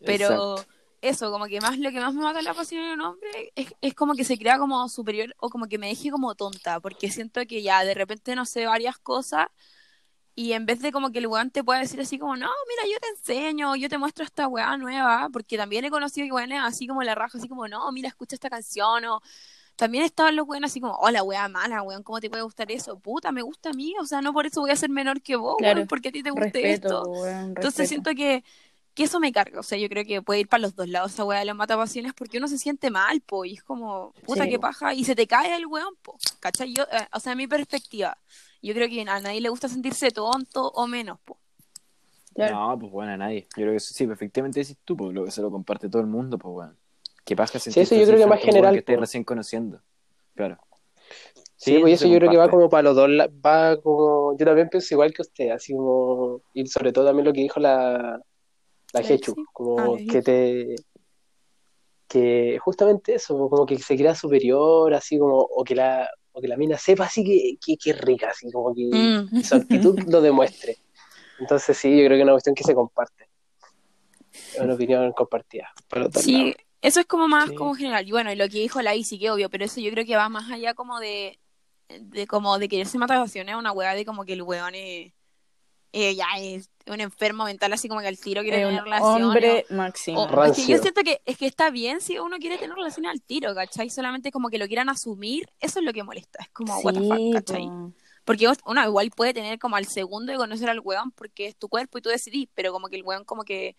Pero 0.04 0.56
eso, 1.02 1.30
como 1.30 1.46
que 1.46 1.60
más 1.60 1.78
lo 1.78 1.90
que 1.90 2.00
más 2.00 2.14
me 2.14 2.22
mata 2.22 2.42
la 2.42 2.54
pasión 2.54 2.82
en 2.82 2.92
un 2.92 3.00
hombre 3.02 3.52
es, 3.54 3.74
es 3.80 3.94
como 3.94 4.14
que 4.14 4.24
se 4.24 4.38
crea 4.38 4.58
como 4.58 4.88
superior 4.88 5.34
o 5.38 5.48
como 5.48 5.66
que 5.66 5.78
me 5.78 5.88
deje 5.88 6.10
como 6.10 6.34
tonta, 6.34 6.80
porque 6.80 7.10
siento 7.10 7.40
que 7.46 7.62
ya 7.62 7.84
de 7.84 7.94
repente 7.94 8.34
no 8.34 8.44
sé 8.44 8.66
varias 8.66 8.98
cosas 8.98 9.46
y 10.34 10.52
en 10.52 10.64
vez 10.64 10.80
de 10.80 10.92
como 10.92 11.10
que 11.10 11.18
el 11.18 11.26
weón 11.26 11.50
te 11.50 11.62
pueda 11.64 11.80
decir 11.80 12.00
así 12.00 12.18
como, 12.18 12.36
no, 12.36 12.48
mira, 12.68 12.82
yo 12.90 12.98
te 13.00 13.08
enseño, 13.08 13.76
yo 13.76 13.88
te 13.88 13.98
muestro 13.98 14.24
esta 14.24 14.48
weá 14.48 14.76
nueva, 14.76 15.28
porque 15.32 15.56
también 15.56 15.84
he 15.84 15.90
conocido 15.90 16.34
weones 16.34 16.60
así 16.62 16.86
como 16.86 17.02
la 17.02 17.14
raja, 17.14 17.36
así 17.36 17.48
como, 17.48 17.68
no, 17.68 17.90
mira, 17.92 18.08
escucha 18.08 18.36
esta 18.36 18.48
canción, 18.48 19.04
o 19.04 19.20
también 19.80 20.04
estaban 20.04 20.36
los 20.36 20.46
weones 20.46 20.70
así 20.70 20.78
como, 20.78 20.92
hola, 20.96 21.22
weá 21.22 21.48
mala, 21.48 21.80
weón, 21.80 22.02
¿cómo 22.02 22.20
te 22.20 22.28
puede 22.28 22.42
gustar 22.42 22.70
eso? 22.70 22.98
Puta, 22.98 23.32
me 23.32 23.40
gusta 23.40 23.70
a 23.70 23.72
mí, 23.72 23.94
o 23.98 24.04
sea, 24.04 24.20
no 24.20 24.34
por 24.34 24.44
eso 24.44 24.60
voy 24.60 24.70
a 24.70 24.76
ser 24.76 24.90
menor 24.90 25.22
que 25.22 25.36
vos, 25.36 25.56
Claro. 25.56 25.76
weón, 25.78 25.88
porque 25.88 26.10
a 26.10 26.12
ti 26.12 26.22
te 26.22 26.30
guste 26.30 26.50
Respeto, 26.60 26.98
esto. 26.98 27.10
weón, 27.10 27.46
Entonces 27.56 27.88
siento 27.88 28.10
que, 28.14 28.44
que 28.92 29.04
eso 29.04 29.20
me 29.20 29.32
carga, 29.32 29.58
o 29.58 29.62
sea, 29.62 29.78
yo 29.78 29.88
creo 29.88 30.04
que 30.04 30.20
puede 30.20 30.40
ir 30.40 30.48
para 30.48 30.60
los 30.60 30.76
dos 30.76 30.86
lados 30.86 31.12
esa 31.14 31.24
weá 31.24 31.38
de 31.38 31.46
los 31.46 31.56
matapasiones 31.56 32.12
porque 32.12 32.36
uno 32.36 32.46
se 32.46 32.58
siente 32.58 32.90
mal, 32.90 33.22
po, 33.22 33.46
y 33.46 33.54
es 33.54 33.62
como, 33.62 34.12
puta, 34.26 34.44
Sí. 34.44 34.50
qué 34.50 34.58
paja, 34.58 34.92
y 34.92 35.04
se 35.04 35.14
te 35.14 35.26
cae 35.26 35.56
el 35.56 35.64
weón, 35.66 35.94
po, 36.02 36.18
¿cachai? 36.40 36.74
Yo, 36.74 36.82
eh, 36.82 37.08
o 37.14 37.18
sea, 37.18 37.34
mi 37.34 37.46
perspectiva, 37.46 38.18
yo 38.60 38.74
creo 38.74 38.86
que 38.86 39.00
a 39.00 39.18
nadie 39.20 39.40
le 39.40 39.48
gusta 39.48 39.66
sentirse 39.70 40.10
tonto 40.10 40.68
o 40.72 40.86
menos, 40.86 41.18
po. 41.20 41.38
Claro. 42.34 42.54
No, 42.54 42.78
pues 42.78 42.92
bueno, 42.92 43.12
a 43.12 43.16
nadie. 43.16 43.48
Yo 43.56 43.62
creo 43.62 43.72
que 43.72 43.80
sí, 43.80 44.04
efectivamente 44.04 44.60
decís 44.60 44.76
tú, 44.84 44.94
pues 44.94 45.14
lo 45.14 45.24
que 45.24 45.30
se 45.30 45.40
lo 45.40 45.50
comparte 45.50 45.88
todo 45.88 46.02
el 46.02 46.08
mundo, 46.08 46.38
pues 46.38 46.52
bueno. 46.52 46.76
¿Qué 47.24 47.36
paja 47.36 47.58
sentirse 47.58 47.94
eso 47.94 47.94
yo 48.00 48.06
creo 48.06 48.18
que 48.18 48.26
más 48.26 48.38
a 48.38 48.42
general, 48.42 48.72
que 48.72 48.78
estés 48.80 48.96
pues. 48.96 49.00
recién 49.00 49.24
conociendo. 49.24 49.80
Claro. 50.34 50.58
Sí, 51.56 51.78
pues 51.78 51.94
eso 51.94 52.08
yo 52.08 52.16
creo 52.16 52.30
que 52.30 52.36
va 52.38 52.48
como 52.48 52.70
para 52.70 52.84
los 52.84 52.96
dos, 52.96 53.08
va 53.08 53.76
como, 53.82 54.34
yo 54.38 54.46
también 54.46 54.70
pienso 54.70 54.94
igual 54.94 55.12
que 55.12 55.20
usted, 55.20 55.50
así 55.50 55.74
como, 55.74 56.40
y 56.54 56.66
sobre 56.66 56.90
todo 56.90 57.04
también 57.06 57.26
lo 57.26 57.32
que 57.34 57.42
dijo 57.42 57.60
la, 57.60 58.18
la 58.94 59.00
Hechu, 59.00 59.34
como 59.52 59.94
Ah, 59.94 59.98
que 60.08 60.22
te, 60.22 60.76
que 62.08 62.58
justamente 62.58 63.14
eso, 63.14 63.36
como 63.48 63.66
que 63.66 63.78
se 63.78 63.96
crea 63.96 64.14
superior, 64.14 64.94
así 64.94 65.18
como, 65.18 65.36
o 65.38 65.62
que 65.62 65.74
la, 65.74 66.08
o 66.32 66.40
que 66.40 66.48
la 66.48 66.56
mina 66.56 66.78
sepa 66.78 67.04
así 67.04 67.22
que, 67.22 67.56
que, 67.64 67.76
que 67.76 67.90
es 67.90 68.00
rica, 68.00 68.30
así 68.30 68.50
como 68.50 68.74
que 68.74 68.82
Mm. 68.84 69.42
su 69.42 69.54
actitud 69.56 69.98
lo 70.08 70.20
demuestre. 70.20 70.78
Entonces 71.38 71.76
sí, 71.76 71.90
yo 71.90 72.06
creo 72.06 72.10
que 72.10 72.16
es 72.18 72.22
una 72.22 72.32
cuestión 72.32 72.54
que 72.54 72.64
se 72.64 72.74
comparte. 72.74 73.28
Es 74.54 74.60
una 74.60 74.74
opinión 74.74 75.12
compartida. 75.12 75.70
por 75.88 76.10
dos 76.10 76.22
Sí. 76.24 76.54
Eso 76.82 77.00
es 77.00 77.06
como 77.06 77.28
más 77.28 77.48
Sí. 77.50 77.54
como 77.54 77.74
general. 77.74 78.06
Y 78.06 78.10
bueno, 78.12 78.32
y 78.32 78.36
lo 78.36 78.48
que 78.48 78.58
dijo 78.58 78.80
la 78.82 78.94
Isi, 78.94 79.18
que 79.18 79.30
obvio, 79.30 79.50
pero 79.50 79.64
eso 79.64 79.80
yo 79.80 79.90
creo 79.90 80.04
que 80.06 80.16
va 80.16 80.28
más 80.28 80.50
allá 80.50 80.74
como 80.74 80.98
de, 81.00 81.38
de 82.00 82.26
como 82.26 82.58
de 82.58 82.68
quererse 82.68 82.98
matar 82.98 83.18
pasiones, 83.20 83.54
una 83.56 83.72
weá 83.72 83.94
de 83.94 84.04
como 84.04 84.24
que 84.24 84.32
el 84.34 84.42
weón 84.42 84.74
es, 84.74 85.12
eh, 85.92 86.14
ya 86.14 86.26
es 86.38 86.70
un 86.86 87.00
enfermo 87.00 87.44
mental, 87.44 87.72
así 87.72 87.88
como 87.88 88.00
que 88.00 88.06
al 88.06 88.18
tiro 88.18 88.42
quiere 88.42 88.62
Es 88.62 88.68
tener 88.68 88.84
relaciones. 88.84 89.26
hombre 89.26 89.66
o- 89.68 89.74
máximo. 89.74 90.22
o- 90.22 90.44
es 90.44 90.56
que 90.56 90.66
yo 90.68 90.78
siento 90.78 91.02
que 91.02 91.20
es 91.24 91.36
que 91.36 91.46
está 91.46 91.70
bien 91.70 92.00
si 92.00 92.18
uno 92.18 92.36
quiere 92.38 92.58
tener 92.58 92.76
relaciones 92.76 93.10
al 93.10 93.20
tiro, 93.22 93.54
¿cachai? 93.54 93.90
Solamente 93.90 94.30
como 94.30 94.48
que 94.50 94.58
lo 94.58 94.66
quieran 94.68 94.88
asumir, 94.88 95.48
eso 95.58 95.80
es 95.80 95.84
lo 95.84 95.92
que 95.92 96.04
molesta. 96.04 96.38
Es 96.42 96.50
como, 96.50 96.78
what 96.78 96.94
the 96.94 97.00
fuck, 97.00 97.16
Sí, 97.18 97.30
¿cachai? 97.34 97.66
po. 97.66 97.92
Porque 98.24 98.46
vos- 98.46 98.58
uno 98.66 98.84
igual 98.86 99.10
puede 99.10 99.34
tener 99.34 99.58
como 99.58 99.74
al 99.76 99.86
segundo 99.86 100.30
de 100.30 100.38
conocer 100.38 100.70
al 100.70 100.78
weón 100.80 101.10
porque 101.10 101.46
es 101.48 101.56
tu 101.56 101.68
cuerpo 101.68 101.98
y 101.98 102.02
tú 102.02 102.08
decidís, 102.08 102.48
pero 102.54 102.70
como 102.72 102.86
que 102.88 102.94
el 102.96 103.02
weón 103.02 103.24
como 103.24 103.42
que, 103.42 103.74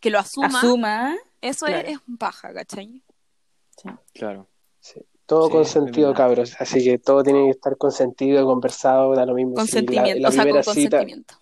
que 0.00 0.08
lo 0.08 0.18
asuma, 0.18 0.58
Asuma. 0.58 1.16
Eso 1.42 1.66
claro. 1.66 1.86
es, 1.88 1.94
es 1.96 2.00
un 2.08 2.16
paja, 2.16 2.52
¿cachai? 2.54 3.02
Claro. 4.14 4.46
Sí, 4.80 5.00
Todo 5.26 5.46
Sí, 5.46 5.52
consentido, 5.52 6.10
es 6.10 6.18
verdad. 6.18 6.28
cabros. 6.28 6.56
Así 6.60 6.82
que 6.84 6.98
todo 6.98 7.22
tiene 7.22 7.44
que 7.44 7.50
estar 7.50 7.76
consentido, 7.78 8.44
conversado, 8.44 9.14
da 9.14 9.24
lo 9.24 9.34
mismo. 9.34 9.52
si 9.52 9.56
la- 9.56 9.62
Consentimiento, 9.62 10.20
la 10.20 10.28
o 10.28 10.32
sea, 10.32 10.42
con 10.44 10.52
cita- 10.52 10.64
consentimiento. 10.64 11.34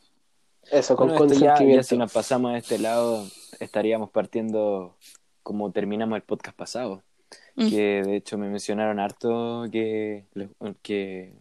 Eso, 0.70 0.96
con 0.96 1.08
Bueno, 1.08 1.24
esto 1.24 1.34
ya, 1.34 1.40
ya 1.40 1.46
consentimiento. 1.52 1.82
si 1.88 1.96
nos 1.98 2.12
pasamos 2.12 2.52
a 2.52 2.58
este 2.58 2.78
lado, 2.78 3.26
estaríamos 3.58 4.10
partiendo 4.10 4.96
como 5.42 5.72
terminamos 5.72 6.16
el 6.16 6.22
podcast 6.22 6.56
pasado. 6.56 7.02
Mm. 7.56 7.68
Que 7.68 8.02
de 8.04 8.16
hecho 8.16 8.38
me 8.38 8.48
mencionaron 8.48 9.00
harto 9.00 9.64
que 9.72 10.26
les, 10.34 10.50
que 10.82 11.34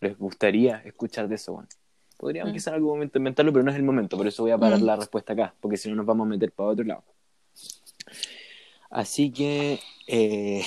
les 0.00 0.16
gustaría 0.16 0.78
escuchar 0.84 1.28
de 1.28 1.34
eso, 1.34 1.52
bueno. 1.54 1.68
Podríamos 2.16 2.52
Mm. 2.52 2.54
quizá 2.54 2.70
en 2.70 2.74
algún 2.76 2.90
momento 2.92 3.18
inventarlo, 3.18 3.52
pero 3.52 3.64
no 3.64 3.70
es 3.70 3.76
el 3.76 3.82
momento, 3.82 4.16
por 4.16 4.26
eso 4.26 4.42
voy 4.44 4.52
a 4.52 4.58
parar 4.58 4.78
Mm. 4.80 4.84
la 4.84 4.96
respuesta 4.96 5.32
acá, 5.34 5.54
porque 5.60 5.76
si 5.76 5.90
no 5.90 5.96
nos 5.96 6.06
vamos 6.06 6.26
a 6.26 6.30
meter 6.30 6.52
para 6.52 6.70
otro 6.70 6.84
lado. 6.84 7.04
Así 8.92 9.32
que 9.32 9.80
eh, 10.06 10.64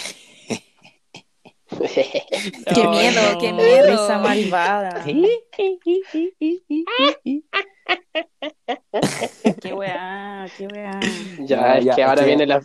Qué 1.70 2.88
miedo, 2.88 3.34
no, 3.34 3.38
qué 3.40 3.54
miedo. 3.54 3.92
Risa 3.92 4.18
malvada. 4.20 5.04
Qué 9.62 9.74
weá, 9.74 10.46
qué 10.58 10.68
weá. 10.68 11.00
ya, 11.40 11.46
Ya, 11.46 11.78
es 11.78 11.86
ya, 11.86 11.96
que 11.96 12.04
ahora 12.04 12.24
viene 12.24 12.46
la, 12.46 12.62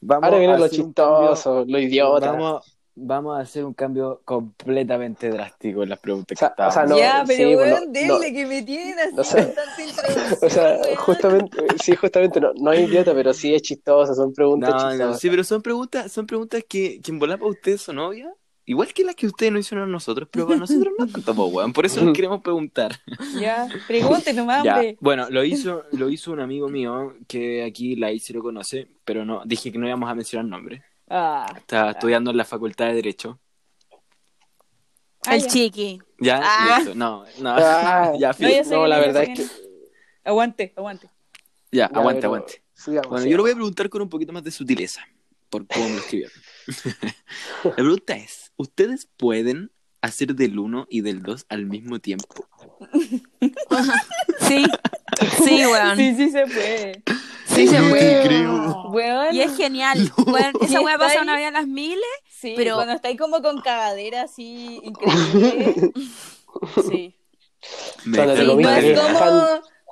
vamos 0.00 0.24
ahora 0.24 0.38
viene 0.38 0.58
lo 0.58 0.64
cambio- 0.68 0.84
chistoso, 0.84 1.64
lo 1.66 1.78
idiota. 1.78 2.32
Vamos, 2.32 2.78
vamos 2.94 3.36
a 3.38 3.40
hacer 3.42 3.64
un 3.64 3.74
cambio 3.74 4.22
completamente 4.24 5.30
drástico 5.30 5.82
en 5.82 5.88
las 5.90 6.00
preguntas 6.00 6.36
O 6.36 6.38
sea, 6.38 6.54
que 6.54 6.64
o 6.64 6.70
sea, 6.70 6.84
estábamos. 6.84 6.86
no, 6.86 6.98
ya, 6.98 7.24
pero 7.26 7.44
sí, 7.44 7.56
weón, 7.56 7.56
bueno, 7.56 7.86
denle 7.88 8.32
no. 8.32 8.32
que 8.32 8.46
me 8.46 8.62
tienen 8.62 8.98
así 9.00 9.16
O 9.20 9.24
sea, 9.24 9.54
O 10.40 10.48
sea, 10.50 10.80
justamente, 10.96 11.76
sí, 11.76 11.96
justamente 11.96 12.40
no, 12.40 12.52
no 12.54 12.72
es 12.72 12.88
idiota, 12.88 13.14
pero 13.14 13.32
sí 13.34 13.54
es 13.54 13.62
chistoso, 13.62 14.14
son 14.14 14.32
preguntas 14.34 14.74
No, 14.74 14.94
no, 14.96 15.14
chistosas. 15.14 15.20
sí, 15.20 15.30
pero 15.30 15.44
son 15.44 15.62
preguntas, 15.62 16.12
son 16.12 16.26
preguntas 16.26 16.64
que, 16.68 17.00
que 17.00 17.10
en 17.12 17.18
volar 17.18 17.38
para 17.38 17.50
ustedes 17.50 17.82
son 17.82 17.98
obvias. 17.98 18.32
Igual 18.64 18.92
que 18.94 19.04
las 19.04 19.16
que 19.16 19.26
ustedes 19.26 19.52
no 19.52 19.58
hicieron 19.58 19.88
a 19.88 19.92
nosotros, 19.92 20.28
pero 20.30 20.46
para 20.46 20.58
nosotros 20.58 20.94
no 20.96 21.10
contamos, 21.10 21.52
weón. 21.52 21.72
Por 21.72 21.84
eso 21.84 22.00
nos 22.02 22.14
queremos 22.14 22.42
preguntar. 22.42 22.92
Ya, 23.34 23.68
pregunte 23.88 24.32
nomás, 24.32 24.64
bueno, 25.00 25.28
lo 25.30 25.42
hizo, 25.44 25.84
lo 25.92 26.08
hizo 26.08 26.32
un 26.32 26.40
amigo 26.40 26.68
mío 26.68 27.16
que 27.26 27.64
aquí 27.64 27.96
la 27.96 28.16
se 28.20 28.32
lo 28.32 28.40
conoce, 28.42 28.88
pero 29.04 29.24
no, 29.24 29.42
dije 29.44 29.72
que 29.72 29.78
no 29.78 29.86
íbamos 29.88 30.08
a 30.08 30.14
mencionar 30.14 30.46
nombre. 30.46 30.84
Ah, 31.14 31.52
Está 31.58 31.90
estudiando 31.90 32.30
en 32.30 32.38
la 32.38 32.44
Facultad 32.46 32.86
de 32.86 32.94
Derecho. 32.94 33.38
Ah, 35.26 35.34
el 35.36 35.42
ya. 35.42 35.48
chiqui. 35.48 35.98
¿Ya? 36.18 36.40
Ah. 36.42 36.76
Listo. 36.78 36.94
No, 36.94 37.24
no. 37.38 37.50
Ah, 37.54 38.12
ya, 38.18 38.28
No, 38.28 38.34
sé 38.34 38.62
No, 38.64 38.82
que 38.82 38.88
la 38.88 38.98
verdad 38.98 39.24
sé 39.24 39.32
es 39.32 39.50
que. 39.50 39.56
Aguante, 40.24 40.72
aguante. 40.74 41.10
Ya, 41.70 41.90
ya, 41.92 41.98
aguante, 41.98 42.20
pero 42.22 42.34
aguante. 42.34 42.62
sigamos, 42.74 43.10
Bueno, 43.10 43.26
yo 43.26 43.36
lo 43.36 43.42
voy 43.42 43.52
a 43.52 43.54
preguntar 43.54 43.88
con 43.90 44.00
un 44.02 44.08
poquito 44.08 44.32
más 44.32 44.42
de 44.42 44.50
sutileza, 44.50 45.02
por 45.50 45.66
cómo 45.66 45.84
me 45.86 45.96
lo 45.96 46.00
escribieron. 46.00 46.32
La 47.64 47.74
pregunta 47.74 48.16
es, 48.16 48.52
¿ustedes 48.56 49.06
pueden 49.18 49.70
hacer 50.00 50.34
del 50.34 50.58
1 50.58 50.86
y 50.88 51.02
del 51.02 51.22
2 51.22 51.44
al 51.50 51.66
mismo 51.66 51.98
tiempo? 51.98 52.48
Sí, 54.40 54.64
sí, 55.44 55.66
weón. 55.66 55.96
Sí, 55.96 56.14
sí 56.16 56.30
se 56.30 56.46
puede. 56.46 57.02
Sí 57.54 57.66
se 57.68 57.78
No 57.78 57.88
puede. 57.90 58.22
te 58.22 58.28
creo. 58.28 58.82
Weón. 58.90 59.34
Y 59.34 59.40
es 59.42 59.56
genial. 59.56 60.12
Weón, 60.26 60.52
esa 60.60 60.80
Y 60.80 60.84
weá 60.84 60.94
está 60.94 61.06
pasa 61.06 61.18
ahí. 61.18 61.22
una 61.24 61.36
vez 61.36 61.46
a 61.46 61.50
las 61.50 61.66
miles. 61.66 62.04
Sí, 62.30 62.54
pero- 62.56 62.76
cuando 62.76 62.94
estáis 62.94 63.18
como 63.18 63.40
con 63.42 63.60
cagadera 63.60 64.22
así 64.22 64.80
increíble. 64.82 65.92
Sí. 66.88 67.16
Me 68.04 68.18
Sí, 68.18 68.24
no 68.26 68.32
es 68.76 69.18
como, 69.18 69.46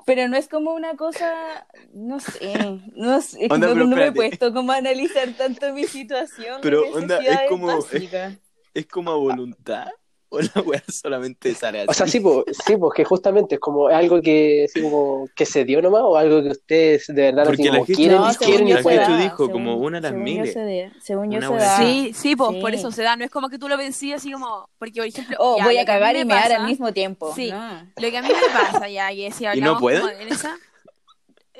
pero 0.05 0.29
no 0.29 0.37
es 0.37 0.49
como 0.49 0.75
una 0.75 0.94
cosa, 0.96 1.66
no 1.94 2.20
sé, 2.20 2.53
no 2.96 3.20
sé, 3.23 3.44
es 3.46 3.51
Onda, 3.51 3.68
no, 3.75 3.85
no 3.87 3.96
me 3.96 4.07
he 4.09 4.12
puesto 4.12 4.53
como 4.53 4.73
a 4.73 4.77
analizar 4.77 5.33
tanto 5.38 5.73
mi 5.73 5.85
situación. 5.85 6.59
Pero, 6.62 6.83
onda, 6.92 7.18
es 7.18 7.38
como- 7.49 7.68
básica. 7.68 8.37
¿Es 8.75 8.87
como 8.87 9.11
a 9.12 9.16
voluntad? 9.16 9.88
¿O 10.33 10.40
la 10.40 10.49
weá 10.64 10.83
solamente 10.88 11.55
sale 11.55 11.81
así? 11.81 11.88
O 11.90 11.93
sea, 11.93 12.07
sí, 12.07 12.21
pues, 12.21 12.45
sí, 12.64 12.77
pues 12.77 12.95
que 12.95 13.05
justamente 13.05 13.57
es 13.57 13.61
como 13.61 13.88
algo 13.88 14.23
que, 14.23 14.64
así 14.69 14.81
como, 14.81 15.29
que 15.35 15.45
se 15.45 15.64
dio 15.64 15.83
nomás 15.83 16.03
o 16.05 16.16
algo 16.16 16.43
que 16.43 16.51
ustedes 16.51 17.07
de 17.09 17.14
verdad 17.14 17.40
así 17.49 17.49
Porque 17.57 17.64
la 17.64 17.71
como 17.73 17.87
gente 17.87 17.97
quieren, 17.97 18.19
no, 18.19 18.31
y 18.31 18.35
según 18.35 18.47
quieren 18.47 18.69
y 18.69 18.97
da, 18.97 19.19
dijo, 19.23 19.51
como 19.51 19.77
una 19.77 19.99
a 19.99 20.01
las 20.01 20.11
según 20.12 20.25
miles. 20.25 20.47
Yo 20.47 20.53
se 20.53 20.83
da, 20.85 20.93
según 21.01 21.31
yo 21.33 21.38
Una 21.38 21.49
se 21.49 21.55
da. 21.55 21.77
así. 21.77 21.85
Sí, 21.85 22.12
sí, 22.14 22.37
pues 22.37 22.51
Sí. 22.53 22.61
por 22.61 22.75
eso 22.75 22.93
se 22.93 23.03
da. 23.03 23.16
No 23.16 23.25
es 23.25 23.31
como 23.31 23.49
que 23.49 23.59
tú 23.59 23.69
lo 23.69 23.77
vencías 23.77 24.21
así 24.21 24.31
como. 24.33 24.69
Porque, 24.79 25.01
por 25.01 25.07
ejemplo. 25.09 25.37
Oh, 25.40 25.59
ya, 25.59 25.64
voy 25.64 25.79
a 25.79 25.85
cagar 25.85 26.14
y 26.14 26.21
me 26.21 26.27
mear 26.27 26.45
al 26.45 26.53
pasa- 26.59 26.66
mismo 26.66 26.93
tiempo. 26.93 27.33
Sí. 27.35 27.51
No. 27.51 27.83
Lo 27.97 28.11
que 28.11 28.16
a 28.19 28.23
mí 28.23 28.29
me 28.29 28.53
pasa 28.73 28.88
ya, 28.88 29.12
y 29.12 29.31
si 29.33 29.45
no 29.45 29.51
hablamos 29.51 29.81
pueden? 29.81 30.01
como 30.03 30.12
en 30.12 30.29
esa. 30.29 30.57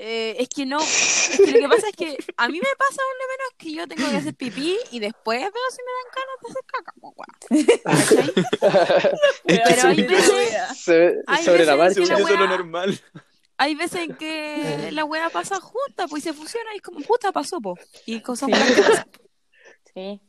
Eh, 0.03 0.37
es 0.39 0.49
que 0.49 0.65
no. 0.65 0.79
Es 0.81 1.37
que 1.45 1.53
lo 1.53 1.59
que 1.59 1.69
pasa 1.69 1.89
es 1.89 1.97
que 1.97 2.17
a 2.37 2.49
mí 2.49 2.59
me 2.59 2.69
pasa 2.79 3.03
por 3.03 3.17
lo 3.21 3.27
menos 3.29 3.53
que 3.59 3.72
yo 3.72 3.87
tengo 3.87 4.11
que 4.11 4.16
hacer 4.16 4.35
pipí 4.35 4.77
y 4.93 4.99
después 4.99 5.41
veo 5.41 5.51
si 5.70 5.83
me 5.85 5.93
dan 5.99 6.09
ganas 6.16 6.37
de 6.41 6.49
hacer 6.51 6.64
caca. 6.72 6.93
pues, 7.01 7.14
weón. 7.16 7.35
¿Cachai? 7.85 9.11
Es 9.47 9.59
que 9.59 9.64
Pero 9.74 9.89
hay 9.89 10.03
veces- 10.03 10.79
Se- 10.79 11.14
Hay 11.27 11.45
sobre 11.45 11.64
la 11.66 11.74
veces 11.77 11.99
marcha. 11.99 12.12
la 12.14 12.18
yo 12.20 12.24
eso 12.27 12.35
es 12.35 12.41
lo 12.41 12.49
normal. 12.49 13.01
Hay 13.59 13.74
veces 13.74 14.01
en 14.09 14.14
que 14.16 14.89
la 14.93 15.05
wea 15.05 15.29
pasa 15.29 15.61
junta, 15.61 16.09
pues 16.09 16.24
y 16.24 16.29
se 16.29 16.33
fusiona 16.33 16.72
y 16.72 16.77
es 16.77 16.83
como 16.83 17.01
puta 17.01 17.31
pasó, 17.31 17.61
po. 17.61 17.77
Y 18.07 18.20
cosas 18.22 18.49
Sí. 18.49 18.55
pasan. 18.81 19.07
Sí. 19.95 20.20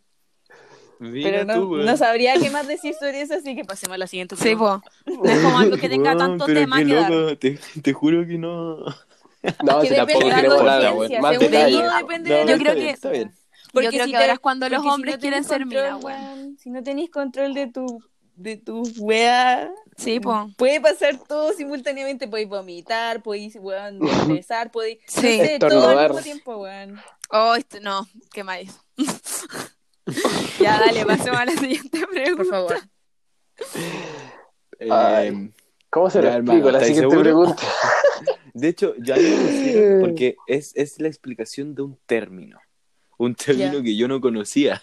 Mira 1.00 1.30
Pero 1.32 1.46
no, 1.46 1.54
tú, 1.56 1.78
no 1.78 1.98
sabría 1.98 2.34
qué 2.40 2.50
más 2.52 2.68
decir 2.68 2.94
sobre 3.00 3.22
eso, 3.22 3.34
así 3.36 3.56
que 3.56 3.64
pasemos 3.64 3.96
a 3.96 3.98
la 3.98 4.06
siguiente. 4.08 4.36
Sí, 4.36 4.44
pregunta. 4.44 4.82
pues. 5.06 5.18
No 5.18 5.30
es 5.32 5.40
como 5.42 5.60
algo 5.60 5.78
que 5.78 5.90
tenga 5.90 6.16
tanto 6.18 6.46
pero 6.46 6.60
tema 6.60 6.78
qué 6.80 6.86
que 6.86 6.94
dar. 6.94 7.10
loco, 7.10 7.38
te, 7.38 7.60
te 7.82 7.94
juro 7.94 8.28
que 8.28 8.38
no. 8.38 8.86
No, 9.64 9.82
Que 9.82 9.88
si 9.90 9.96
tampoco 9.96 10.20
depende 10.20 10.26
de 10.26 10.30
la 10.30 10.36
queremos 10.36 10.64
nada, 10.64 10.90
güey. 10.92 11.20
Más 11.20 11.40
depende 11.40 12.30
No, 12.30 12.46
Yo 12.46 12.58
creo 12.58 12.58
está 12.58 12.74
bien, 12.74 12.86
que- 12.86 12.90
está 12.92 13.10
bien. 13.10 13.32
Yo 13.74 13.80
creo 13.90 14.06
si 14.06 14.12
que 14.12 14.18
ahora 14.18 14.34
es 14.34 14.40
cuando 14.40 14.68
los 14.70 14.78
porque 14.80 14.90
si 14.90 14.94
hombres 14.94 15.16
no 15.16 15.20
quieren 15.22 15.44
tenés 15.44 15.48
ser 15.48 15.66
mina, 15.66 15.98
weón. 15.98 16.58
Si 16.60 16.70
no 16.70 16.84
tenéis 16.84 17.10
control 17.10 17.54
de 17.54 17.68
tu 17.68 17.86
de 18.36 18.58
tu 18.58 18.82
wea. 19.00 19.72
Sí, 19.98 20.20
po. 20.20 20.50
Puede 20.58 20.82
pasar 20.82 21.16
todo 21.28 21.54
simultáneamente, 21.54 22.28
podéis 22.28 22.50
vomitar, 22.50 23.22
podéis, 23.22 23.56
weón, 23.60 24.00
bostezar, 24.42 24.72
podéis, 24.72 24.98
no 25.16 25.22
Sí. 25.22 25.38
sé, 25.38 25.58
todo 25.60 25.88
al 25.90 26.08
mismo 26.10 26.22
tiempo, 26.22 26.58
weón. 26.58 27.00
Oh, 27.30 27.56
esto, 27.56 27.80
no, 27.82 28.08
qué 28.34 28.44
mal 28.44 28.66
ya, 30.60 30.80
dale, 30.80 31.06
pasemos 31.06 31.40
a 31.40 31.46
la 31.46 31.52
siguiente 31.54 32.06
pregunta. 32.12 32.44
Por 32.44 32.48
favor. 32.48 32.78
Eh, 34.80 34.90
Ay. 34.92 35.52
¿Cómo 35.90 36.10
se 36.10 36.22
lo 36.22 36.28
explico? 36.30 36.52
hermano, 36.54 36.72
La 36.72 36.78
¿estáis 36.80 36.96
siguiente 36.98 37.16
seguros? 37.16 37.54
pregunta. 37.56 37.64
De 38.54 38.68
hecho, 38.68 38.96
yo 38.98 39.16
pusieron 39.16 40.02
porque 40.02 40.36
es, 40.48 40.74
es 40.76 41.00
la 41.00 41.08
explicación 41.08 41.76
de 41.76 41.82
un 41.84 41.98
término. 42.06 42.60
Un 43.18 43.36
término 43.36 43.82
que 43.84 43.96
yo 43.96 44.08
no 44.08 44.20
conocía. 44.22 44.82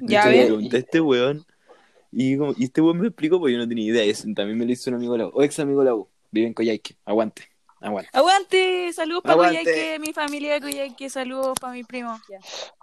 De 0.00 0.06
Ya 0.14 0.20
hecho, 0.20 0.30
le 0.30 0.44
pregunté 0.46 0.76
a 0.76 0.80
este 0.80 1.00
weón 1.00 1.44
y, 2.12 2.36
como- 2.36 2.54
y 2.58 2.64
este 2.64 2.80
weón 2.80 2.98
me 3.00 3.06
explicó 3.08 3.38
porque 3.38 3.52
yo 3.52 3.58
no 3.58 3.68
tenía 3.68 3.86
idea. 3.86 4.04
Y 4.04 4.10
eso 4.10 4.24
también 4.34 4.58
me 4.58 4.66
lo 4.66 4.72
hizo 4.72 4.90
un 4.90 4.96
amigo 4.96 5.12
de 5.14 5.18
la 5.20 5.26
U. 5.28 5.30
O 5.34 5.42
ex 5.42 5.58
amigo 5.60 5.80
de 5.80 5.86
la 5.86 5.94
U. 5.94 6.08
Vive 6.30 6.46
en 6.48 6.54
Coyhaique. 6.54 6.96
Aguante. 7.04 7.49
Aguante. 7.80 8.10
Aguante, 8.12 8.92
saludos 8.92 9.22
para 9.22 9.34
Aguante. 9.34 9.64
Coyhaique, 9.64 9.98
mi 10.00 10.12
familia 10.12 10.54
de 10.54 10.60
Coyhaique, 10.60 11.08
saludos 11.08 11.58
para 11.58 11.72
mi 11.72 11.82
primo. 11.82 12.20
Ya. 12.28 12.38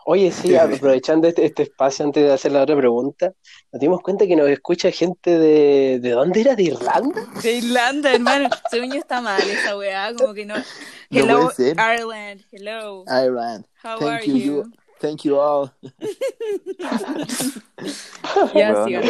Oye, 0.05 0.31
sí, 0.31 0.55
aprovechando 0.55 1.27
este, 1.27 1.45
este 1.45 1.63
espacio 1.63 2.03
antes 2.03 2.23
de 2.23 2.33
hacer 2.33 2.51
la 2.51 2.63
otra 2.63 2.75
pregunta, 2.75 3.31
nos 3.71 3.79
dimos 3.79 4.01
cuenta 4.01 4.25
que 4.25 4.35
nos 4.35 4.49
escucha 4.49 4.89
gente 4.89 5.37
de... 5.37 5.99
¿De 5.99 6.09
dónde 6.11 6.41
era? 6.41 6.55
¿De 6.55 6.63
Irlanda? 6.63 7.27
De 7.43 7.53
Irlanda, 7.53 8.13
hermano. 8.13 8.49
Según 8.71 8.91
yo 8.91 8.99
está 8.99 9.21
mal 9.21 9.41
esa 9.41 9.77
weá, 9.77 10.13
como 10.15 10.33
que 10.33 10.45
no. 10.45 10.55
Hello. 11.11 11.51
Ireland. 11.59 12.41
Hello. 12.51 13.03
Iran. 13.07 13.65
How 13.83 13.99
Thank 13.99 14.11
are 14.11 14.25
you, 14.25 14.63
Thank 14.99 15.23
you 15.23 15.39
all. 15.39 15.71
Ya, 18.53 18.73
Weón, 18.73 18.87
sí, 18.87 18.93
no. 18.93 19.01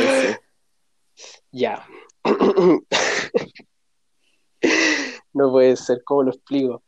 Ya. 1.51 1.85
No 5.37 5.51
puede 5.51 5.75
ser, 5.75 6.03
¿cómo 6.03 6.23
lo 6.23 6.31
explico? 6.31 6.81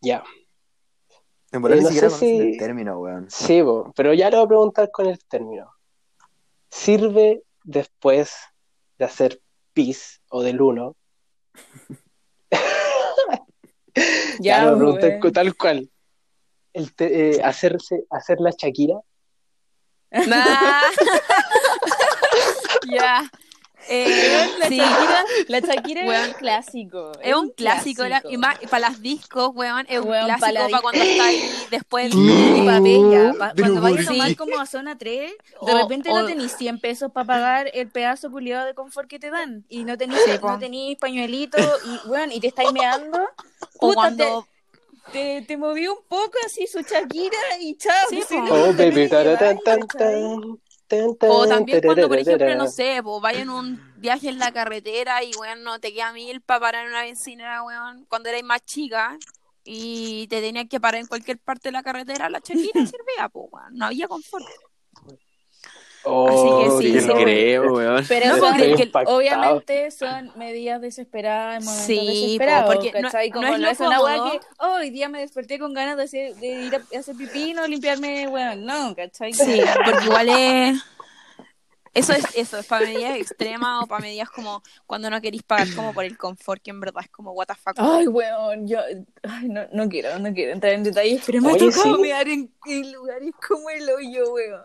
Ya. 0.00 0.24
En 1.52 1.62
verdad 1.62 1.78
Eh, 1.78 1.82
no 1.82 1.90
sé 1.90 2.10
si- 2.10 2.38
el 2.38 2.56
término, 2.58 2.98
weón. 2.98 3.30
Sí, 3.30 3.62
pero 3.94 4.12
ya 4.12 4.28
lo 4.30 4.38
voy 4.38 4.44
a 4.44 4.48
preguntar 4.48 4.90
con 4.90 5.06
el 5.06 5.18
término. 5.26 5.70
¿Sirve 6.68 7.42
después 7.62 8.34
de 8.98 9.04
hacer 9.04 9.40
pis 9.72 10.20
o 10.30 10.42
del 10.42 10.60
uno? 10.60 10.96
Ya, 14.40 14.64
lo 14.64 14.76
pregunté 14.78 15.08
weón. 15.08 15.20
cu- 15.20 15.32
tal 15.32 15.56
cual. 15.56 15.90
El 16.72 16.94
te- 16.94 17.36
eh, 17.36 17.42
hacerse, 17.44 18.04
hacer 18.10 18.40
la 18.40 18.50
Shakira. 18.50 18.98
Nah. 20.26 20.80
ya. 22.90 23.30
Eh, 23.88 24.46
La 24.58 24.68
sí. 24.68 24.76
Shakira, 24.78 25.24
la 25.48 25.60
Shakira 25.60 26.00
es 26.02 26.08
Weón. 26.08 26.28
un 26.28 26.32
clásico. 26.34 27.12
Es 27.22 27.34
un 27.34 27.50
clásico, 27.50 28.04
la- 28.06 28.22
y 28.30 28.36
más- 28.36 28.58
para 28.70 28.88
las 28.90 29.02
discos, 29.02 29.50
weón, 29.54 29.86
es 29.88 29.98
un 30.00 30.08
Weón, 30.08 30.24
clásico 30.26 30.40
para 30.46 30.66
disco. 30.66 30.82
cuando 30.82 31.02
está 31.02 31.24
ahí 31.24 31.50
después. 31.70 32.12
Y 32.14 32.62
pa' 32.66 32.80
Bella, 32.80 33.34
pa- 33.38 33.52
cuando 33.58 33.80
vayas 33.80 34.00
a 34.00 34.04
¿por 34.08 34.12
tomar 34.14 34.36
como 34.36 34.58
a 34.60 34.66
zona 34.66 34.96
3, 34.98 35.32
de 35.32 35.36
O- 35.72 35.78
repente 35.78 36.10
o- 36.10 36.20
no 36.20 36.26
tenís 36.26 36.52
100 36.56 36.78
pesos 36.80 37.10
para 37.12 37.26
pagar 37.26 37.70
el 37.74 37.88
pedazo 37.90 38.30
culiado 38.30 38.66
de 38.66 38.74
confort 38.74 39.08
que 39.08 39.18
te 39.18 39.30
dan. 39.30 39.64
Y 39.68 39.84
no 39.84 39.96
tenís, 39.98 40.18
Sí, 40.24 40.30
no 40.42 40.58
tenís 40.58 40.96
pañuelito 40.98 41.58
y, 41.84 42.08
bueno, 42.08 42.32
y 42.34 42.40
te 42.40 42.48
estáis 42.48 42.72
meando. 42.72 43.18
O 43.78 43.88
Puta, 43.88 43.94
cuando. 43.94 44.46
te, 45.12 45.40
te, 45.40 45.42
te 45.46 45.56
moví 45.56 45.86
un 45.88 45.98
poco 46.08 46.32
así 46.46 46.66
su 46.66 46.80
Shakira 46.80 47.38
y 47.60 47.76
chao. 47.76 47.92
Sí, 48.10 48.22
Oh, 48.50 48.72
baby. 48.72 48.94
te 48.94 49.08
tara, 49.08 49.36
tan, 49.36 49.58
tan, 49.58 49.80
O 51.28 51.46
también 51.46 51.80
cuando, 51.82 52.08
por 52.08 52.18
ejemplo, 52.18 52.54
no 52.54 52.68
sé, 52.68 53.00
pues 53.02 53.22
vayan 53.22 53.48
un 53.48 53.80
viaje 53.96 54.28
en 54.28 54.38
la 54.38 54.52
carretera 54.52 55.22
y, 55.22 55.32
weón, 55.36 55.62
no 55.62 55.78
te 55.78 55.92
queda 55.92 56.12
mil 56.12 56.40
para 56.40 56.60
parar 56.60 56.84
en 56.84 56.90
una 56.90 57.02
bencinera, 57.02 57.62
weón, 57.62 58.04
cuando 58.08 58.28
erais 58.28 58.44
más 58.44 58.64
chica 58.64 59.16
y 59.64 60.26
te 60.28 60.40
tenías 60.40 60.66
que 60.68 60.80
parar 60.80 61.00
en 61.00 61.06
cualquier 61.06 61.38
parte 61.38 61.68
de 61.68 61.72
la 61.72 61.82
carretera, 61.82 62.28
la 62.28 62.40
Shakira 62.40 62.72
servía, 62.86 63.28
pues, 63.32 63.46
weón, 63.50 63.74
no 63.74 63.86
había 63.86 64.08
confort. 64.08 64.44
Oh, 66.04 66.28
Así 66.28 66.82
que 66.82 66.82
sí, 66.88 66.92
qué 66.94 67.00
sí 67.00 67.08
creo, 67.22 67.72
weón. 67.74 68.04
Pero 68.08 68.36
No, 68.36 68.42
porque 68.42 68.74
que- 68.74 68.90
obviamente 69.06 69.90
son 69.92 70.32
medidas 70.36 70.80
desesperadas 70.80 71.58
en 71.58 71.64
momentos 71.64 71.86
Sí, 71.86 72.06
desesperados. 72.06 72.74
porque 72.74 72.92
no- 72.92 73.02
¿cachai? 73.02 73.28
no 73.30 73.34
Como 73.34 73.46
es 73.46 73.52
no 73.52 73.58
lo 73.58 73.70
es 73.70 73.80
una 73.80 74.02
weá 74.02 74.30
que 74.32 74.40
oh, 74.58 74.74
hoy 74.80 74.90
día 74.90 75.08
me 75.08 75.20
desperté 75.20 75.58
con 75.58 75.72
ganas 75.74 75.96
de, 75.96 76.02
hacer, 76.02 76.34
de 76.36 76.48
ir 76.48 76.74
a 76.74 76.98
hacer 76.98 77.14
pipí 77.16 77.54
no 77.54 77.66
limpiarme, 77.68 78.26
weón. 78.28 78.64
No, 78.64 78.94
¿cachai? 78.96 79.32
Sí, 79.32 79.60
porque 79.84 80.04
igual 80.04 80.28
es... 80.28 80.82
Eso 81.94 82.14
es 82.14 82.24
eso, 82.34 82.56
es 82.58 82.64
para 82.64 82.86
medidas 82.86 83.16
extremas 83.18 83.84
o 83.84 83.86
para 83.86 84.00
medidas 84.00 84.30
como 84.30 84.62
cuando 84.86 85.10
no 85.10 85.20
queréis 85.20 85.42
pagar 85.42 85.68
como 85.76 85.92
por 85.92 86.04
el 86.06 86.16
confort, 86.16 86.62
que 86.62 86.70
en 86.70 86.80
verdad 86.80 87.02
es 87.04 87.10
como 87.10 87.32
what 87.32 87.46
the 87.48 87.54
fuck. 87.54 87.74
Ay, 87.76 88.08
weón, 88.08 88.66
yo 88.66 88.78
ay, 89.22 89.48
no, 89.48 89.66
no 89.74 89.88
quiero, 89.90 90.18
no 90.18 90.32
quiero 90.32 90.52
entrar 90.52 90.72
en 90.72 90.84
detalles, 90.84 91.22
pero 91.26 91.42
me 91.42 91.50
ha 91.52 91.56
tocado 91.58 91.96
sí. 91.96 92.00
mear 92.00 92.26
en, 92.28 92.50
en 92.64 92.92
lugares 92.92 93.32
como 93.46 93.68
el 93.68 93.90
hoyo, 93.90 94.32
weón. 94.32 94.62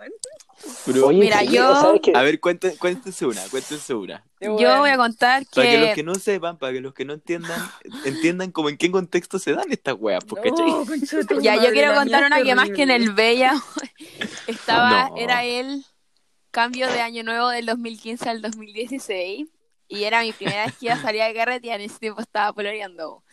Pero, 0.86 1.08
Oye, 1.08 1.20
Mira, 1.20 1.44
yo- 1.44 2.00
a 2.14 2.22
ver, 2.24 2.40
cuéntense, 2.40 2.78
cuéntense 2.78 3.26
una, 3.26 3.42
cuéntense 3.50 3.94
una. 3.94 4.24
Yo 4.40 4.78
voy 4.80 4.90
a 4.90 4.98
contar 4.98 5.44
Para 5.54 5.68
que 5.68 5.78
los 5.78 5.90
que... 5.90 5.96
que 5.96 6.04
no 6.04 6.16
sepan, 6.16 6.58
para 6.58 6.74
que 6.74 6.82
los 6.82 6.94
que 6.94 7.06
no 7.06 7.14
entiendan, 7.14 7.62
entiendan 8.06 8.52
como 8.52 8.70
en 8.70 8.78
qué 8.78 8.92
contexto 8.92 9.40
se 9.40 9.54
dan 9.54 9.72
estas 9.72 9.96
weas, 9.98 10.24
¿cachai? 10.26 10.52
No, 10.52 10.86
Ya, 11.42 11.56
yo 11.56 11.72
quiero 11.72 11.94
contar 11.96 12.26
una 12.26 12.44
que 12.44 12.56
más 12.56 12.70
que 12.70 12.84
en 12.84 12.92
el 12.92 13.12
Bella 13.14 13.54
estaba, 14.48 15.10
No. 15.10 15.18
era 15.18 15.44
el 15.44 15.86
cambio 16.52 16.88
de 16.88 17.02
año 17.02 17.24
nuevo 17.24 17.50
del 17.50 17.66
2015 17.66 18.30
al 18.30 18.42
2016 18.42 19.48
y 19.90 20.04
era 20.04 20.22
mi 20.22 20.34
primera 20.34 20.66
vez 20.66 20.76
que 20.78 20.88
iba 20.88 20.96
a 20.96 21.02
salir 21.02 21.22
a 21.22 21.34
carretear, 21.34 21.80
en 21.80 21.90
ese 21.90 22.00
tiempo 22.00 22.22
estaba 22.22 22.52
poloreando. 22.54 23.24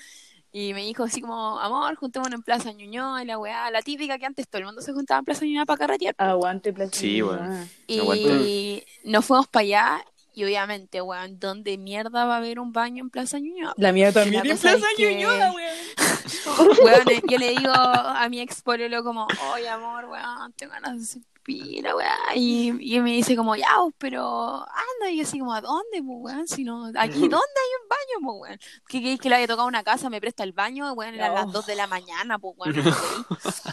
Y 0.56 0.72
me 0.72 0.82
dijo 0.82 1.02
así 1.02 1.20
como, 1.20 1.58
amor, 1.58 1.96
juntémonos 1.96 2.32
en 2.36 2.42
Plaza 2.44 2.70
Ñuñoa 2.72 3.24
y 3.24 3.26
la 3.26 3.38
weá, 3.40 3.72
la 3.72 3.82
típica 3.82 4.18
que 4.18 4.26
antes 4.26 4.46
todo 4.48 4.60
el 4.60 4.66
mundo 4.66 4.82
se 4.82 4.92
juntaba 4.92 5.18
en 5.18 5.24
Plaza 5.24 5.44
Ñuñoa 5.44 5.64
para 5.66 5.78
carretear. 5.78 6.14
Aguante, 6.16 6.72
Plaza 6.72 6.92
Sí, 6.94 7.14
Ñuñoa. 7.16 7.36
weón. 7.40 7.70
Y 7.88 7.98
Aguante. 7.98 8.86
nos 9.02 9.24
fuimos 9.24 9.48
para 9.48 9.62
allá 9.64 10.04
y 10.32 10.44
obviamente, 10.44 11.00
weón, 11.02 11.40
¿dónde 11.40 11.76
mierda 11.76 12.24
va 12.24 12.34
a 12.34 12.36
haber 12.36 12.60
un 12.60 12.72
baño 12.72 13.02
en 13.02 13.10
Plaza 13.10 13.40
Ñuñoa? 13.40 13.74
La 13.78 13.90
mía 13.90 14.12
también 14.12 14.46
La 14.46 14.52
en 14.54 14.58
Plaza 14.60 14.76
es 14.76 14.84
que- 14.96 15.14
Ñuñoa, 15.16 15.52
weón. 15.52 15.74
Weón, 16.84 17.04
yo 17.28 17.38
le 17.38 17.48
digo 17.50 17.72
a 17.72 18.28
mi 18.28 18.40
ex 18.40 18.62
pololo 18.62 19.02
como, 19.02 19.26
oye 19.54 19.68
amor, 19.68 20.04
weón, 20.04 20.52
tengo 20.52 20.72
ganas 20.72 21.14
de 21.14 21.20
pila. 21.44 21.94
Y, 22.34 22.72
y 22.80 23.00
me 23.00 23.10
dice 23.12 23.36
como, 23.36 23.54
ya, 23.54 23.68
pero 23.98 24.58
anda. 24.60 25.10
Y 25.10 25.18
yo 25.18 25.22
así 25.22 25.38
como, 25.38 25.52
¿a 25.54 25.60
dónde, 25.60 26.02
pues, 26.02 26.18
weón? 26.20 26.48
Si 26.48 26.64
no, 26.64 26.86
aquí, 26.96 27.18
¿dónde 27.20 27.36
hay 27.36 27.72
un 27.82 27.88
baño, 27.88 28.26
pues, 28.26 28.36
weón? 28.40 28.58
¿Qué 28.88 28.98
queréis 29.00 29.20
que 29.20 29.28
le 29.28 29.36
haya 29.36 29.46
tocado 29.46 29.68
una 29.68 29.84
casa? 29.84 30.10
¿Me 30.10 30.20
presta 30.20 30.42
el 30.42 30.52
baño? 30.52 30.92
Weón, 30.94 31.16
No. 31.16 31.32
las 31.34 31.52
2 31.52 31.66
de 31.66 31.76
la 31.76 31.86
mañana, 31.86 32.38
pues, 32.38 32.54
weón. 32.56 32.76
no. 32.84 32.94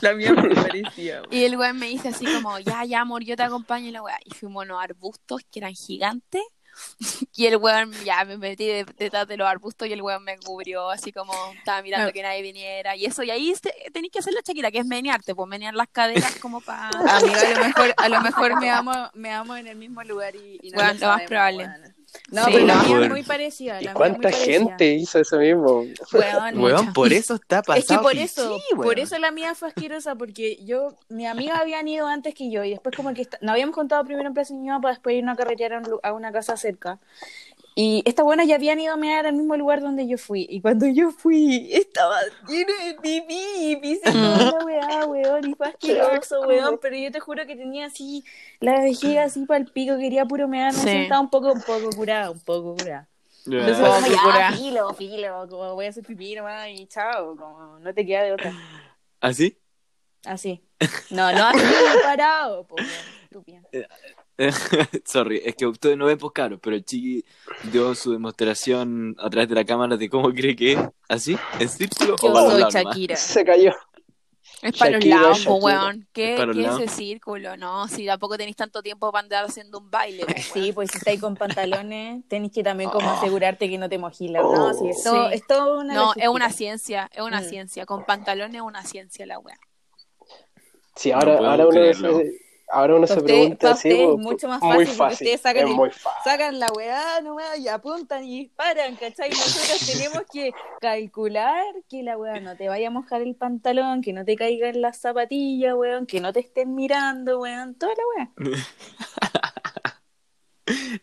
La 0.01 0.13
mía 0.13 0.33
me 0.33 0.53
parecía, 0.53 1.21
weón. 1.21 1.27
Y 1.33 1.43
el 1.43 1.57
weón 1.57 1.77
me 1.79 1.87
dice 1.87 2.09
así 2.09 2.25
como, 2.25 2.59
ya, 2.59 2.83
ya, 2.85 3.01
amor, 3.01 3.23
yo 3.23 3.35
te 3.35 3.43
acompaño 3.43 3.87
y 3.87 3.91
la 3.91 4.03
weá. 4.03 4.19
Y 4.25 4.33
fuimos 4.35 4.63
a 4.63 4.65
unos 4.65 4.83
arbustos 4.83 5.41
que 5.51 5.59
eran 5.59 5.73
gigantes. 5.73 6.41
Y 7.35 7.45
el 7.47 7.57
weón, 7.57 7.91
ya, 8.03 8.23
me 8.25 8.37
metí 8.37 8.67
de- 8.67 8.85
detrás 8.97 9.27
de 9.27 9.37
los 9.37 9.47
arbustos 9.47 9.87
y 9.87 9.93
el 9.93 10.01
weón 10.01 10.23
me 10.23 10.37
cubrió, 10.37 10.89
así 10.89 11.11
como 11.11 11.33
estaba 11.57 11.81
mirando 11.81 12.11
que 12.11 12.21
nadie 12.21 12.41
viniera. 12.41 12.95
Y 12.95 13.05
eso, 13.05 13.23
y 13.23 13.31
ahí 13.31 13.53
te- 13.61 13.73
tenéis 13.93 14.11
que 14.11 14.19
hacer 14.19 14.33
la 14.33 14.41
Shakira, 14.45 14.71
que 14.71 14.79
es 14.79 14.85
menearte, 14.85 15.33
pues 15.33 15.47
menear 15.49 15.73
las 15.73 15.87
caderas 15.87 16.35
como 16.39 16.61
para... 16.61 16.89
Amiga, 16.89 17.41
a 17.41 17.49
lo 17.59 17.63
mejor, 17.65 17.93
a 17.97 18.09
lo 18.09 18.21
mejor 18.21 18.59
me 18.59 18.69
amo, 18.69 19.09
me 19.13 19.31
amo 19.31 19.55
en 19.55 19.67
el 19.67 19.75
mismo 19.77 20.03
lugar 20.03 20.35
y, 20.35 20.59
y 20.61 20.69
no 20.71 20.75
Bueno, 20.75 20.93
lo 20.93 20.99
lo 20.99 21.07
más 21.07 21.21
probable. 21.23 21.69
No, 22.29 22.45
Sí, 22.45 22.51
pero 22.53 22.65
la 22.65 22.75
no. 22.75 22.83
mía 22.83 23.01
es 23.03 23.09
muy 23.09 23.23
parecida. 23.23 23.81
¿Y 23.81 23.85
la 23.85 23.91
muy 23.91 23.97
cuánta 23.97 24.29
parecida. 24.29 24.53
gente 24.53 24.93
hizo 24.95 25.19
eso 25.19 25.37
mismo? 25.37 25.85
Weón, 26.55 26.93
por 26.93 27.13
eso 27.13 27.35
está 27.35 27.61
pasado. 27.61 27.79
Es 27.79 27.85
que 27.87 27.97
por 27.99 28.15
eso, 28.17 28.59
por 28.75 28.99
eso 28.99 29.17
la 29.19 29.31
mía 29.31 29.55
fue 29.55 29.69
asquerosa, 29.69 30.15
porque 30.15 30.57
yo, 30.65 30.95
mi 31.09 31.25
amiga 31.25 31.57
habían 31.57 31.87
ido 31.87 32.07
antes 32.07 32.33
que 32.35 32.51
yo, 32.51 32.63
y 32.63 32.71
después 32.71 32.95
como 32.95 33.13
que 33.13 33.21
esta- 33.21 33.37
nos 33.41 33.51
habíamos 33.53 33.75
contado 33.75 34.03
primero 34.03 34.27
en 34.27 34.33
Plaza 34.33 34.53
Ñuñoa 34.53 34.81
para 34.81 34.93
después 34.93 35.15
irnos 35.15 35.33
a 35.33 35.37
carretear 35.37 35.73
a, 35.73 35.79
un 35.79 35.99
a 36.03 36.13
una 36.13 36.31
casa 36.31 36.57
cerca. 36.57 36.99
Y 37.73 38.03
estas 38.05 38.25
buenas 38.25 38.47
ya 38.47 38.55
habían 38.55 38.79
ido 38.81 38.93
a 38.93 38.97
mear 38.97 39.25
al 39.25 39.33
mismo 39.33 39.55
lugar 39.55 39.79
donde 39.81 40.05
yo 40.07 40.17
fui. 40.17 40.45
Y 40.49 40.59
cuando 40.59 40.87
yo 40.87 41.11
fui, 41.11 41.69
estaba 41.71 42.17
lleno 42.47 42.73
de 42.85 42.95
pipí 43.01 43.39
y 43.59 43.75
pisé 43.77 44.11
toda 44.11 44.51
la 44.51 44.65
weá, 44.65 45.05
weón. 45.05 45.49
Y 45.49 45.53
fue 45.55 45.67
asqueroso, 45.69 46.41
weón. 46.41 46.79
Pero 46.81 46.95
yo 46.97 47.11
te 47.11 47.19
juro 47.21 47.45
que 47.47 47.55
tenía 47.55 47.85
así 47.85 48.25
la 48.59 48.81
vejiga 48.81 49.23
así 49.23 49.45
para 49.45 49.59
el 49.61 49.67
pico, 49.71 49.97
quería 49.97 50.25
puro 50.25 50.47
mear. 50.49 50.73
No 50.73 50.79
Sí. 50.79 50.89
estaba 50.89 51.21
un 51.21 51.29
poco, 51.29 51.53
un 51.53 51.61
poco 51.61 51.89
curada, 51.95 52.31
un 52.31 52.39
poco 52.41 52.75
curada. 52.75 53.07
Ya. 53.45 53.57
Entonces 53.59 54.17
como, 54.19 54.37
ya, 54.37 54.51
filo, 54.51 54.93
filo, 54.93 55.47
como 55.49 55.73
voy 55.73 55.85
a 55.85 55.89
hacer 55.89 56.03
pipí 56.05 56.35
nomás 56.35 56.67
y 56.69 56.85
chao, 56.87 57.35
como 57.37 57.79
no 57.79 57.93
te 57.93 58.05
queda 58.05 58.23
de 58.23 58.33
otra. 58.33 58.53
¿Así? 59.21 59.57
Así. 60.25 60.61
No, 61.09 61.31
no 61.31 61.45
así 61.45 61.59
parado, 62.03 62.65
po, 62.67 62.75
weón, 62.75 62.89
estúpida. 63.23 63.61
Sorry, 65.05 65.41
es 65.45 65.55
que 65.55 65.65
ustedes 65.67 65.97
no 65.97 66.05
ven 66.05 66.17
pues 66.17 66.33
caro, 66.33 66.57
pero 66.59 66.75
el 66.75 66.83
chiqui 66.85 67.23
dio 67.71 67.93
su 67.95 68.11
demostración 68.13 69.15
a 69.19 69.29
través 69.29 69.49
de 69.49 69.55
la 69.55 69.65
cámara 69.65 69.97
de 69.97 70.09
cómo 70.09 70.29
cree 70.31 70.55
que 70.55 70.73
es. 70.73 70.79
¿Así? 71.09 71.37
¿En 71.59 71.69
círculo 71.69 72.15
o 72.21 72.27
Yo 72.27 72.49
soy 72.51 72.61
más? 72.63 72.73
Shakira. 72.73 73.15
Se 73.15 73.43
cayó. 73.45 73.73
Es 74.61 74.77
para 74.77 74.91
los 74.91 74.99
Shakira, 74.99 75.21
lados, 75.21 75.45
po, 75.45 75.53
Shakira. 75.59 75.65
weón. 75.83 76.07
¿Qué, 76.13 76.33
Es 76.35 76.39
los 76.39 76.55
qué 76.55 76.61
es 76.61 76.67
lados. 76.67 76.81
ese 76.83 76.95
círculo? 76.95 77.57
No, 77.57 77.87
si 77.87 78.05
tampoco 78.05 78.37
tenéis 78.37 78.55
tanto 78.55 78.83
tiempo 78.83 79.11
para 79.11 79.23
andar 79.23 79.45
haciendo 79.45 79.79
un 79.79 79.89
baile. 79.89 80.23
po, 80.25 80.33
Sí, 80.53 80.59
weón. 80.61 80.75
pues 80.75 80.91
si 80.91 80.97
estáis 80.99 81.19
con 81.19 81.35
pantalones, 81.35 82.27
tenéis 82.27 82.51
que 82.53 82.61
también 82.63 82.89
como 82.91 83.09
Oh. 83.09 83.13
asegurarte 83.17 83.67
que 83.69 83.77
no 83.79 83.89
te 83.89 83.97
mojilas. 83.97 84.43
Oh. 84.45 84.55
No, 84.55 84.73
sí, 84.75 84.87
es 84.89 85.03
todo, 85.03 85.29
Sí. 85.29 85.35
es 85.35 85.47
todo 85.47 85.79
una 85.79 85.93
No, 85.95 86.13
es 86.15 86.27
una 86.27 86.49
ciencia, 86.51 87.09
es 87.11 87.21
una 87.23 87.41
Mm. 87.41 87.45
ciencia. 87.45 87.85
Con 87.87 88.05
pantalones 88.05 88.55
es 88.55 88.61
una 88.61 88.83
ciencia 88.85 89.25
la 89.25 89.39
weá. 89.39 89.57
Sí, 90.95 91.11
ahora, 91.11 91.37
puedo 91.37 91.49
ahora, 91.49 91.67
uno, 91.67 92.19
ahora 92.71 92.95
uno 92.95 93.07
se 93.07 93.13
usted- 93.13 93.25
pregunta 93.25 93.71
así, 93.71 93.89
es 93.89 94.17
mucho 94.17 94.47
más 94.47 94.61
muy 94.61 94.85
fácil 94.85 94.85
porque 94.85 94.97
fácil, 94.97 95.27
ustedes 95.27 95.41
sacan 95.41 95.67
es 95.67 95.75
muy 95.75 95.89
fácil. 95.91 96.21
Sacan 96.23 96.59
la 96.59 96.67
weá 96.75 97.21
nomás 97.21 97.59
y 97.59 97.67
apuntan 97.67 98.23
y 98.23 98.39
disparan, 98.45 98.95
¿cachai? 98.95 99.29
Nosotros 99.29 99.85
tenemos 99.85 100.23
que 100.31 100.51
calcular 100.79 101.63
que 101.89 102.03
la 102.03 102.17
weá 102.17 102.39
no 102.39 102.55
te 102.55 102.69
vaya 102.69 102.87
a 102.87 102.91
mojar 102.91 103.21
el 103.21 103.35
pantalón, 103.35 104.01
que 104.01 104.13
no 104.13 104.23
te 104.25 104.35
caigan 104.35 104.81
las 104.81 104.97
zapatillas, 104.97 105.75
weón, 105.75 106.05
que 106.05 106.19
no 106.21 106.31
te 106.33 106.39
estén 106.39 106.73
mirando, 106.75 107.39
weón, 107.39 107.75
toda 107.75 107.93
la 107.93 108.03
weá. 108.15 108.31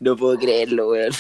No 0.01 0.17
puedo 0.17 0.39
creerlo, 0.39 0.89
weón. 0.91 1.13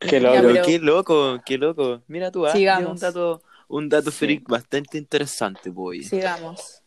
Qué 0.00 0.20
loco. 0.20 0.36
Pero 0.42 0.64
qué 0.64 0.78
loco, 0.78 1.40
qué 1.46 1.58
loco. 1.58 2.02
Mira 2.08 2.30
tú, 2.30 2.46
ah, 2.46 2.52
un 2.86 2.98
dato, 2.98 3.42
un 3.68 3.88
dato 3.88 4.10
Sí. 4.10 4.18
freak 4.18 4.48
bastante 4.48 4.98
interesante, 4.98 5.70
boy. 5.70 6.02
Sigamos. 6.02 6.82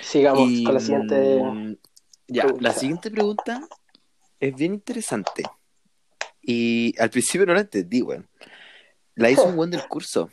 Sigamos 0.00 0.48
Y, 0.50 0.64
con 0.64 0.74
la 0.74 0.80
siguiente. 0.80 1.78
Ya, 2.26 2.42
pregunta. 2.42 2.68
la 2.68 2.72
siguiente 2.74 3.10
pregunta 3.10 3.68
es 4.40 4.54
bien 4.54 4.74
interesante. 4.74 5.42
Y 6.42 6.94
al 7.00 7.10
principio 7.10 7.46
no 7.46 7.54
la 7.54 7.60
entendí, 7.60 8.02
weón. 8.02 8.28
La 9.14 9.30
hizo 9.30 9.44
un 9.44 9.56
buen 9.56 9.70
del 9.70 9.86
curso. 9.88 10.30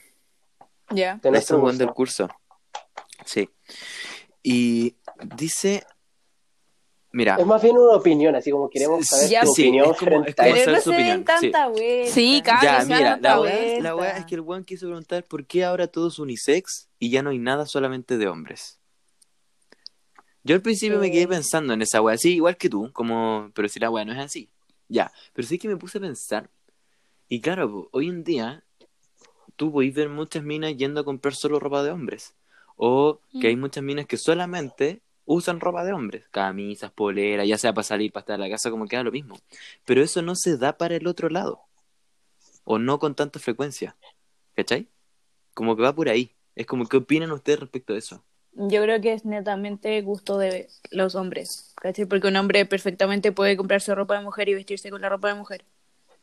Ya. 0.90 1.16
de 1.22 1.32
La 1.32 1.40
hizo 1.40 1.56
un 1.56 1.62
buen 1.62 1.78
del 1.78 1.92
curso. 1.92 2.28
Sí. 3.26 3.50
Y 4.44 4.96
dice. 5.36 5.86
Mira. 7.14 7.36
Es 7.38 7.46
más 7.46 7.62
bien 7.62 7.78
una 7.78 7.98
opinión, 7.98 8.36
así 8.36 8.52
como 8.52 8.70
queremos 8.70 9.06
saber 9.06 9.30
Ya, 9.30 9.42
tu 9.42 9.52
sí, 9.54 9.64
opinión 9.64 9.92
es 9.92 9.98
como- 9.98 10.12
frente 10.12 10.30
es 10.30 10.40
a 10.40 10.44
como 10.44 10.54
Pero 10.54 10.64
saber 10.66 10.78
no 10.78 10.82
su 10.82 10.90
opinión, 10.92 11.24
tanta. 11.26 11.70
Sí, 12.10 12.42
cada 12.44 12.62
Ya, 12.62 12.86
mira, 12.86 13.18
la 13.22 13.42
weá, 13.42 13.56
vuelta. 13.60 13.82
la 13.84 13.96
weá 13.98 14.18
es 14.18 14.26
que 14.26 14.36
el 14.36 14.42
weón 14.42 14.64
quiso 14.64 14.86
preguntar 14.88 15.24
por 15.26 15.46
qué 15.46 15.66
ahora 15.66 15.88
todo 15.88 16.08
es 16.08 16.20
unisex 16.20 16.88
y 17.00 17.10
ya 17.10 17.22
no 17.22 17.32
hay 17.32 17.38
nada 17.38 17.66
solamente 17.66 18.18
de 18.18 18.28
hombres. 18.30 18.80
Yo 20.44 20.56
al 20.56 20.62
principio 20.62 21.00
me 21.00 21.12
quedé 21.12 21.28
pensando 21.28 21.74
en 21.74 21.82
esa 21.82 22.02
weá, 22.02 22.18
sí, 22.18 22.36
igual 22.36 22.58
que 22.58 22.70
tú, 22.70 22.92
como, 22.94 23.52
pero 23.54 23.68
si 23.70 23.80
la 23.80 23.90
weá 23.90 24.04
no 24.06 24.14
es 24.14 24.20
así. 24.20 24.50
Ya, 24.88 25.12
pero 25.34 25.48
sí 25.48 25.58
que 25.60 25.68
me 25.68 25.78
puse 25.78 26.00
a 26.00 26.02
pensar. 26.02 26.50
Y 27.30 27.40
claro, 27.42 27.72
po, 27.72 27.90
hoy 27.92 28.10
en 28.10 28.24
día 28.24 28.64
tú 29.56 29.72
podéis 29.72 29.94
ver 29.94 30.10
muchas 30.10 30.44
minas 30.44 30.76
yendo 30.76 31.02
a 31.02 31.06
comprar 31.06 31.36
solo 31.36 31.60
ropa 31.60 31.84
de 31.84 31.92
hombres. 31.92 32.34
O 32.76 33.20
que 33.32 33.38
Mm. 33.40 33.46
hay 33.52 33.56
muchas 33.56 33.84
minas 33.84 34.08
que 34.08 34.18
solamente 34.18 35.02
usan 35.26 35.60
ropa 35.60 35.84
de 35.86 35.94
hombres, 35.94 36.26
camisas, 36.32 36.92
poleras, 36.92 37.48
ya 37.48 37.58
sea 37.58 37.74
para 37.74 37.84
salir, 37.84 38.12
para 38.12 38.22
estar 38.22 38.36
en 38.36 38.42
la 38.42 38.50
casa, 38.50 38.72
como 38.72 38.88
queda 38.88 39.04
lo 39.04 39.12
mismo. 39.12 39.40
Pero 39.86 40.02
eso 40.02 40.22
no 40.24 40.36
se 40.36 40.58
da 40.58 40.78
para 40.78 40.96
el 40.96 41.06
otro 41.08 41.30
lado. 41.30 41.62
O 42.64 42.80
no 42.80 42.98
con 43.00 43.14
tanta 43.16 43.40
frecuencia. 43.40 43.96
¿Cachai? 44.56 44.88
Como 45.54 45.76
que 45.76 45.84
va 45.84 45.94
por 45.94 46.10
ahí. 46.10 46.36
Es 46.56 46.66
como, 46.66 46.86
¿qué 46.88 46.98
opinan 46.98 47.32
ustedes 47.32 47.60
respecto 47.60 47.94
a 47.94 47.98
eso? 47.98 48.24
Yo 48.54 48.82
creo 48.84 49.00
que 49.00 49.14
es 49.14 49.26
netamente 49.26 50.02
gusto 50.02 50.38
de 50.38 50.68
los 50.92 51.16
hombres, 51.16 51.74
¿cachai? 51.76 52.06
Porque 52.06 52.28
un 52.28 52.36
hombre 52.36 52.66
perfectamente 52.66 53.32
puede 53.32 53.56
comprarse 53.56 53.96
ropa 53.96 54.18
de 54.18 54.24
mujer 54.24 54.50
y 54.50 54.56
vestirse 54.56 54.90
con 54.90 55.02
la 55.02 55.10
ropa 55.10 55.30
de 55.30 55.36
mujer, 55.36 55.64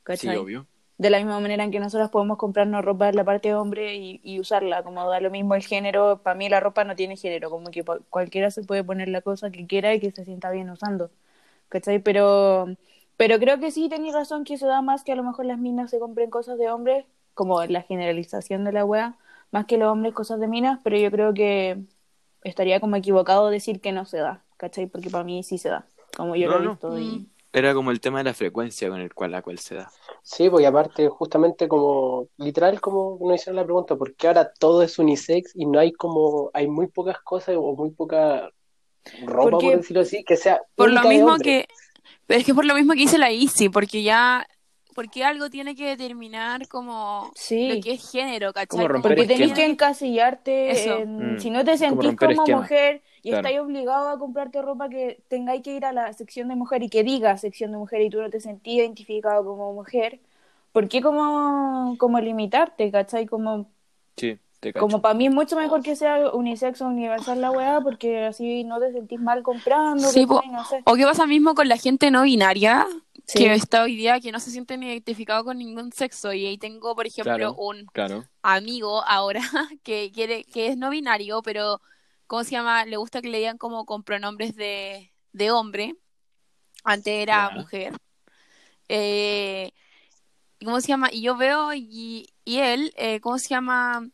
¿cachai? 0.02 0.36
obvio. 0.36 0.66
De 0.98 1.10
la 1.10 1.18
misma 1.18 1.38
manera 1.40 1.62
en 1.64 1.70
que 1.70 1.78
nosotros 1.80 2.10
podemos 2.10 2.38
comprarnos 2.38 2.84
ropa 2.84 3.06
de 3.06 3.12
la 3.14 3.24
parte 3.24 3.48
de 3.48 3.54
hombre 3.54 3.94
y, 3.96 4.20
y 4.24 4.40
usarla, 4.40 4.82
como 4.82 5.08
da 5.08 5.20
lo 5.20 5.30
mismo 5.30 5.54
el 5.54 5.62
género, 5.62 6.20
para 6.22 6.36
mí 6.36 6.48
la 6.48 6.60
ropa 6.60 6.84
no 6.84 6.96
tiene 6.96 7.16
género, 7.16 7.50
como 7.50 7.70
que 7.70 7.84
cualquiera 8.10 8.50
se 8.50 8.64
puede 8.64 8.82
poner 8.84 9.08
la 9.08 9.22
cosa 9.22 9.50
que 9.50 9.66
quiera 9.66 9.94
y 9.94 10.00
que 10.00 10.10
se 10.10 10.24
sienta 10.24 10.50
bien 10.50 10.68
usando, 10.70 11.10
¿cachai? 11.68 12.00
Pero, 12.00 12.66
pero 13.16 13.38
creo 13.38 13.60
que 13.60 13.70
sí 13.70 13.88
tenéis 13.88 14.14
razón 14.14 14.44
que 14.44 14.58
se 14.58 14.66
da 14.66 14.82
más 14.82 15.04
que 15.04 15.12
a 15.12 15.16
lo 15.16 15.22
mejor 15.24 15.46
las 15.46 15.58
minas 15.58 15.90
se 15.90 15.98
compren 16.00 16.30
cosas 16.30 16.58
de 16.58 16.70
hombres, 16.70 17.06
como 17.34 17.64
la 17.64 17.82
generalización 17.82 18.64
de 18.64 18.72
la 18.72 18.84
wea, 18.84 19.16
más 19.52 19.66
que 19.66 19.78
los 19.78 19.90
hombres 19.92 20.14
cosas 20.14 20.40
de 20.40 20.48
minas, 20.48 20.80
pero 20.82 20.98
yo 20.98 21.10
creo 21.10 21.32
que 21.34 21.84
estaría 22.44 22.80
como 22.80 22.96
equivocado 22.96 23.48
decir 23.50 23.80
que 23.80 23.92
no 23.92 24.04
se 24.04 24.18
da, 24.18 24.44
¿cachai? 24.56 24.86
Porque 24.86 25.10
para 25.10 25.24
mí 25.24 25.42
sí 25.42 25.58
se 25.58 25.68
da, 25.68 25.86
como 26.16 26.36
yo 26.36 26.48
No, 26.48 26.54
lo 26.54 26.60
he 26.60 26.64
no. 26.64 26.70
visto. 26.72 26.98
y- 26.98 27.04
Mm. 27.18 27.26
Era 27.50 27.72
como 27.72 27.90
el 27.90 27.98
tema 28.00 28.18
de 28.18 28.24
la 28.24 28.34
frecuencia 28.34 28.90
con 28.90 29.00
el 29.00 29.12
cual 29.14 29.30
la 29.32 29.40
cual 29.40 29.58
se 29.58 29.74
da. 29.76 29.90
Sí, 30.22 30.50
porque 30.50 30.66
aparte, 30.66 31.08
justamente 31.08 31.66
como, 31.66 32.28
literal, 32.36 32.78
como 32.78 33.16
nos 33.22 33.36
hicieron 33.36 33.56
la 33.56 33.64
pregunta, 33.64 33.96
¿por 33.96 34.14
qué 34.14 34.26
ahora 34.28 34.52
todo 34.58 34.82
es 34.82 34.98
unisex 34.98 35.52
y 35.56 35.64
no 35.64 35.78
hay 35.80 35.92
como, 35.92 36.50
hay 36.52 36.68
muy 36.68 36.88
pocas 36.88 37.18
cosas 37.22 37.56
o 37.58 37.74
muy 37.74 37.90
poca 37.92 38.50
ropa, 39.24 39.50
Porque- 39.50 39.66
por 39.68 39.76
decirlo 39.78 40.02
así, 40.02 40.22
que 40.24 40.36
sea 40.36 40.60
Por 40.76 40.92
lo 40.92 41.02
mismo 41.08 41.38
que. 41.38 41.66
Pero 42.26 42.40
es 42.40 42.44
que 42.46 42.54
por 42.54 42.66
lo 42.66 42.74
mismo 42.74 42.92
que 42.92 42.98
dice 43.00 43.16
la 43.16 43.30
Easy, 43.30 43.70
porque 43.70 44.02
ya. 44.02 44.46
Porque 44.98 45.22
algo 45.22 45.48
tiene 45.48 45.76
que 45.76 45.86
determinar 45.90 46.66
como 46.66 47.30
Sí. 47.36 47.68
lo 47.72 47.80
que 47.80 47.92
es 47.92 48.10
género, 48.10 48.52
¿cachai? 48.52 48.88
Porque 49.00 49.26
tenés 49.28 49.52
que 49.52 49.64
encasillarte 49.64 50.72
Eso. 50.72 50.98
en- 50.98 51.34
Mm. 51.36 51.38
si 51.38 51.50
no 51.50 51.64
te 51.64 51.78
sentís 51.78 52.16
como 52.16 52.44
mujer 52.48 53.00
y 53.22 53.28
Claro. 53.30 53.46
estáis 53.46 53.60
obligado 53.60 54.08
a 54.08 54.18
comprarte 54.18 54.60
ropa 54.60 54.88
que 54.88 55.20
tengáis 55.28 55.62
que 55.62 55.72
ir 55.76 55.84
a 55.84 55.92
la 55.92 56.12
sección 56.14 56.48
de 56.48 56.56
mujer 56.56 56.82
y 56.82 56.88
que 56.88 57.04
diga 57.04 57.36
sección 57.36 57.70
de 57.70 57.78
mujer 57.78 58.00
y 58.02 58.10
tú 58.10 58.20
no 58.20 58.28
te 58.28 58.40
sentís 58.40 58.74
identificado 58.74 59.44
como 59.44 59.72
mujer, 59.72 60.18
¿por 60.72 60.88
qué 60.88 61.00
como, 61.00 61.94
como 61.96 62.18
limitarte, 62.18 62.90
cachai? 62.90 63.26
Como, 63.26 63.66
Sí, 64.16 64.36
te 64.58 64.72
cacho. 64.72 64.80
como 64.84 65.00
para 65.00 65.14
mí 65.14 65.26
es 65.28 65.32
mucho 65.32 65.54
mejor 65.54 65.80
que 65.84 65.94
sea 65.94 66.30
unisex 66.32 66.82
o 66.82 66.88
universal 66.88 67.40
la 67.40 67.52
weá 67.52 67.80
porque 67.80 68.24
así 68.24 68.64
no 68.64 68.80
te 68.80 68.90
sentís 68.90 69.20
mal 69.20 69.44
comprando, 69.44 70.08
Sí, 70.08 70.26
¿cachai? 70.26 70.48
po. 70.48 70.52
no 70.52 70.64
sé. 70.64 70.82
O 70.86 70.94
qué 70.96 71.04
pasa 71.04 71.24
mismo 71.26 71.54
con 71.54 71.68
la 71.68 71.76
gente 71.76 72.10
no 72.10 72.22
binaria, 72.22 72.84
Sí. 73.28 73.40
que 73.40 73.54
está 73.54 73.82
hoy 73.84 73.96
día 73.96 74.20
que 74.20 74.32
no 74.32 74.40
se 74.40 74.50
sienten 74.50 74.82
identificados 74.82 75.44
con 75.44 75.58
ningún 75.58 75.92
sexo. 75.92 76.32
Y 76.32 76.46
ahí 76.46 76.58
tengo, 76.58 76.96
por 76.96 77.06
ejemplo, 77.06 77.34
Claro. 77.36 77.54
un 77.54 77.86
Claro. 77.92 78.24
amigo 78.42 79.04
ahora 79.06 79.40
que 79.84 80.10
quiere, 80.12 80.44
que 80.44 80.68
es 80.68 80.76
no 80.78 80.90
binario, 80.90 81.42
pero 81.42 81.80
¿cómo 82.26 82.44
se 82.44 82.52
llama? 82.52 82.84
Le 82.86 82.96
gusta 82.96 83.22
que 83.22 83.28
le 83.28 83.38
digan 83.38 83.58
como 83.58 83.86
con 83.86 84.02
pronombres 84.04 84.56
de, 84.56 85.12
de 85.32 85.50
hombre. 85.50 85.96
Antes 86.84 87.14
era 87.14 87.50
mujer. 87.50 87.94
Eh, 88.88 89.72
¿y 90.58 90.64
¿Cómo 90.66 90.80
se 90.80 90.88
llama? 90.88 91.08
Y 91.12 91.22
yo 91.22 91.36
veo 91.36 91.74
y, 91.74 92.32
y 92.44 92.58
él, 92.58 92.92
eh, 92.96 93.20
¿cómo 93.20 93.38
se 93.38 93.48
llama? 93.50 94.08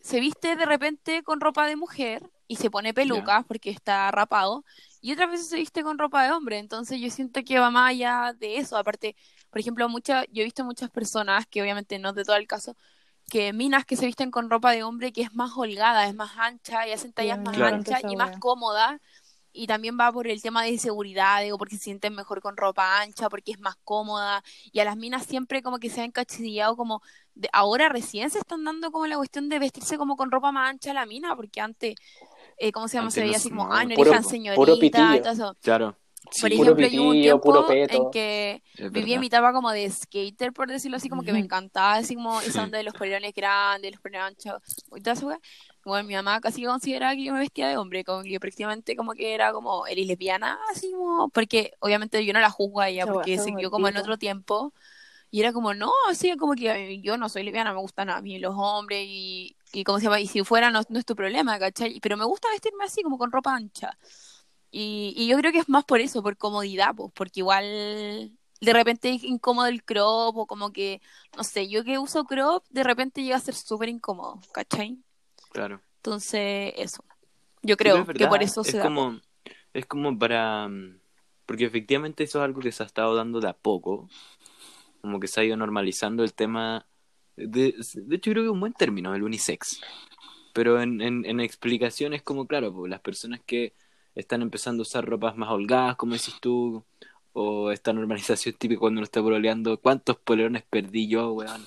Se 0.00 0.20
viste 0.20 0.56
de 0.56 0.66
repente 0.66 1.22
con 1.22 1.40
ropa 1.40 1.66
de 1.66 1.76
mujer 1.76 2.30
y 2.48 2.56
se 2.56 2.70
pone 2.70 2.94
pelucas 2.94 3.44
porque 3.46 3.70
está 3.70 4.10
rapado. 4.10 4.64
Y 5.02 5.12
otras 5.12 5.30
veces 5.30 5.48
se 5.48 5.56
viste 5.56 5.82
con 5.82 5.98
ropa 5.98 6.24
de 6.24 6.32
hombre. 6.32 6.58
Entonces 6.58 7.00
yo 7.00 7.10
siento 7.10 7.42
que 7.44 7.58
va 7.58 7.70
más 7.70 7.90
allá 7.90 8.34
de 8.38 8.58
eso. 8.58 8.76
Aparte, 8.76 9.16
por 9.50 9.60
ejemplo, 9.60 9.88
muchas, 9.88 10.24
yo 10.32 10.42
he 10.42 10.44
visto 10.44 10.64
muchas 10.64 10.90
personas, 10.90 11.46
que 11.46 11.60
obviamente 11.60 11.98
no 11.98 12.10
es 12.10 12.14
de 12.14 12.24
todo 12.24 12.36
el 12.36 12.46
caso, 12.46 12.76
que 13.28 13.52
minas 13.52 13.84
que 13.84 13.96
se 13.96 14.06
visten 14.06 14.30
con 14.30 14.48
ropa 14.48 14.72
de 14.72 14.82
hombre 14.84 15.12
que 15.12 15.22
es 15.22 15.34
más 15.34 15.52
holgada, 15.56 16.06
es 16.06 16.14
más 16.14 16.32
ancha 16.38 16.86
y 16.86 16.92
hacen 16.92 17.12
tallas 17.12 17.38
Sí, 17.38 17.44
más 17.44 17.56
encanta 17.56 17.96
anchas 17.96 18.12
y 18.12 18.16
más 18.16 18.38
cómodas. 18.38 19.00
Y 19.54 19.66
también 19.66 19.98
va 20.00 20.10
por 20.10 20.28
el 20.28 20.40
tema 20.40 20.62
de 20.62 20.78
seguridad, 20.78 21.42
o 21.52 21.58
porque 21.58 21.76
se 21.76 21.82
sienten 21.82 22.14
mejor 22.14 22.40
con 22.40 22.56
ropa 22.56 23.02
ancha, 23.02 23.28
porque 23.28 23.52
es 23.52 23.60
más 23.60 23.76
cómoda. 23.84 24.42
Y 24.72 24.80
a 24.80 24.84
las 24.84 24.96
minas 24.96 25.26
siempre 25.26 25.62
como 25.62 25.78
que 25.78 25.90
se 25.90 26.00
han 26.00 26.06
encachillado 26.06 26.76
como... 26.76 27.02
De, 27.34 27.48
ahora 27.52 27.88
recién 27.88 28.30
se 28.30 28.38
están 28.38 28.64
dando 28.64 28.90
como 28.92 29.06
la 29.06 29.16
cuestión 29.16 29.48
de 29.48 29.58
vestirse 29.58 29.98
como 29.98 30.16
con 30.16 30.30
ropa 30.30 30.52
más 30.52 30.70
ancha 30.70 30.94
la 30.94 31.06
mina, 31.06 31.36
porque 31.36 31.60
antes, 31.60 31.96
eh, 32.62 32.70
¿cómo 32.70 32.86
se 32.86 32.96
llama? 32.96 33.06
Antes 33.06 33.14
se 33.14 33.20
veía 33.22 33.36
así 33.38 33.50
como, 33.50 33.72
ah, 33.72 33.84
no 33.84 33.90
eres 33.90 34.10
tan 34.10 34.24
señorita 34.24 34.74
pitillo. 34.78 35.22
todo 35.22 35.32
eso. 35.32 35.56
Claro. 35.62 35.96
Por 36.40 36.50
Sí, 36.50 36.56
Puro 36.56 36.72
ejemplo, 36.72 36.86
yo 36.86 37.02
hubo 37.02 37.08
un 37.10 37.16
pitillo, 37.16 37.40
puro 37.40 37.66
tiempo 37.66 37.88
peto. 37.88 38.04
en 38.04 38.10
que 38.12 38.62
es 38.78 38.92
viví 38.92 39.12
en 39.14 39.20
mi 39.20 39.26
etapa 39.26 39.52
como 39.52 39.72
de 39.72 39.90
skater, 39.90 40.52
por 40.52 40.68
decirlo 40.68 40.96
así, 40.96 41.08
como 41.08 41.24
que 41.24 41.32
me 41.32 41.40
encantaba, 41.40 41.94
así 41.94 42.14
como 42.14 42.40
esa 42.40 42.62
onda 42.62 42.78
de 42.78 42.84
los 42.84 42.94
polerones 42.94 43.34
grandes, 43.34 43.90
los 43.90 44.00
polerones 44.00 44.36
anchos, 44.38 44.62
y 44.96 45.00
toda 45.00 45.14
esa. 45.14 45.40
Bueno, 45.84 46.06
mi 46.06 46.14
mamá 46.14 46.40
casi 46.40 46.64
consideraba 46.64 47.16
que 47.16 47.24
yo 47.24 47.32
me 47.32 47.40
vestía 47.40 47.68
de 47.68 47.76
hombre, 47.76 48.04
como 48.04 48.22
que 48.22 48.30
yo 48.30 48.38
prácticamente 48.38 48.94
como 48.94 49.14
que 49.14 49.34
era 49.34 49.52
como, 49.52 49.84
eres 49.88 50.06
lesbiana, 50.06 50.56
así 50.70 50.92
como, 50.92 51.28
porque 51.30 51.72
obviamente 51.80 52.24
yo 52.24 52.32
no 52.32 52.38
la 52.38 52.50
juzgo 52.50 52.80
a 52.80 52.88
ella, 52.88 53.04
porque 53.04 53.36
se 53.38 53.52
crió 53.52 53.72
como 53.72 53.88
en 53.88 53.96
otro 53.96 54.16
tiempo, 54.16 54.72
y 55.32 55.40
era 55.40 55.52
como, 55.52 55.74
no, 55.74 55.90
así 56.08 56.36
como 56.36 56.54
que 56.54 57.00
yo 57.02 57.18
no 57.18 57.28
soy 57.28 57.42
lesbiana, 57.42 57.74
me 57.74 57.80
gustan 57.80 58.10
a 58.10 58.22
mí 58.22 58.38
los 58.38 58.54
hombres, 58.56 59.04
y, 59.08 59.56
y 59.72 59.84
como 59.84 59.98
se 59.98 60.04
llama, 60.04 60.20
y 60.20 60.26
si 60.26 60.44
fuera 60.44 60.70
no, 60.70 60.82
no 60.88 60.98
es 60.98 61.04
tu 61.06 61.16
problema, 61.16 61.58
¿cachai? 61.58 62.00
Pero 62.00 62.16
me 62.16 62.24
gusta 62.24 62.48
vestirme 62.50 62.84
así, 62.84 63.02
como 63.02 63.18
con 63.18 63.32
ropa 63.32 63.54
ancha. 63.54 63.98
Y, 64.70 65.14
y 65.16 65.26
yo 65.28 65.36
creo 65.38 65.52
que 65.52 65.58
es 65.60 65.68
más 65.68 65.84
por 65.84 66.00
eso, 66.00 66.22
por 66.22 66.36
comodidad, 66.36 66.94
pues, 66.96 67.12
porque 67.14 67.40
igual 67.40 68.32
de 68.60 68.72
repente 68.72 69.10
es 69.10 69.24
incómodo 69.24 69.66
el 69.66 69.84
crop 69.84 70.36
o 70.36 70.46
como 70.46 70.72
que, 70.72 71.00
no 71.36 71.44
sé, 71.44 71.68
yo 71.68 71.84
que 71.84 71.98
uso 71.98 72.24
crop, 72.24 72.64
de 72.70 72.84
repente 72.84 73.22
llega 73.22 73.36
a 73.36 73.40
ser 73.40 73.54
súper 73.54 73.88
incómodo, 73.88 74.40
¿cachai? 74.52 74.98
Claro. 75.52 75.82
Entonces, 75.98 76.72
eso. 76.76 77.04
Yo 77.62 77.76
creo 77.76 77.98
es 77.98 78.12
que 78.16 78.26
por 78.28 78.42
eso 78.42 78.64
es 78.64 78.68
se 78.68 78.78
da. 78.78 78.84
como, 78.84 79.20
Es 79.72 79.86
como 79.86 80.18
para... 80.18 80.68
mm, 80.68 81.00
Porque 81.46 81.64
efectivamente 81.66 82.24
eso 82.24 82.38
es 82.40 82.44
algo 82.44 82.60
que 82.62 82.72
se 82.72 82.82
ha 82.82 82.86
estado 82.86 83.14
dando 83.14 83.40
de 83.40 83.48
a 83.48 83.54
poco. 83.54 84.08
Como 85.00 85.20
que 85.20 85.28
se 85.28 85.40
ha 85.40 85.44
ido 85.44 85.56
normalizando 85.56 86.24
el 86.24 86.34
tema... 86.34 86.86
De, 87.36 87.74
de 87.94 88.16
hecho, 88.16 88.30
creo 88.30 88.42
que 88.42 88.48
es 88.48 88.52
un 88.52 88.60
buen 88.60 88.72
término, 88.74 89.14
el 89.14 89.22
unisex. 89.22 89.80
Pero 90.52 90.80
en, 90.82 91.00
en, 91.00 91.24
en 91.24 91.40
explicación 91.40 92.12
es 92.12 92.22
como, 92.22 92.46
claro, 92.46 92.72
pues, 92.74 92.90
las 92.90 93.00
personas 93.00 93.40
que 93.46 93.74
están 94.14 94.42
empezando 94.42 94.82
a 94.82 94.84
usar 94.84 95.04
ropas 95.06 95.36
más 95.36 95.48
holgadas, 95.50 95.96
como 95.96 96.12
decís 96.12 96.34
tú, 96.40 96.84
o 97.32 97.70
esta 97.70 97.94
normalización 97.94 98.54
típica 98.58 98.80
cuando 98.80 98.98
uno 98.98 99.04
está 99.04 99.22
pololeando, 99.22 99.78
¿cuántos 99.80 100.16
polerones 100.18 100.62
perdí 100.68 101.08
yo, 101.08 101.32
weón? 101.32 101.66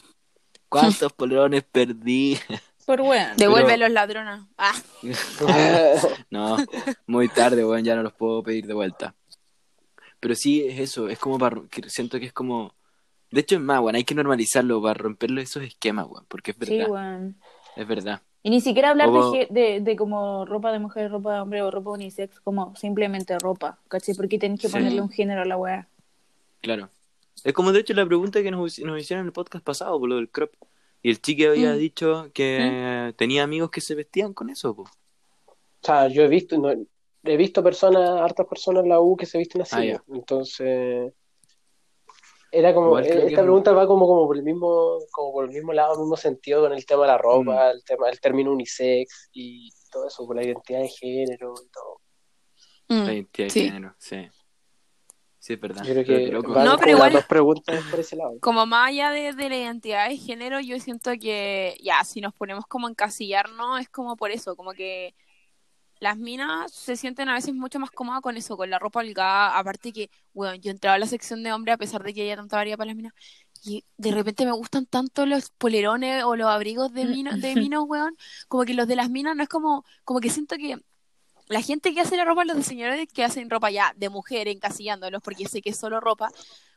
¿Cuántos 0.70 1.11
polerones 1.18 1.63
perdí? 1.63 2.38
Por 2.86 3.01
weón. 3.01 3.36
Devuelve 3.38 3.70
Pero- 3.70 3.86
los 3.86 3.91
ladrones. 3.91 4.41
Ah, 4.59 4.76
No, 6.30 6.57
muy 7.07 7.28
tarde, 7.30 7.66
weón, 7.66 7.84
ya 7.84 7.95
no 7.95 8.03
los 8.03 8.13
puedo 8.13 8.43
pedir 8.43 8.68
de 8.68 8.76
vuelta. 8.76 9.16
Pero 10.20 10.36
sí, 10.36 10.61
es 10.63 10.80
eso, 10.80 11.09
es 11.09 11.18
como 11.18 11.39
para... 11.39 11.59
Siento 11.88 12.20
que 12.20 12.28
es 12.28 12.34
como... 12.34 12.74
De 13.36 13.41
hecho, 13.41 13.55
es 13.55 13.61
más, 13.61 13.81
weón, 13.81 13.95
hay 13.95 14.03
que 14.05 14.15
normalizarlo 14.15 14.81
para 14.81 14.93
romperlo 14.95 15.41
esos 15.41 15.61
esquemas, 15.63 16.07
weón, 16.09 16.25
porque 16.27 16.51
es 16.51 16.57
Sí, 16.61 16.77
verdad, 16.77 16.89
weón. 16.91 17.36
es 17.75 17.88
verdad. 17.88 18.21
Y 18.43 18.49
ni 18.49 18.61
siquiera 18.61 18.91
hablar 18.91 19.11
de, 19.11 19.17
O- 19.17 19.31
de, 19.49 19.81
de 19.81 19.95
como 19.95 20.45
ropa 20.45 20.71
de 20.71 20.79
mujer, 20.79 21.11
ropa 21.11 21.33
de 21.36 21.39
hombre 21.41 21.61
o 21.61 21.69
ropa 21.71 21.91
unisex, 21.91 22.39
como 22.39 22.75
simplemente 22.75 23.38
ropa, 23.39 23.79
¿cachai? 23.88 24.15
Porque 24.15 24.38
tenés 24.39 24.61
que 24.61 24.67
Sí. 24.67 24.73
ponerle 24.73 25.01
un 25.01 25.09
género 25.09 25.41
a 25.41 25.45
la 25.45 25.57
weá. 25.57 25.88
Claro. 26.61 26.89
Es 27.43 27.53
como 27.53 27.71
de 27.71 27.79
hecho 27.81 27.93
la 27.93 28.05
pregunta 28.05 28.41
que 28.41 28.51
nos, 28.51 28.79
nos 28.79 28.99
hicieron 29.01 29.21
en 29.21 29.27
el 29.27 29.33
podcast 29.33 29.63
pasado 29.65 29.99
por 29.99 30.07
lo 30.09 30.15
del 30.15 30.29
crop. 30.29 30.51
Y 31.03 31.09
el 31.09 31.21
chique 31.21 31.47
había 31.47 31.73
Mm. 31.73 31.77
dicho 31.77 32.29
que 32.33 33.13
tenía 33.17 33.43
amigos 33.43 33.69
que 33.69 33.81
se 33.81 33.95
vestían 33.95 34.33
con 34.33 34.49
eso, 34.49 34.75
po. 34.75 34.83
O 34.83 34.88
sea, 35.81 36.07
yo 36.07 36.23
he 36.23 36.27
visto, 36.27 36.57
no, 36.57 36.69
he 36.71 37.38
visto 37.38 37.61
personas, 37.61 38.09
hartas 38.21 38.47
personas 38.47 38.83
en 38.83 38.89
la 38.89 38.99
U 39.01 39.17
que 39.17 39.25
se 39.25 39.38
visten 39.38 39.61
así. 39.63 39.91
Ah. 39.91 40.01
Entonces, 40.13 41.11
era 42.51 42.73
como, 42.73 42.97
eh, 42.99 43.03
que 43.03 43.09
esta 43.09 43.25
es- 43.27 43.33
pregunta 43.33 43.71
va 43.73 43.85
como, 43.87 44.07
como 44.07 44.27
por 44.27 44.37
el 44.37 44.43
mismo, 44.43 44.99
como 45.11 45.31
por 45.33 45.45
el 45.45 45.51
mismo 45.51 45.73
lado, 45.73 45.93
el 45.93 45.99
mismo 45.99 46.15
sentido 46.17 46.61
con 46.61 46.73
el 46.73 46.85
tema 46.85 47.01
de 47.03 47.07
la 47.07 47.17
ropa, 47.17 47.67
Mm. 47.67 47.71
el 47.75 47.83
tema, 47.83 48.09
el 48.09 48.19
término 48.19 48.51
unisex 48.53 49.29
y 49.33 49.69
todo 49.91 50.07
eso, 50.07 50.25
por 50.25 50.35
la 50.35 50.43
identidad 50.43 50.79
de 50.81 50.87
género 50.89 51.53
y 51.63 51.69
todo. 51.69 52.01
La 52.87 52.95
mm, 52.95 53.09
identidad 53.15 53.47
de 53.47 53.53
género, 53.53 53.95
sí. 53.97 54.27
Sí, 55.39 55.53
es 55.53 55.59
verdad. 55.61 55.83
Yo 55.83 55.93
creo 55.93 56.05
Pero 56.05 56.41
que 56.41 56.47
No, 56.47 56.53
pero 56.53 56.69
las 56.77 56.89
igual- 56.89 57.13
dos 57.13 57.25
preguntas 57.25 57.83
por 57.91 57.99
ese 57.99 58.15
lado. 58.15 58.39
Como 58.41 58.65
más 58.65 58.89
allá 58.89 59.11
de, 59.11 59.33
de 59.33 59.49
la 59.49 59.57
identidad 59.57 60.09
de 60.09 60.17
género, 60.17 60.59
yo 60.59 60.79
siento 60.79 61.11
que 61.21 61.77
ya, 61.83 62.03
si 62.03 62.19
nos 62.19 62.33
ponemos 62.33 62.65
como 62.65 62.87
a 62.87 62.89
encasillarnos, 62.89 63.79
es 63.79 63.89
como 63.89 64.15
por 64.15 64.31
eso, 64.31 64.55
como 64.55 64.71
que 64.73 65.13
las 65.99 66.17
minas 66.17 66.71
se 66.71 66.95
sienten 66.95 67.29
a 67.29 67.33
veces 67.35 67.53
mucho 67.53 67.79
más 67.79 67.91
cómodas 67.91 68.21
con 68.21 68.37
eso, 68.37 68.57
con 68.57 68.69
la 68.69 68.79
ropa 68.79 68.99
holgada. 68.99 69.57
Aparte 69.57 69.93
que, 69.93 70.09
bueno, 70.33 70.55
yo 70.55 70.71
entraba 70.71 70.95
a 70.95 70.99
la 70.99 71.07
sección 71.07 71.43
de 71.43 71.53
hombre 71.53 71.71
a 71.71 71.77
pesar 71.77 72.03
de 72.03 72.13
que 72.13 72.23
haya 72.23 72.35
tanta 72.35 72.57
variedad 72.57 72.77
para 72.77 72.89
las 72.89 72.95
minas. 72.95 73.13
Y 73.63 73.83
de 73.97 74.11
repente 74.11 74.45
me 74.45 74.51
gustan 74.51 74.85
tanto 74.85 75.25
los 75.25 75.49
polerones 75.51 76.23
o 76.23 76.35
los 76.35 76.47
abrigos 76.47 76.93
de, 76.93 77.05
mino, 77.05 77.35
de 77.35 77.55
minos, 77.55 77.85
weón. 77.87 78.15
Como 78.47 78.63
que 78.63 78.73
los 78.73 78.87
de 78.87 78.95
las 78.95 79.09
minas 79.09 79.35
no 79.35 79.43
es 79.43 79.49
como, 79.49 79.85
como 80.03 80.19
que 80.19 80.29
siento 80.29 80.55
que 80.57 80.79
la 81.47 81.61
gente 81.61 81.93
que 81.93 82.01
hace 82.01 82.17
la 82.17 82.25
ropa, 82.25 82.43
los 82.43 82.57
diseñadores 82.57 83.07
que 83.11 83.23
hacen 83.23 83.49
ropa 83.49 83.69
ya 83.69 83.93
de 83.95 84.09
mujer, 84.09 84.47
encasillándolos, 84.47 85.21
porque 85.21 85.47
sé 85.47 85.61
que 85.61 85.69
es 85.69 85.77
solo 85.77 85.99
ropa, 85.99 86.29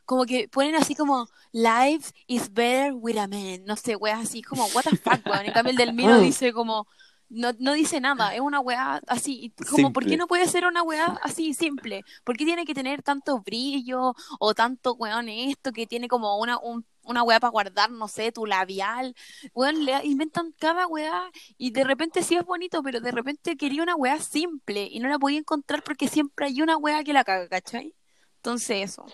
como 0.05 0.25
que 0.25 0.47
ponen 0.47 0.75
así 0.75 0.95
como 0.95 1.27
Life 1.51 2.11
is 2.27 2.51
better 2.53 2.93
with 2.93 3.17
a 3.17 3.27
man. 3.27 3.63
No 3.65 3.75
sé, 3.75 3.95
weas 3.95 4.19
así 4.19 4.41
como, 4.41 4.65
what 4.67 4.83
the 4.83 4.97
fuck, 4.97 5.25
weón. 5.25 5.45
En 5.45 5.53
cambio, 5.53 5.71
el 5.71 5.77
del 5.77 5.93
mino 5.93 6.19
dice 6.19 6.53
como, 6.53 6.87
no, 7.29 7.51
no 7.59 7.73
dice 7.73 8.01
nada, 8.01 8.33
es 8.35 8.41
una 8.41 8.59
weá 8.59 9.01
así. 9.07 9.53
Como, 9.69 9.93
¿por 9.93 10.05
qué 10.05 10.17
no 10.17 10.27
puede 10.27 10.47
ser 10.47 10.65
una 10.65 10.83
weá 10.83 11.17
así 11.21 11.53
simple? 11.53 12.03
¿Por 12.23 12.37
qué 12.37 12.45
tiene 12.45 12.65
que 12.65 12.73
tener 12.73 13.03
tanto 13.03 13.39
brillo 13.41 14.13
o 14.39 14.53
tanto 14.55 14.93
weón 14.95 15.29
esto 15.29 15.71
que 15.71 15.85
tiene 15.87 16.07
como 16.07 16.37
una, 16.39 16.57
un- 16.59 16.85
una 17.03 17.23
weá 17.23 17.39
para 17.39 17.51
guardar, 17.51 17.91
no 17.91 18.07
sé, 18.07 18.31
tu 18.31 18.45
labial? 18.45 19.15
Weón, 19.53 19.85
le 19.85 20.03
inventan 20.05 20.53
cada 20.59 20.87
weá 20.87 21.29
y 21.57 21.71
de 21.71 21.83
repente 21.83 22.23
sí 22.23 22.35
es 22.35 22.45
bonito, 22.45 22.81
pero 22.83 22.99
de 23.01 23.11
repente 23.11 23.57
quería 23.57 23.83
una 23.83 23.95
weá 23.95 24.19
simple 24.19 24.87
y 24.91 24.99
no 24.99 25.07
la 25.09 25.19
podía 25.19 25.39
encontrar 25.39 25.83
porque 25.83 26.07
siempre 26.07 26.47
hay 26.47 26.61
una 26.61 26.77
weá 26.77 27.03
que 27.03 27.13
la 27.13 27.23
caga, 27.23 27.47
¿cachai? 27.47 27.93
Entonces 28.37 28.89
eso, 28.91 29.05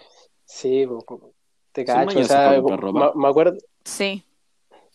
Sí, 0.45 0.85
te 1.73 1.85
cacho, 1.85 2.19
o 2.19 2.23
sea, 2.23 2.49
me 3.15 3.27
acuerdo, 3.27 3.57
sí, 3.83 4.23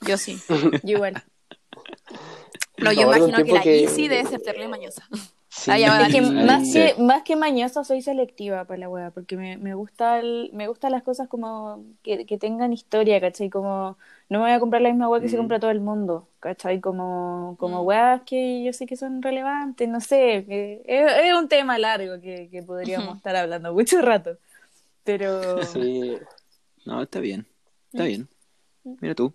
yo 0.02 0.16
sí. 0.16 0.36
Yo 0.84 0.96
igual. 0.96 1.22
No, 2.84 2.92
yo 2.92 3.02
imagino 3.02 3.44
que 3.44 3.52
la 3.52 3.60
que- 3.62 3.80
Yeezy 3.80 4.08
debe 4.08 4.28
ser 4.28 4.40
terrible 4.42 4.68
mañosa. 4.68 5.06
sí, 5.48 5.70
Es 5.72 6.12
que 6.12 6.20
más 6.22 6.66
sí. 6.66 6.72
que 6.72 6.94
más 7.02 7.22
que 7.22 7.36
mañosa 7.36 7.84
soy 7.84 8.02
selectiva 8.02 8.64
para 8.64 8.78
la 8.80 8.88
wea, 8.88 9.10
porque 9.10 9.36
me, 9.36 9.56
me 9.58 9.74
gusta 9.74 10.18
el- 10.20 10.50
me 10.52 10.68
gustan 10.68 10.92
las 10.92 11.02
cosas 11.02 11.28
como 11.28 11.84
que, 12.02 12.24
que 12.26 12.38
tengan 12.38 12.72
historia, 12.72 13.20
¿cachai? 13.20 13.50
Como 13.50 13.98
no 14.28 14.38
me 14.38 14.44
voy 14.44 14.52
a 14.52 14.60
comprar 14.60 14.80
la 14.82 14.90
misma 14.90 15.08
wea 15.08 15.20
que 15.20 15.28
se 15.28 15.36
Mm. 15.36 15.40
compra 15.40 15.60
todo 15.60 15.70
el 15.72 15.80
mundo, 15.80 16.28
¿cachai? 16.38 16.80
Como, 16.80 17.56
como 17.58 17.82
Mm. 17.82 17.86
weas 17.86 18.22
que 18.22 18.62
yo 18.64 18.72
sé 18.72 18.86
que 18.86 18.96
son 18.96 19.22
relevantes, 19.22 19.88
no 19.88 20.00
sé, 20.00 20.44
que 20.46 20.82
es, 20.86 21.12
es 21.24 21.34
un 21.34 21.48
tema 21.48 21.78
largo 21.78 22.20
que, 22.20 22.48
que 22.50 22.62
podríamos 22.62 23.16
estar 23.22 23.34
hablando 23.36 23.72
mucho 23.74 24.00
rato. 24.02 24.38
Pero 25.04 25.62
sí. 25.64 26.16
No, 26.86 27.02
está 27.02 27.20
bien. 27.20 27.46
Está 27.92 28.04
bien. 28.04 28.28
Mira 28.84 29.14
tú. 29.14 29.34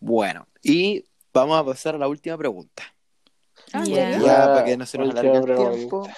Bueno, 0.00 0.46
y 0.62 1.04
vamos 1.32 1.58
a 1.58 1.64
pasar 1.64 1.94
a 1.94 1.98
la 1.98 2.08
última 2.08 2.36
pregunta. 2.38 2.84
Ah, 3.72 3.86
Ya. 3.86 3.88
¿en 3.88 3.94
serio? 3.94 4.18
Ya, 4.18 4.42
Ya, 4.46 4.52
para 4.52 4.64
que 4.64 4.76
no 4.76 4.86
se 4.86 4.98
nos 4.98 5.10
alargue 5.10 5.38
el 5.38 5.50
tiempo. 5.52 6.08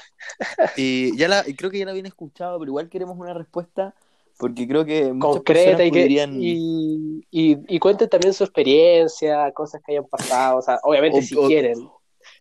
Y 0.75 1.17
ya 1.17 1.29
la, 1.29 1.45
y 1.49 1.55
creo 1.55 1.71
que 1.71 1.79
ya 1.79 1.85
la 1.85 1.93
habían 1.93 2.07
escuchado, 2.07 2.59
pero 2.59 2.71
igual 2.71 2.89
queremos 2.89 3.17
una 3.19 3.35
respuesta 3.35 3.95
porque 4.37 4.67
creo 4.69 4.85
que 4.85 5.13
muchas 5.13 5.43
concreta 5.43 5.85
y, 5.85 5.93
que, 5.93 6.13
podrían... 6.13 6.31
y, 6.33 7.27
y, 7.31 7.59
y 7.77 7.79
cuenten 7.79 8.09
también 8.09 8.35
su 8.35 8.45
experiencia, 8.45 9.53
cosas 9.53 9.83
que 9.85 9.93
hayan 9.93 10.07
pasado, 10.07 10.59
o 10.59 10.63
sea, 10.63 10.79
obviamente 10.83 11.23
O- 11.23 11.23
si 11.23 11.39
o- 11.47 11.47
quieren, 11.47 11.91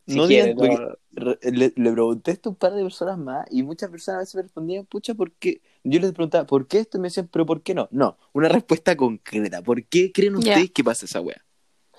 si 0.06 0.22
no 0.22 0.24
quieren, 0.24 0.56
digan, 0.58 0.80
no- 1.12 1.38
Le, 1.42 1.74
le 1.76 1.92
pregunté 1.94 2.32
esto 2.32 2.50
a 2.50 2.52
un 2.54 2.58
par 2.58 2.74
de 2.74 2.84
personas 2.84 3.18
más 3.20 3.46
y 3.52 3.64
muchas 3.64 3.90
personas 3.92 4.18
a 4.18 4.20
veces 4.22 4.36
me 4.36 4.42
respondían, 4.44 4.86
pucha, 4.86 5.14
¿por 5.16 5.32
qué? 5.34 5.62
Yo 5.84 6.00
les 6.00 6.12
preguntaba, 6.14 6.46
¿por 6.48 6.68
qué 6.68 6.80
esto? 6.80 6.98
Y 6.98 7.02
me 7.02 7.08
decían, 7.10 7.30
¿pero 7.32 7.46
por 7.46 7.62
qué 7.64 7.74
no? 7.76 7.88
No, 7.92 8.18
una 8.34 8.50
respuesta 8.50 8.96
concreta. 8.98 9.62
¿Por 9.62 9.86
qué 9.86 10.12
creen 10.12 10.36
ustedes 10.36 10.72
que 10.72 10.84
pasa 10.84 11.06
esa 11.06 11.22
wea? 11.22 11.46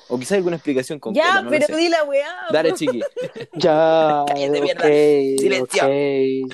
O 0.09 0.19
quizás 0.19 0.33
alguna 0.37 0.57
explicación 0.57 0.99
concreta, 1.01 1.29
Ya, 1.29 1.43
no 1.43 1.51
pero 1.51 1.77
di 1.77 1.89
la 1.89 2.05
weá. 2.05 2.29
Dale, 2.53 2.73
chiqui. 2.75 3.01
Ya, 3.55 4.25
Cállate, 4.27 4.61
mierda. 4.61 4.85
ok, 4.85 5.39
Silencio. 5.41 5.83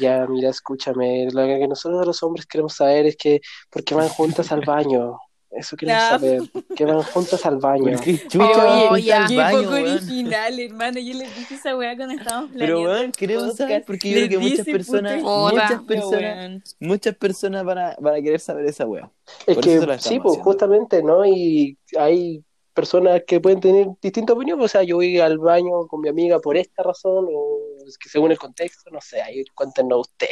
ya, 0.00 0.26
mira, 0.28 0.50
escúchame, 0.50 1.26
lo 1.32 1.46
que 1.46 1.66
nosotros 1.68 2.06
los 2.06 2.22
hombres 2.22 2.46
queremos 2.46 2.74
saber 2.74 3.06
es 3.06 3.16
que, 3.16 3.40
¿por 3.70 3.82
qué 3.84 3.94
van 3.94 4.08
juntas 4.08 4.52
al 4.52 4.60
baño? 4.64 5.18
Eso 5.50 5.76
queremos 5.76 6.00
Ya. 6.04 6.10
saber, 6.10 6.42
que 6.76 6.84
van 6.84 7.02
juntas 7.02 7.44
al 7.44 7.56
baño. 7.56 7.82
¿Por 7.96 8.00
qué 8.02 8.10
Oye, 8.12 8.28
chucha 8.28 8.90
Oye, 8.90 8.90
van 8.90 9.02
ya, 9.02 9.22
al 9.24 9.28
Qué 9.28 9.36
baño, 9.36 9.58
poco 9.62 9.72
weón? 9.72 9.90
original, 9.96 10.60
hermano. 10.60 11.00
Yo 11.00 11.14
les 11.14 11.36
dije 11.36 11.54
esa 11.56 11.76
weá 11.76 11.96
cuando 11.96 12.14
estábamos 12.14 12.50
Pero 12.56 12.76
planeando 12.76 12.90
weón, 12.92 13.04
el 13.06 13.12
queremos 13.12 13.42
podcast. 13.48 13.58
saber 13.58 13.84
porque 13.84 14.10
yo 14.10 14.14
Les 14.16 14.28
creo 14.28 14.40
que 14.40 14.48
muchas 14.48 14.66
personas, 14.66 15.22
muchas 15.22 15.82
personas, 15.82 16.38
weón. 16.38 16.62
muchas 16.78 17.16
personas 17.16 17.64
van 17.64 17.78
a, 17.78 17.96
van 17.98 18.14
a 18.14 18.22
querer 18.22 18.38
saber 18.38 18.64
esa 18.66 18.86
wea. 18.86 19.10
Es 19.44 19.56
Por 19.56 19.64
que 19.64 19.98
sí, 19.98 20.20
pues 20.20 20.38
justamente, 20.38 21.02
¿no? 21.02 21.26
Y 21.26 21.76
hay 21.98 22.44
personas 22.74 23.22
que 23.26 23.40
pueden 23.40 23.60
tener 23.60 23.88
distintas 24.00 24.36
opiniones, 24.36 24.64
o 24.64 24.68
sea, 24.68 24.82
yo 24.82 24.96
voy 24.96 25.18
al 25.18 25.38
baño 25.38 25.86
con 25.88 26.00
mi 26.00 26.08
amiga 26.08 26.38
por 26.38 26.56
esta 26.56 26.82
razón, 26.82 27.26
o 27.32 27.58
es 27.86 27.98
que 27.98 28.08
según 28.08 28.30
el 28.30 28.38
contexto, 28.38 28.90
no 28.90 29.00
sé, 29.00 29.20
ahí 29.20 29.44
cuéntenos 29.54 30.00
usted. 30.08 30.28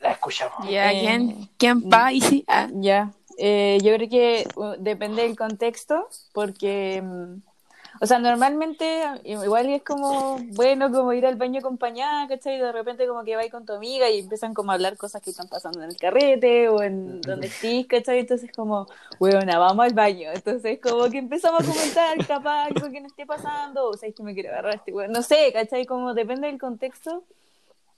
La 0.00 0.12
escuchamos. 0.12 0.68
Ya, 0.68 0.92
Eh, 0.92 1.00
¿quién, 1.00 1.50
quién 1.56 1.90
va? 1.90 2.12
Y 2.12 2.20
sí, 2.20 2.44
ah, 2.48 2.68
Ya, 2.74 3.12
Eh, 3.38 3.78
yo 3.82 3.94
creo 3.94 4.08
que 4.10 4.46
uh, 4.56 4.74
depende 4.78 5.22
del 5.22 5.36
contexto, 5.36 6.08
porque, 6.34 7.00
mm, 7.02 7.42
o 8.02 8.06
sea, 8.06 8.18
normalmente 8.18 9.04
igual 9.22 9.68
es 9.68 9.84
como, 9.84 10.38
bueno, 10.54 10.90
como 10.90 11.12
ir 11.12 11.24
al 11.24 11.36
baño 11.36 11.60
acompañada, 11.60 12.26
¿cachai? 12.26 12.56
Y 12.56 12.58
de 12.58 12.72
repente 12.72 13.06
como 13.06 13.22
que 13.22 13.36
vais 13.36 13.52
con 13.52 13.64
tu 13.64 13.74
amiga 13.74 14.10
y 14.10 14.18
empiezan 14.18 14.54
como 14.54 14.72
a 14.72 14.74
hablar 14.74 14.96
cosas 14.96 15.22
que 15.22 15.30
están 15.30 15.46
pasando 15.46 15.80
en 15.84 15.90
el 15.90 15.96
carrete 15.96 16.68
o 16.68 16.82
en 16.82 17.20
donde 17.20 17.46
estés, 17.46 17.86
¿cachai? 17.86 18.18
Entonces 18.18 18.50
como, 18.56 18.88
bueno, 19.20 19.38
vamos 19.60 19.86
al 19.86 19.94
baño. 19.94 20.30
Entonces 20.34 20.80
como 20.82 21.08
que 21.10 21.18
empezamos 21.18 21.62
a 21.62 21.64
comentar 21.64 22.26
capaz 22.26 22.64
algo 22.64 22.90
que 22.90 23.00
no 23.00 23.06
esté 23.06 23.24
pasando, 23.24 23.90
o 23.90 23.96
sea, 23.96 24.08
es 24.08 24.16
que 24.16 24.24
me 24.24 24.34
quiero 24.34 24.48
agarrar 24.48 24.74
este 24.74 24.92
weón, 24.92 25.12
no 25.12 25.22
sé, 25.22 25.52
¿cachai? 25.52 25.86
Como 25.86 26.12
depende 26.12 26.48
del 26.48 26.58
contexto. 26.58 27.22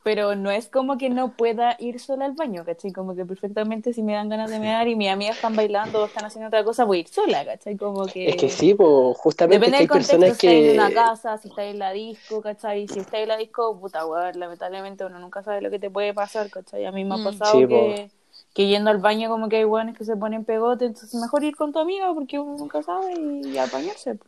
Pero 0.04 0.36
no 0.36 0.50
es 0.52 0.68
como 0.68 0.98
que 0.98 1.10
no 1.10 1.36
pueda 1.36 1.76
ir 1.80 2.00
sola 2.00 2.26
al 2.26 2.34
baño, 2.34 2.64
¿cachai? 2.64 2.92
Como 2.92 3.16
que 3.16 3.26
perfectamente 3.26 3.92
si 3.94 4.02
me 4.04 4.14
dan 4.14 4.28
ganas 4.30 4.50
de 4.50 4.60
mear 4.60 4.88
y 4.88 4.96
mis 4.96 5.10
amigas 5.10 5.36
están 5.36 5.56
bailando 5.56 6.02
o 6.02 6.06
están 6.06 6.26
haciendo 6.26 6.48
otra 6.48 6.64
cosa, 6.64 6.84
voy 6.84 6.98
a 6.98 7.00
ir 7.02 7.08
sola, 7.08 7.44
¿cachai? 7.46 7.76
Como 7.78 8.10
que... 8.10 8.24
Es 8.24 8.36
que 8.36 8.48
sí, 8.50 8.74
pues 8.74 9.16
justamente 9.18 9.70
Depende 9.70 9.70
es 9.70 9.76
que 9.76 9.82
hay 9.84 9.86
del 9.86 9.88
contexto, 9.88 10.32
personas 10.32 10.34
si 10.34 10.38
estáis 10.40 10.64
en 10.64 10.70
una 10.70 10.90
que... 10.90 10.94
casa, 10.94 11.38
si 11.38 11.48
estáis 11.48 11.72
en 11.74 11.78
la 11.78 11.92
disco, 11.92 12.42
¿cachai? 12.42 12.88
Si 12.88 13.00
estáis 13.00 13.22
en 13.24 13.28
la 13.28 13.36
disco, 13.36 13.78
puta, 13.80 14.06
weón, 14.06 14.38
lamentablemente 14.40 15.04
uno 15.04 15.18
nunca 15.20 15.42
sabe 15.42 15.60
lo 15.62 15.70
que 15.70 15.78
te 15.78 15.90
puede 15.90 16.14
pasar, 16.14 16.50
¿cachai? 16.50 16.84
A 16.86 16.92
mí 16.92 17.04
me 17.04 17.14
ha 17.16 17.18
Mm. 17.18 17.22
pasado 17.22 17.66
Sí, 17.66 17.66
que, 17.66 18.10
que 18.54 18.66
yendo 18.68 18.90
al 18.90 18.98
baño 18.98 19.28
como 19.28 19.48
que 19.48 19.56
hay 19.58 19.64
weones 19.64 19.96
que 19.98 20.04
se 20.04 20.16
ponen 20.16 20.44
pegote, 20.44 20.86
entonces 20.86 21.14
mejor 21.20 21.44
ir 21.44 21.56
con 21.56 21.72
tu 21.72 21.78
amiga 21.78 22.12
porque 22.14 22.38
uno 22.38 22.56
nunca 22.58 22.82
sabe 22.82 23.14
y 23.16 23.58
apañarse. 23.58 24.18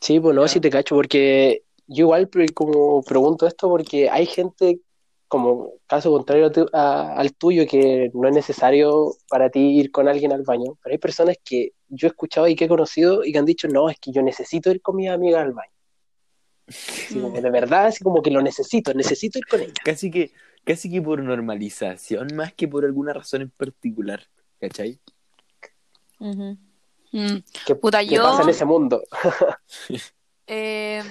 Sí, 0.00 0.20
pues 0.20 0.34
no, 0.34 0.46
sí 0.48 0.60
te 0.60 0.70
cacho, 0.70 0.94
porque 0.94 1.64
yo 1.88 2.04
igual 2.04 2.30
como 2.54 3.02
pregunto 3.02 3.46
esto 3.46 3.68
porque 3.68 4.08
hay 4.08 4.26
gente 4.26 4.80
como 5.26 5.72
caso 5.86 6.10
contrario 6.10 6.46
a 6.46 6.52
tu- 6.52 6.68
a- 6.72 7.14
al 7.14 7.34
tuyo, 7.34 7.66
que 7.66 8.10
no 8.14 8.28
es 8.28 8.34
necesario 8.34 9.14
para 9.28 9.50
ti 9.50 9.60
ir 9.78 9.90
con 9.90 10.08
alguien 10.08 10.32
al 10.32 10.42
baño, 10.42 10.78
pero 10.82 10.92
hay 10.92 10.98
personas 10.98 11.36
que 11.44 11.72
yo 11.88 12.06
he 12.06 12.10
escuchado 12.10 12.46
y 12.48 12.54
que 12.56 12.64
he 12.64 12.68
conocido 12.68 13.24
y 13.24 13.32
que 13.32 13.38
han 13.38 13.44
dicho, 13.44 13.68
no, 13.68 13.90
es 13.90 13.98
que 13.98 14.10
yo 14.12 14.22
necesito 14.22 14.70
ir 14.70 14.80
con 14.80 14.96
mis 14.96 15.10
amigas 15.10 15.42
al 15.42 15.52
baño. 15.52 15.72
Así 16.66 17.20
como, 17.20 17.40
de 17.40 17.50
verdad, 17.50 17.86
así 17.86 18.04
como 18.04 18.22
que 18.22 18.30
lo 18.30 18.40
necesito, 18.42 18.92
necesito 18.94 19.38
ir 19.38 19.46
con 19.46 19.60
ella. 19.62 19.72
Casi 19.84 20.10
que, 20.10 20.30
casi 20.64 20.90
que 20.90 21.00
por 21.02 21.22
normalización, 21.22 22.28
más 22.34 22.52
que 22.54 22.68
por 22.68 22.84
alguna 22.84 23.12
razón 23.12 23.42
en 23.42 23.50
particular. 23.50 24.22
¿Cachai? 24.60 24.98
Ujú. 26.20 26.56
Mm. 27.12 27.36
¿Qué, 27.66 27.74
Puta, 27.74 28.00
qué 28.04 28.16
yo- 28.16 28.22
pasa 28.22 28.42
en 28.42 28.48
ese 28.50 28.64
mundo? 28.64 29.02
Eh, 30.50 31.02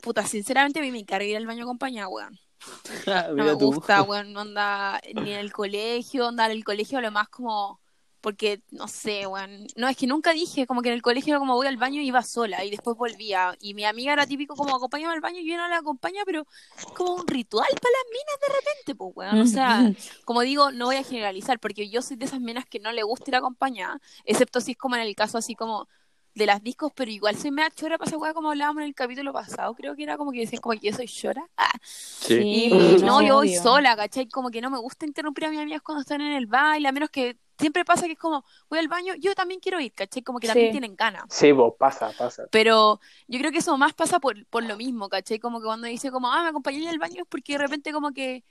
puta, 0.00 0.26
sinceramente 0.26 0.78
a 0.80 0.82
mí 0.82 0.90
me 0.90 0.98
encarga 1.00 1.26
ir 1.26 1.36
al 1.36 1.46
baño 1.46 1.64
acompañada, 1.64 2.08
weón. 2.08 2.38
No 3.36 3.44
me 3.44 3.56
tú. 3.56 3.72
gusta, 3.72 4.02
weón, 4.02 4.32
no 4.32 4.40
anda 4.40 5.00
ni 5.14 5.32
en 5.32 5.38
el 5.38 5.52
colegio, 5.52 6.28
andar 6.28 6.50
en 6.50 6.58
el 6.58 6.64
colegio 6.64 7.00
lo 7.00 7.10
más 7.10 7.28
como, 7.28 7.80
porque, 8.20 8.62
no 8.70 8.86
sé, 8.86 9.26
weón, 9.26 9.66
no, 9.76 9.88
es 9.88 9.96
que 9.96 10.06
nunca 10.06 10.32
dije, 10.32 10.66
como 10.66 10.82
que 10.82 10.88
en 10.90 10.94
el 10.94 11.02
colegio 11.02 11.38
como 11.38 11.54
voy 11.54 11.66
al 11.66 11.78
baño 11.78 12.02
iba 12.02 12.22
sola 12.22 12.64
y 12.64 12.70
después 12.70 12.96
volvía, 12.96 13.56
y 13.60 13.72
mi 13.74 13.84
amiga 13.84 14.12
era 14.12 14.26
típico 14.26 14.54
como 14.56 14.76
acompañaba 14.76 15.14
al 15.14 15.20
baño 15.20 15.40
y 15.40 15.48
yo 15.48 15.56
no 15.56 15.68
la 15.68 15.78
acompaña, 15.78 16.22
pero 16.26 16.46
es 16.76 16.84
como 16.86 17.14
un 17.14 17.26
ritual 17.26 17.68
para 17.80 17.92
las 17.92 18.12
minas 18.12 18.40
de 18.40 18.54
repente, 18.54 18.94
pues, 18.94 19.12
weón, 19.14 19.40
o 19.40 19.46
sea, 19.46 19.90
como 20.24 20.42
digo, 20.42 20.70
no 20.72 20.86
voy 20.86 20.96
a 20.96 21.04
generalizar, 21.04 21.58
porque 21.60 21.88
yo 21.88 22.02
soy 22.02 22.16
de 22.16 22.26
esas 22.26 22.40
minas 22.40 22.66
que 22.66 22.80
no 22.80 22.92
le 22.92 23.02
gusta 23.02 23.30
ir 23.30 23.36
acompañada, 23.36 24.00
excepto 24.24 24.60
si 24.60 24.72
es 24.72 24.78
como 24.78 24.96
en 24.96 25.02
el 25.02 25.14
caso 25.14 25.38
así 25.38 25.54
como 25.54 25.88
de 26.34 26.46
las 26.46 26.62
discos, 26.62 26.92
pero 26.94 27.10
igual 27.10 27.36
soy 27.36 27.50
mea 27.50 27.70
chora 27.70 27.98
para 27.98 28.08
esa 28.08 28.18
weá 28.18 28.32
como 28.32 28.50
hablábamos 28.50 28.82
en 28.82 28.88
el 28.88 28.94
capítulo 28.94 29.32
pasado, 29.32 29.74
creo 29.74 29.96
que 29.96 30.02
era 30.04 30.16
como 30.16 30.30
que 30.32 30.40
decían 30.40 30.60
como 30.62 30.78
que 30.78 30.90
yo 30.90 30.96
soy 30.96 31.06
chora, 31.08 31.44
ah, 31.56 31.72
Sí. 31.82 32.34
y 32.40 33.02
no, 33.02 33.20
yo 33.22 33.36
voy 33.36 33.54
sola, 33.54 33.96
¿cachai? 33.96 34.28
Como 34.28 34.50
que 34.50 34.60
no 34.60 34.70
me 34.70 34.78
gusta 34.78 35.06
interrumpir 35.06 35.46
a 35.46 35.50
mis 35.50 35.58
amigas 35.60 35.82
cuando 35.82 36.02
están 36.02 36.20
en 36.20 36.32
el 36.32 36.46
baile, 36.46 36.88
a 36.88 36.92
menos 36.92 37.10
que 37.10 37.36
siempre 37.58 37.84
pasa 37.84 38.06
que 38.06 38.12
es 38.12 38.18
como, 38.18 38.44
voy 38.70 38.78
al 38.78 38.88
baño, 38.88 39.14
yo 39.18 39.34
también 39.34 39.60
quiero 39.60 39.80
ir, 39.80 39.92
¿cachai? 39.92 40.22
Como 40.22 40.38
que 40.38 40.46
también 40.46 40.68
Sí. 40.68 40.72
tienen 40.72 40.96
ganas. 40.96 41.24
Sí, 41.28 41.52
vos, 41.52 41.74
pasa, 41.78 42.10
pasa. 42.16 42.44
Pero 42.50 43.00
yo 43.28 43.38
creo 43.38 43.50
que 43.52 43.58
eso 43.58 43.76
más 43.76 43.92
pasa 43.92 44.18
por, 44.20 44.46
por 44.46 44.62
lo 44.64 44.76
mismo, 44.76 45.08
¿cachai? 45.10 45.38
Como 45.38 45.60
que 45.60 45.66
cuando 45.66 45.86
dice 45.86 46.10
como, 46.10 46.32
ah, 46.32 46.42
me 46.42 46.48
acompañé 46.50 46.88
al 46.88 46.98
baño 46.98 47.22
es 47.22 47.28
porque 47.28 47.52
de 47.54 47.58
repente 47.58 47.92
como 47.92 48.12
que, 48.12 48.44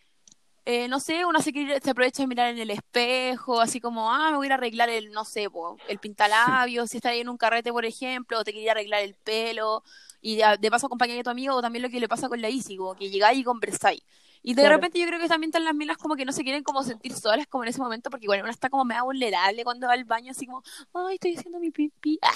eh, 0.72 0.88
no 0.88 0.99
sé, 0.99 1.26
uno 1.26 1.41
se, 1.41 1.51
quiere- 1.51 1.80
se 1.82 1.89
aprovecha 1.91 2.22
de 2.24 2.28
mirar 2.28 2.49
en 2.49 2.59
el 2.59 2.70
espejo, 2.70 3.59
así 3.61 3.80
como, 3.82 4.11
ah, 4.13 4.30
me 4.32 4.38
voy 4.38 4.45
a 4.45 4.49
ir 4.49 4.51
a 4.53 4.55
arreglar 4.55 4.89
el, 4.89 5.11
no 5.11 5.26
sé, 5.26 5.49
po, 5.49 5.82
el 5.88 5.99
pintalabios, 5.99 6.89
si 6.91 6.97
estás 6.97 7.13
ahí 7.13 7.22
en 7.22 7.30
un 7.30 7.38
carrete, 7.38 7.72
por 7.72 7.86
ejemplo, 7.86 8.39
o 8.39 8.43
te 8.43 8.53
quería 8.53 8.72
arreglar 8.74 9.01
el 9.01 9.15
pelo, 9.15 9.84
y 10.22 10.36
de, 10.38 10.57
de 10.59 10.72
paso 10.72 10.86
acompañar 10.88 11.17
a 11.20 11.24
tu 11.24 11.30
amigo, 11.32 11.55
o 11.55 11.61
también 11.61 11.82
lo 11.84 11.89
que 11.89 11.99
le 11.99 12.07
pasa 12.07 12.30
con 12.30 12.41
la 12.41 12.49
Isi, 12.49 12.78
como 12.78 12.95
que 12.95 13.09
llegáis 13.09 13.39
y 13.39 13.43
conversáis. 13.43 14.03
Y 14.41 14.53
de 14.53 14.61
Claro. 14.61 14.76
repente 14.76 14.99
yo 14.99 15.05
creo 15.07 15.20
que 15.20 15.28
también 15.28 15.49
están 15.49 15.65
las 15.65 15.76
minas 15.76 15.97
como 15.97 16.15
que 16.15 16.24
no 16.26 16.32
se 16.32 16.43
quieren 16.43 16.63
como 16.63 16.84
sentir 16.84 17.13
solas 17.13 17.47
como 17.47 17.63
en 17.63 17.70
ese 17.70 17.80
momento, 17.82 18.09
porque 18.09 18.26
igual 18.26 18.41
una 18.41 18.51
está 18.51 18.70
como 18.70 18.86
mega 18.86 19.01
vulnerable 19.03 19.63
cuando 19.65 19.88
va 19.88 19.93
al 19.93 20.05
baño, 20.05 20.32
así 20.32 20.45
como, 20.45 20.63
ay, 20.93 21.15
estoy 21.15 21.36
haciendo 21.36 21.59
mi 21.59 21.72
pipí. 21.72 22.20
Ah, 22.22 22.32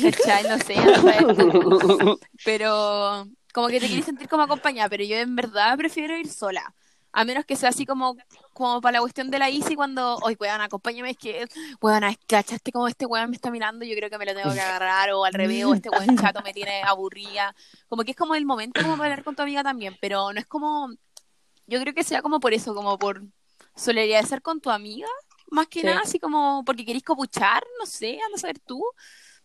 ¿cachai? 0.00 0.44
No 0.44 0.58
sé, 0.58 0.86
no 0.88 1.00
sé. 1.00 1.28
Pero 2.42 3.26
como 3.52 3.68
que 3.68 3.80
te 3.80 3.86
quieres 3.88 4.04
sentir 4.06 4.28
como 4.28 4.42
acompañada, 4.42 4.88
pero 4.88 5.04
yo 5.04 5.16
en 5.16 5.36
verdad 5.36 5.76
prefiero 5.76 6.16
ir 6.16 6.28
sola. 6.28 6.74
A 7.16 7.24
menos 7.24 7.44
que 7.44 7.56
sea 7.56 7.68
así 7.70 7.86
como, 7.86 8.16
como 8.52 8.80
para 8.80 8.94
la 8.94 9.00
cuestión 9.00 9.30
de 9.30 9.38
la 9.38 9.48
Easy 9.48 9.76
cuando, 9.76 10.16
oye, 10.16 10.36
weón, 10.40 10.60
acompáñame, 10.60 11.10
es 11.10 11.16
que, 11.16 11.46
weón, 11.80 12.02
cachaste 12.26 12.72
como 12.72 12.88
este 12.88 13.06
weón 13.06 13.30
me 13.30 13.36
está 13.36 13.50
mirando, 13.50 13.84
yo 13.84 13.94
creo 13.96 14.10
que 14.10 14.18
me 14.18 14.26
lo 14.26 14.34
tengo 14.34 14.52
que 14.52 14.60
agarrar, 14.60 15.10
o 15.12 15.24
al 15.24 15.32
revés, 15.32 15.64
o 15.64 15.74
este 15.74 15.90
weón 15.90 16.16
chato 16.16 16.42
me 16.42 16.52
tiene 16.52 16.82
aburrida. 16.82 17.54
Como 17.88 18.02
que 18.04 18.12
es 18.12 18.16
como 18.16 18.34
el 18.34 18.44
momento 18.44 18.82
como 18.82 18.96
para 18.96 19.10
hablar 19.10 19.24
con 19.24 19.36
tu 19.36 19.42
amiga 19.42 19.62
también, 19.62 19.96
pero 20.00 20.32
no 20.32 20.40
es 20.40 20.46
como, 20.46 20.90
yo 21.66 21.80
creo 21.80 21.94
que 21.94 22.04
sea 22.04 22.22
como 22.22 22.40
por 22.40 22.52
eso, 22.54 22.74
como 22.74 22.98
por 22.98 23.22
solidarizar 23.76 24.42
con 24.42 24.60
tu 24.60 24.70
amiga, 24.70 25.08
más 25.50 25.68
que 25.68 25.80
Sí. 25.80 25.86
nada, 25.86 26.00
así 26.02 26.18
como 26.18 26.64
porque 26.64 26.84
querís 26.84 27.04
copuchar, 27.04 27.62
no 27.78 27.86
sé, 27.86 28.18
anda 28.24 28.36
a 28.36 28.40
saber 28.40 28.58
tú. 28.60 28.82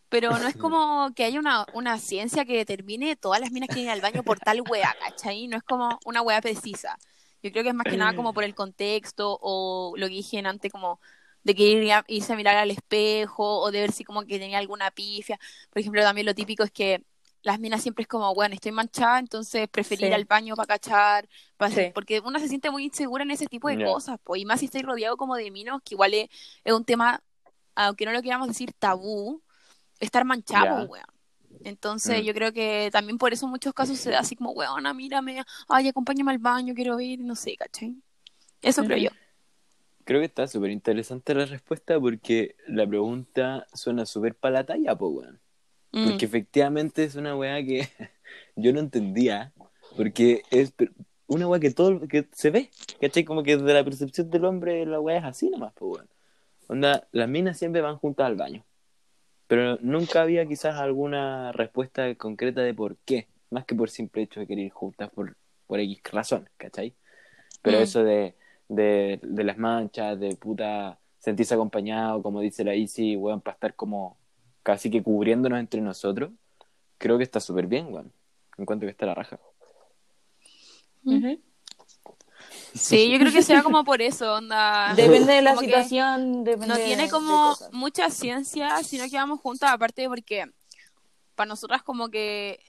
Pero 0.08 0.38
no 0.40 0.48
es 0.48 0.56
como 0.56 1.12
que 1.14 1.22
haya 1.24 1.38
una, 1.38 1.66
una 1.72 1.98
ciencia 1.98 2.44
que 2.44 2.56
determine 2.56 3.14
todas 3.14 3.40
las 3.40 3.52
minas 3.52 3.68
que 3.68 3.76
vienen 3.76 3.92
al 3.92 4.00
baño 4.00 4.24
por 4.24 4.40
tal 4.40 4.60
wea, 4.68 4.92
¿cachai? 4.98 5.46
No 5.46 5.56
es 5.56 5.62
como 5.62 6.00
una 6.04 6.20
wea 6.22 6.40
precisa. 6.40 6.98
Yo 7.42 7.50
creo 7.52 7.62
que 7.62 7.70
es 7.70 7.74
más 7.74 7.86
que 7.86 7.96
nada 7.96 8.14
como 8.14 8.32
por 8.34 8.44
el 8.44 8.54
contexto 8.54 9.38
o 9.40 9.94
lo 9.96 10.06
que 10.08 10.14
dije 10.14 10.38
antes, 10.40 10.70
como 10.72 11.00
de 11.42 11.54
que 11.54 11.62
ir 11.64 11.92
a- 11.92 12.04
irse 12.08 12.32
a 12.32 12.36
mirar 12.36 12.56
al 12.56 12.70
espejo 12.70 13.60
o 13.60 13.70
de 13.70 13.80
ver 13.80 13.92
si 13.92 14.04
como 14.04 14.22
que 14.26 14.38
tenía 14.38 14.58
alguna 14.58 14.90
pifia. 14.90 15.38
Por 15.70 15.80
ejemplo, 15.80 16.02
también 16.02 16.26
lo 16.26 16.34
típico 16.34 16.62
es 16.64 16.70
que 16.70 17.04
las 17.42 17.58
minas 17.58 17.80
siempre 17.82 18.02
es 18.02 18.08
como, 18.08 18.34
bueno, 18.34 18.54
estoy 18.54 18.72
manchada, 18.72 19.18
entonces 19.18 19.66
preferir 19.68 20.08
ir 20.08 20.14
al 20.14 20.26
baño 20.26 20.54
para 20.56 20.66
cachar, 20.66 21.26
pa- 21.56 21.70
Sí. 21.70 21.90
porque 21.94 22.20
una 22.20 22.38
se 22.38 22.48
siente 22.48 22.70
muy 22.70 22.84
insegura 22.84 23.22
en 23.24 23.30
ese 23.30 23.46
tipo 23.46 23.68
de 23.68 23.82
cosas, 23.82 24.18
pues, 24.22 24.42
y 24.42 24.44
más 24.44 24.60
si 24.60 24.66
estoy 24.66 24.82
rodeado 24.82 25.16
como 25.16 25.36
de 25.36 25.50
minos, 25.50 25.80
que 25.82 25.94
igual 25.94 26.12
es, 26.14 26.28
es 26.64 26.72
un 26.74 26.84
tema, 26.84 27.22
aunque 27.74 28.04
no 28.04 28.12
lo 28.12 28.20
queramos 28.22 28.48
decir 28.48 28.72
tabú, 28.78 29.42
estar 30.00 30.24
manchado, 30.26 30.84
weón. 30.86 31.06
Entonces 31.64 32.22
Mm. 32.22 32.24
yo 32.24 32.34
creo 32.34 32.52
que 32.52 32.88
también 32.92 33.18
por 33.18 33.32
eso 33.32 33.46
en 33.46 33.50
muchos 33.50 33.72
casos 33.74 33.98
se 33.98 34.10
da 34.10 34.20
así 34.20 34.36
como, 34.36 34.52
weona, 34.52 34.94
mírame, 34.94 35.42
ay, 35.68 35.88
acompáñame 35.88 36.32
al 36.32 36.38
baño, 36.38 36.74
quiero 36.74 36.98
ir, 37.00 37.20
no 37.20 37.34
sé, 37.34 37.56
¿cachai? 37.56 37.96
Eso 38.62 38.84
creo 38.84 38.96
Ujú. 38.96 39.06
yo. 39.06 39.10
Creo 40.04 40.20
que 40.20 40.26
está 40.26 40.46
súper 40.48 40.70
interesante 40.70 41.34
la 41.34 41.44
respuesta 41.46 42.00
porque 42.00 42.56
la 42.66 42.86
pregunta 42.86 43.66
suena 43.74 44.06
súper 44.06 44.34
para 44.34 44.54
la 44.54 44.64
talla, 44.64 44.96
po, 44.96 45.08
weón. 45.08 45.38
Mm. 45.92 46.04
Porque 46.08 46.24
efectivamente 46.24 47.04
es 47.04 47.14
una 47.16 47.36
weá 47.36 47.62
que 47.64 47.88
yo 48.56 48.72
no 48.72 48.80
entendía. 48.80 49.52
Porque 49.96 50.42
es 50.50 50.72
una 51.26 51.46
weá 51.48 51.60
que 51.60 51.70
todo 51.70 52.06
que 52.08 52.28
se 52.32 52.50
ve. 52.50 52.70
¿Cachai? 53.00 53.24
Como 53.24 53.42
que 53.42 53.56
desde 53.56 53.74
la 53.74 53.84
percepción 53.84 54.30
del 54.30 54.44
hombre 54.44 54.86
la 54.86 55.00
weá 55.00 55.18
es 55.18 55.24
así 55.24 55.50
nomás, 55.50 55.72
pues 55.74 55.92
weón. 55.98 56.08
Onda, 56.68 57.06
las 57.12 57.28
minas 57.28 57.58
siempre 57.58 57.80
van 57.80 57.96
juntas 57.96 58.26
al 58.26 58.36
baño. 58.36 58.64
Pero 59.50 59.78
nunca 59.80 60.22
había 60.22 60.46
quizás 60.46 60.76
alguna 60.76 61.50
respuesta 61.50 62.14
concreta 62.14 62.60
de 62.60 62.72
por 62.72 62.98
qué. 62.98 63.26
Más 63.50 63.64
que 63.64 63.74
por 63.74 63.90
simple 63.90 64.22
hecho 64.22 64.38
de 64.38 64.46
querer 64.46 64.66
ir 64.66 64.70
juntas 64.70 65.10
por, 65.10 65.36
por 65.66 65.80
X 65.80 66.00
razón, 66.12 66.48
¿cachai? 66.56 66.94
Pero 67.60 67.78
Mm. 67.78 67.82
eso 67.82 68.04
de, 68.04 68.36
de, 68.68 69.18
de 69.20 69.42
las 69.42 69.58
manchas, 69.58 70.20
de 70.20 70.36
puta 70.36 71.00
sentirse 71.18 71.54
acompañado, 71.54 72.22
como 72.22 72.40
dice 72.40 72.62
la 72.62 72.76
Isi, 72.76 73.16
weón, 73.16 73.40
para 73.40 73.54
estar 73.54 73.74
como 73.74 74.16
casi 74.62 74.88
que 74.88 75.02
cubriéndonos 75.02 75.58
entre 75.58 75.80
nosotros, 75.80 76.30
creo 76.96 77.18
que 77.18 77.24
está 77.24 77.40
súper 77.40 77.66
bien, 77.66 77.92
weón. 77.92 78.12
Encuentro 78.56 78.86
que 78.86 78.92
está 78.92 79.04
la 79.04 79.16
raja. 79.16 79.40
Sí, 82.74 83.10
yo 83.10 83.18
creo 83.18 83.32
que 83.32 83.42
sea 83.42 83.62
como 83.62 83.84
por 83.84 84.00
eso, 84.02 84.34
onda. 84.34 84.92
Depende 84.96 85.34
de 85.34 85.42
la 85.42 85.54
Como 85.54 85.62
situación, 85.62 86.44
depende 86.44 86.68
No 86.68 86.76
tiene 86.76 87.08
como 87.08 87.56
mucha 87.72 88.10
ciencia, 88.10 88.82
sino 88.82 89.04
que 89.08 89.16
vamos 89.16 89.40
juntas, 89.40 89.70
aparte 89.70 90.08
porque 90.08 90.46
para 91.34 91.48
nosotras 91.48 91.82
como 91.82 92.08
que, 92.10 92.60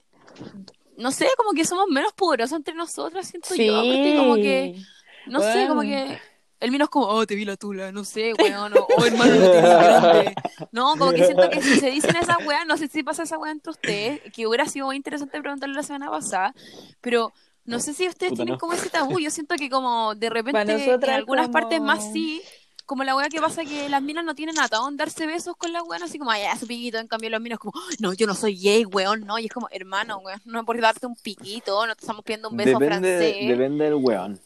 no 0.97 1.11
sé, 1.11 1.27
como 1.37 1.51
que 1.51 1.65
somos 1.65 1.87
menos 1.89 2.13
poderosas 2.13 2.57
entre 2.57 2.73
nosotras, 2.73 3.27
siento 3.27 3.53
yo, 3.55 3.79
aparte 3.79 4.15
como 4.17 4.35
que, 4.35 4.81
no 5.27 5.41
sé, 5.41 5.67
como 5.67 5.81
Bueno. 5.81 6.07
que 6.07 6.19
el 6.61 6.69
mío 6.69 6.83
es 6.83 6.89
como, 6.89 7.07
oh, 7.07 7.25
te 7.25 7.35
vi 7.35 7.43
la 7.43 7.57
tula, 7.57 7.91
no 7.91 8.03
sé, 8.05 8.33
weón, 8.33 8.77
o 8.77 8.87
oh, 8.97 9.05
hermano, 9.05 9.35
no 9.35 9.51
te 9.51 9.61
vi 9.61 9.67
grande. 9.67 10.35
No, 10.71 10.95
como 10.95 11.11
que 11.11 11.25
siento 11.25 11.49
que 11.49 11.61
si 11.61 11.79
se 11.79 11.89
dicen 11.89 12.15
esas 12.15 12.37
weas, 12.45 12.65
no 12.67 12.77
sé 12.77 12.87
si 12.87 13.01
pasa 13.01 13.23
esa 13.23 13.39
wea 13.39 13.51
entre 13.51 13.71
ustedes, 13.71 14.21
que 14.31 14.45
hubiera 14.45 14.65
sido 14.67 14.85
muy 14.85 14.95
interesante 14.95 15.41
preguntarle 15.41 15.75
la 15.75 15.83
semana 15.83 16.11
pasada, 16.11 16.53
pero 17.01 17.33
no 17.65 17.79
sé 17.79 17.93
si 17.93 18.07
ustedes 18.07 18.31
Puta, 18.31 18.43
tienen 18.43 18.53
no. 18.55 18.59
como 18.59 18.73
ese 18.73 18.89
tabú, 18.89 19.19
yo 19.19 19.29
siento 19.31 19.55
que 19.55 19.69
como 19.69 20.15
de 20.15 20.29
repente 20.31 20.61
en 20.61 21.09
algunas 21.09 21.45
como- 21.47 21.53
partes 21.53 21.81
más 21.81 22.11
sí, 22.11 22.41
como 22.85 23.03
la 23.05 23.15
wea 23.15 23.29
que 23.29 23.39
pasa 23.39 23.63
que 23.63 23.87
las 23.87 24.01
minas 24.01 24.25
no 24.25 24.35
tienen 24.35 24.59
atado 24.59 24.89
en 24.89 24.97
darse 24.97 25.25
besos 25.25 25.55
con 25.55 25.71
las 25.71 25.83
weas, 25.83 26.01
así 26.01 26.17
como, 26.19 26.31
ay, 26.31 26.43
su 26.59 26.67
piquito, 26.67 26.97
en 26.97 27.07
cambio 27.07 27.29
los 27.29 27.39
minos 27.39 27.59
como, 27.59 27.73
no, 27.99 28.11
yo 28.13 28.27
no 28.27 28.35
soy 28.35 28.57
gay, 28.59 28.83
weón, 28.85 29.21
no, 29.25 29.39
y 29.39 29.45
es 29.45 29.51
como, 29.51 29.67
hermano, 29.71 30.17
weón, 30.17 30.41
no 30.45 30.65
por 30.65 30.79
darte 30.81 31.05
un 31.05 31.15
piquito, 31.15 31.85
no 31.87 31.95
te 31.95 32.01
estamos 32.01 32.23
pidiendo 32.25 32.49
un 32.49 32.57
beso 32.57 32.77
Depende, 32.79 32.87
francés, 33.17 33.47
depende 33.47 33.83
del 33.85 33.93
weón. 33.95 34.39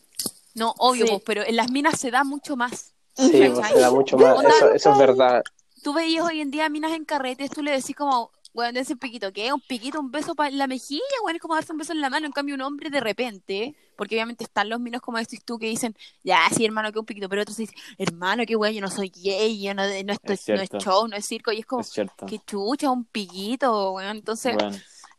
no, 0.54 0.76
obvio, 0.78 1.06
Sí. 1.08 1.12
pues, 1.14 1.24
pero 1.26 1.44
en 1.44 1.56
las 1.56 1.72
minas 1.72 2.00
se 2.00 2.12
da 2.12 2.24
mucho 2.24 2.56
más. 2.56 2.92
Sí, 3.18 3.32
pues, 3.52 3.68
se 3.70 3.80
da 3.80 3.90
mucho 3.92 4.18
más. 4.18 4.44
Eso, 4.46 4.72
eso 4.74 4.92
es 4.92 4.98
verdad. 4.98 5.42
Tú 5.82 5.94
veías 5.94 6.24
hoy 6.26 6.42
en 6.42 6.52
día 6.52 6.68
minas 6.70 6.92
en 6.92 7.06
carretes, 7.06 7.50
tú 7.50 7.64
le 7.64 7.72
decís 7.72 7.96
como, 7.96 8.30
weón, 8.56 8.78
ese 8.78 8.96
piquito, 8.96 9.32
¿qué? 9.34 9.52
Un 9.52 9.62
piquito, 9.62 10.00
un 10.00 10.12
beso 10.12 10.34
para 10.34 10.50
la 10.50 10.66
mejilla, 10.66 11.02
weón, 11.24 11.36
es 11.36 11.42
como 11.42 11.56
darse 11.56 11.74
un 11.74 11.78
beso 11.78 11.92
en 11.92 12.02
la 12.02 12.10
mano. 12.10 12.26
En 12.26 12.32
cambio, 12.32 12.56
un 12.56 12.62
hombre 12.62 12.90
de 12.90 13.02
repente, 13.02 13.76
porque 13.98 14.16
obviamente 14.16 14.46
están 14.46 14.70
los 14.70 14.80
minos 14.80 15.02
como 15.02 15.18
decís 15.18 15.44
tú 15.44 15.60
que 15.60 15.68
dicen, 15.68 15.96
ya, 16.24 16.40
sí, 16.56 16.66
hermano, 16.66 16.92
que 16.92 17.00
un 17.00 17.06
piquito, 17.06 17.28
pero 17.30 17.42
otros 17.42 17.58
dicen, 17.58 17.76
hermano, 17.98 18.46
que 18.46 18.56
weón, 18.56 18.74
yo 18.74 18.82
no 18.82 18.90
soy 18.90 19.10
gay, 19.10 19.62
yo 19.62 19.74
no, 19.74 19.84
no, 19.84 20.14
esto 20.14 20.34
Es 20.34 20.48
no 20.48 20.62
es 20.62 20.70
show, 20.84 21.08
no 21.08 21.18
es 21.18 21.26
circo, 21.26 21.52
y 21.52 21.60
es 21.60 21.66
como, 21.66 21.82
Es 21.82 21.94
que 22.28 22.40
chucha, 22.48 22.90
un 22.90 23.04
piquito, 23.04 23.92
weón. 23.92 24.18
Entonces, 24.18 24.56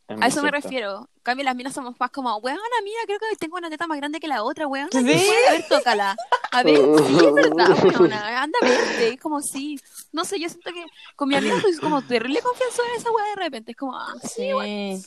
es 0.09 0.23
a 0.23 0.27
eso 0.29 0.43
me 0.43 0.51
refiero. 0.51 1.09
En 1.17 1.23
cambio, 1.23 1.45
las 1.45 1.57
minas 1.57 1.75
somos 1.75 1.95
más 1.99 2.11
como, 2.11 2.37
weón, 2.39 2.59
mira, 2.85 3.01
creo 3.07 3.19
que 3.19 3.37
tengo 3.37 3.57
una 3.57 3.69
teta 3.71 3.87
más 3.87 3.99
grande 3.99 4.21
que 4.21 4.29
la 4.29 4.43
otra, 4.45 4.67
weón. 4.67 4.89
¿Sí? 4.93 4.99
A 4.99 5.53
ver, 5.53 5.65
tócala. 5.69 6.17
A 6.53 6.63
ver, 6.63 6.77
sí, 6.77 7.17
es 7.27 7.35
verdad, 7.35 7.85
weón. 7.85 8.13
Anda 8.13 8.59
verte. 8.63 9.09
Es 9.15 9.21
como, 9.21 9.41
sí. 9.41 9.79
No 10.13 10.25
sé, 10.25 10.39
yo 10.41 10.49
siento 10.49 10.71
que 10.73 10.85
con 11.17 11.29
mi 11.29 11.35
amiga 11.35 11.61
soy 11.61 11.77
como 11.79 12.03
terrible 12.03 12.41
confianza 12.43 12.83
en 12.95 13.01
esa 13.01 13.11
weá 13.11 13.25
de 13.35 13.43
repente. 13.43 13.73
Es 13.73 13.77
como, 13.77 13.97
ah, 13.97 14.15
sí, 14.23 14.53
weón. 14.55 15.01
Sí. 15.01 15.07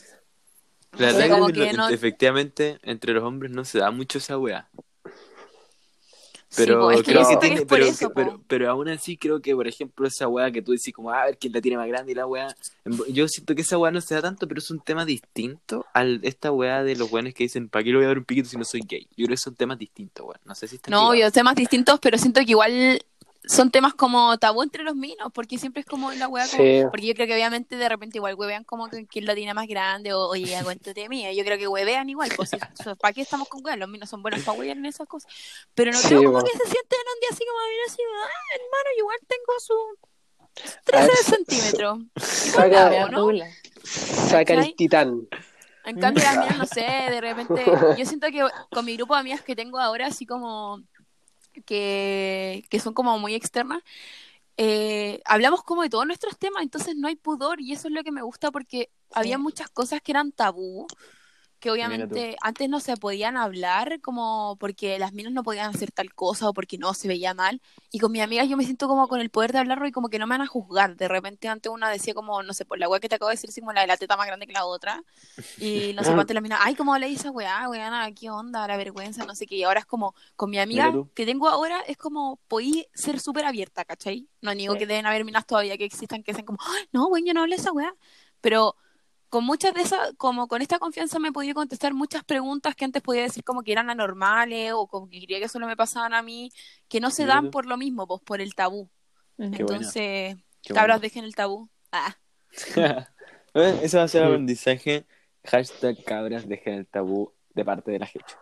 La 0.98 1.12
verdad 1.14 1.30
como 1.30 1.48
que 1.48 1.54
que 1.54 1.74
lo- 1.74 1.84
no- 1.84 1.90
efectivamente 1.90 2.80
entre 2.82 3.14
los 3.14 3.24
hombres 3.24 3.52
no 3.52 3.64
se 3.64 3.78
da 3.80 3.92
mucho 3.92 4.18
esa 4.18 4.38
weá. 4.38 4.68
Pero 4.74 5.04
po, 5.04 5.04
es 5.04 5.08
que 5.08 5.08
creo 5.08 5.08
yo 5.08 5.08
que 5.08 5.08
siento 5.08 5.88
que 5.88 5.88
tiene, 6.14 6.38
es 6.38 6.39
pero, 6.56 6.90
pero, 8.14 8.42
pero 8.48 8.72
aún 8.72 8.90
así 8.90 9.18
creo 9.18 9.42
que, 9.42 9.56
por 9.56 9.68
ejemplo, 9.68 10.08
esa 10.08 10.28
weá 10.28 10.52
que 10.52 10.62
tú 10.62 10.72
decís 10.72 10.94
como, 10.94 11.12
a 11.12 11.26
ver 11.26 11.38
quién 11.38 11.54
la 11.54 11.62
tiene 11.62 11.78
más 11.78 11.88
grande 11.88 12.12
y 12.12 12.16
la 12.16 12.26
weá, 12.26 12.56
yo 13.10 13.28
siento 13.28 13.54
que 13.54 13.62
esa 13.62 13.78
weá 13.78 13.92
no 13.92 14.02
se 14.02 14.16
da 14.16 14.22
tanto, 14.22 14.48
pero 14.48 14.60
es 14.60 14.72
un 14.72 14.80
tema 14.80 15.06
distinto 15.06 15.86
a 15.94 16.04
esta 16.24 16.52
weá 16.52 16.84
de 16.84 16.96
los 16.96 17.12
weones 17.12 17.34
que 17.36 17.44
dicen, 17.44 17.70
¿para 17.70 17.84
qué 17.84 17.92
le 17.92 17.98
voy 17.98 18.06
a 18.06 18.08
dar 18.10 18.18
un 18.18 18.26
piquito 18.26 18.50
si 18.50 18.58
no 18.58 18.66
soy 18.66 18.82
gay? 18.88 19.08
Yo 19.16 19.26
creo 19.26 19.36
que 19.36 19.38
son 19.38 19.56
temas 19.56 19.78
distintos, 19.78 20.26
weón. 20.26 20.40
No 20.46 20.56
sé 20.56 20.68
si 20.68 20.78
están 20.78 20.92
No, 20.92 21.10
obvio, 21.10 21.32
temas 21.32 21.56
distintos, 21.56 22.00
pero 22.00 22.18
siento 22.18 22.42
que 22.42 22.52
igual 22.52 23.00
son 23.50 23.72
temas 23.72 23.96
como 23.96 24.38
tabú 24.38 24.62
entre 24.62 24.84
los 24.84 24.96
minos, 24.96 25.32
porque 25.34 25.58
siempre 25.58 25.80
es 25.80 25.86
como 25.88 26.12
la 26.12 26.28
como- 26.28 26.38
Sí. 26.46 26.84
porque 26.92 27.08
yo 27.08 27.14
creo 27.16 27.26
que 27.26 27.34
obviamente 27.34 27.76
de 27.78 27.90
repente 27.90 28.20
igual 28.20 28.36
huevean 28.36 28.64
como 28.64 28.88
que 28.90 29.08
quién 29.08 29.26
la 29.26 29.34
tiene 29.34 29.56
más 29.56 29.66
grande, 29.68 30.14
o 30.14 30.28
oye, 30.28 30.56
aguántate 30.56 31.10
mía, 31.10 31.34
yo 31.34 31.44
creo 31.44 31.58
que 31.58 31.68
huevean 31.68 32.08
igual, 32.10 32.30
pues 32.36 32.52
¿para 33.00 33.12
qué 33.14 33.22
estamos 33.22 33.48
con 33.50 33.66
weas? 33.66 33.80
Los 33.80 33.90
minos 33.90 34.08
son 34.08 34.22
buenos 34.22 34.42
para 34.44 34.56
huevear 34.58 34.78
en 34.78 34.86
esas 34.86 35.08
cosas, 35.08 35.32
pero 35.74 35.92
no 35.92 35.98
Sí, 35.98 36.10
creo 36.10 36.26
como 36.26 36.44
que 36.44 36.52
se 36.52 36.58
sienten 36.64 37.00
un 37.16 37.20
día 37.22 37.30
así 37.32 37.44
como, 37.44 37.60
mira, 37.70 37.84
así, 37.88 38.02
ah, 38.24 38.56
hermano, 38.56 38.90
yo 38.96 39.00
igual 39.00 39.18
tengo 39.28 39.60
su 39.60 39.74
A 40.62 40.82
13 40.86 41.08
ver, 41.08 41.18
centímetros, 41.18 42.00
Saca, 42.18 43.08
¿no? 43.10 43.30
Saca 43.84 44.54
el 44.54 44.76
titán. 44.76 45.28
En 45.86 46.00
cambio, 46.00 46.24
las 46.24 46.38
mías, 46.38 46.58
no 46.58 46.66
sé, 46.68 46.82
de 46.82 47.20
repente, 47.20 47.66
yo 47.98 48.06
siento 48.06 48.28
que 48.28 48.46
con 48.70 48.86
mi 48.86 48.96
grupo 48.96 49.16
de 49.16 49.22
amigas 49.22 49.42
que 49.42 49.56
tengo 49.56 49.80
ahora, 49.80 50.06
así 50.06 50.26
como 50.28 50.84
que, 51.64 52.66
que 52.70 52.80
son 52.80 52.94
como 52.94 53.18
muy 53.20 53.36
externas, 53.36 53.82
eh, 54.58 55.22
hablamos 55.26 55.64
como 55.64 55.84
de 55.84 55.90
todos 55.90 56.06
nuestros 56.06 56.38
temas, 56.38 56.64
entonces 56.64 56.96
no 56.96 57.08
hay 57.08 57.16
pudor 57.16 57.62
y 57.62 57.74
eso 57.74 57.88
es 57.88 57.94
lo 57.94 58.04
que 58.04 58.12
me 58.12 58.22
gusta 58.22 58.52
porque 58.52 58.92
había 59.14 59.38
muchas 59.38 59.70
cosas 59.70 60.02
que 60.02 60.12
eran 60.12 60.32
tabú, 60.34 60.88
que 61.60 61.72
obviamente 61.72 62.38
antes 62.42 62.70
no 62.70 62.80
se 62.80 62.96
podían 62.98 63.36
hablar 63.38 64.00
como 64.02 64.56
porque 64.60 64.98
las 64.98 65.14
minas 65.14 65.34
no 65.34 65.44
podían 65.44 65.70
hacer 65.70 65.92
tal 65.92 66.14
cosa 66.14 66.50
o 66.50 66.54
porque 66.54 66.78
no 66.78 66.94
se 66.94 67.08
veía 67.08 67.34
mal. 67.34 67.62
Y 67.92 68.00
con 68.00 68.12
mis 68.12 68.22
amigas 68.22 68.48
yo 68.48 68.56
me 68.58 68.64
siento 68.64 68.88
como 68.88 69.08
con 69.08 69.20
el 69.20 69.30
poder 69.30 69.52
de 69.52 69.60
hablarlo 69.60 69.86
y 69.88 69.92
como 69.92 70.10
que 70.10 70.20
no 70.20 70.28
me 70.28 70.34
van 70.36 70.42
a 70.42 70.48
juzgar, 70.48 70.96
de 70.96 71.08
repente 71.08 71.48
antes 71.50 71.72
una 71.72 71.90
decía 71.90 72.14
como, 72.14 72.42
no 72.44 72.54
sé, 72.54 72.66
por 72.66 72.80
la 72.80 72.88
weá 72.88 73.00
que 73.00 73.10
te 73.10 73.16
acabo 73.16 73.30
de 73.30 73.34
decir, 73.34 73.50
así 73.50 73.60
como 73.62 73.74
la 73.74 73.82
de 73.82 73.88
la 73.88 73.98
teta 73.98 74.16
más 74.16 74.28
grande 74.28 74.48
que 74.48 74.54
la 74.54 74.66
otra. 74.66 75.04
Y 75.60 75.92
no 75.96 76.04
sé 76.04 76.14
cuánto 76.14 76.34
la 76.34 76.42
mina, 76.42 76.60
ay, 76.62 76.76
¿cómo 76.76 76.98
le 76.98 77.12
esa 77.12 77.32
weá, 77.32 77.68
weá, 77.70 78.10
qué 78.18 78.30
onda, 78.30 78.68
la 78.68 78.78
vergüenza, 78.78 79.26
no 79.26 79.36
sé 79.36 79.46
qué, 79.46 79.56
y 79.58 79.64
ahora 79.64 79.82
es 79.82 79.86
como, 79.86 80.16
con 80.36 80.50
mi 80.50 80.60
amiga 80.60 80.94
que 81.14 81.26
tengo 81.26 81.50
ahora, 81.50 81.82
es 81.82 81.98
como, 81.98 82.40
podí 82.48 82.88
ser 82.94 83.20
súper 83.20 83.46
abierta, 83.46 83.84
¿cachai? 83.84 84.28
No 84.42 84.54
digo 84.56 84.74
Sí. 84.74 84.80
que 84.80 84.88
deben 84.88 85.06
haber 85.06 85.26
minas 85.26 85.46
todavía 85.46 85.78
que 85.78 85.86
existan 85.86 86.24
que 86.24 86.34
sean 86.34 86.46
como, 86.46 86.60
no, 86.92 87.08
weón, 87.08 87.26
yo 87.26 87.34
no 87.34 87.42
hablé 87.42 87.56
esa 87.56 87.72
weá, 87.72 87.94
pero 88.42 88.76
con 89.30 89.44
muchas 89.46 89.74
de 89.74 89.82
esas, 89.82 90.14
como 90.18 90.48
con 90.48 90.62
esta 90.62 90.80
confianza 90.80 91.20
me 91.20 91.30
he 91.30 91.32
podido 91.32 91.54
contestar 91.54 91.94
muchas 91.94 92.24
preguntas 92.24 92.76
que 92.76 92.86
antes 92.86 93.02
podía 93.02 93.22
decir 93.24 93.44
como 93.44 93.62
que 93.64 93.72
eran 93.72 93.90
anormales 93.90 94.74
o 94.74 94.88
como 94.88 95.08
que 95.08 95.20
quería 95.20 95.40
que 95.40 95.48
solo 95.48 95.68
me 95.68 95.78
pasaban 95.78 96.14
a 96.14 96.22
mí, 96.22 96.52
que 96.88 97.00
no 97.00 97.12
se 97.12 97.26
dan 97.26 97.52
por 97.52 97.66
lo 97.66 97.78
mismo, 97.78 98.08
pues 98.08 98.22
por 98.22 98.42
el 98.42 98.56
tabú. 98.56 98.90
Qué. 99.38 99.46
Entonces, 99.46 100.36
cabras, 100.68 100.98
bueno. 100.98 101.00
dejen 101.00 101.24
el 101.26 101.36
tabú. 101.36 101.70
Ah. 101.92 102.16
Eh, 103.56 103.80
Eso 103.82 103.98
va 103.98 104.04
a 104.04 104.08
ser 104.08 104.22
el 104.22 104.28
aprendizaje. 104.28 105.08
Hashtag 105.44 106.04
cabras, 106.04 106.48
dejen 106.48 106.76
el 106.76 106.86
tabú 106.88 107.34
de 107.56 107.66
parte 107.66 107.90
de 107.92 107.98
la 108.00 108.06
Hecho. 108.06 108.38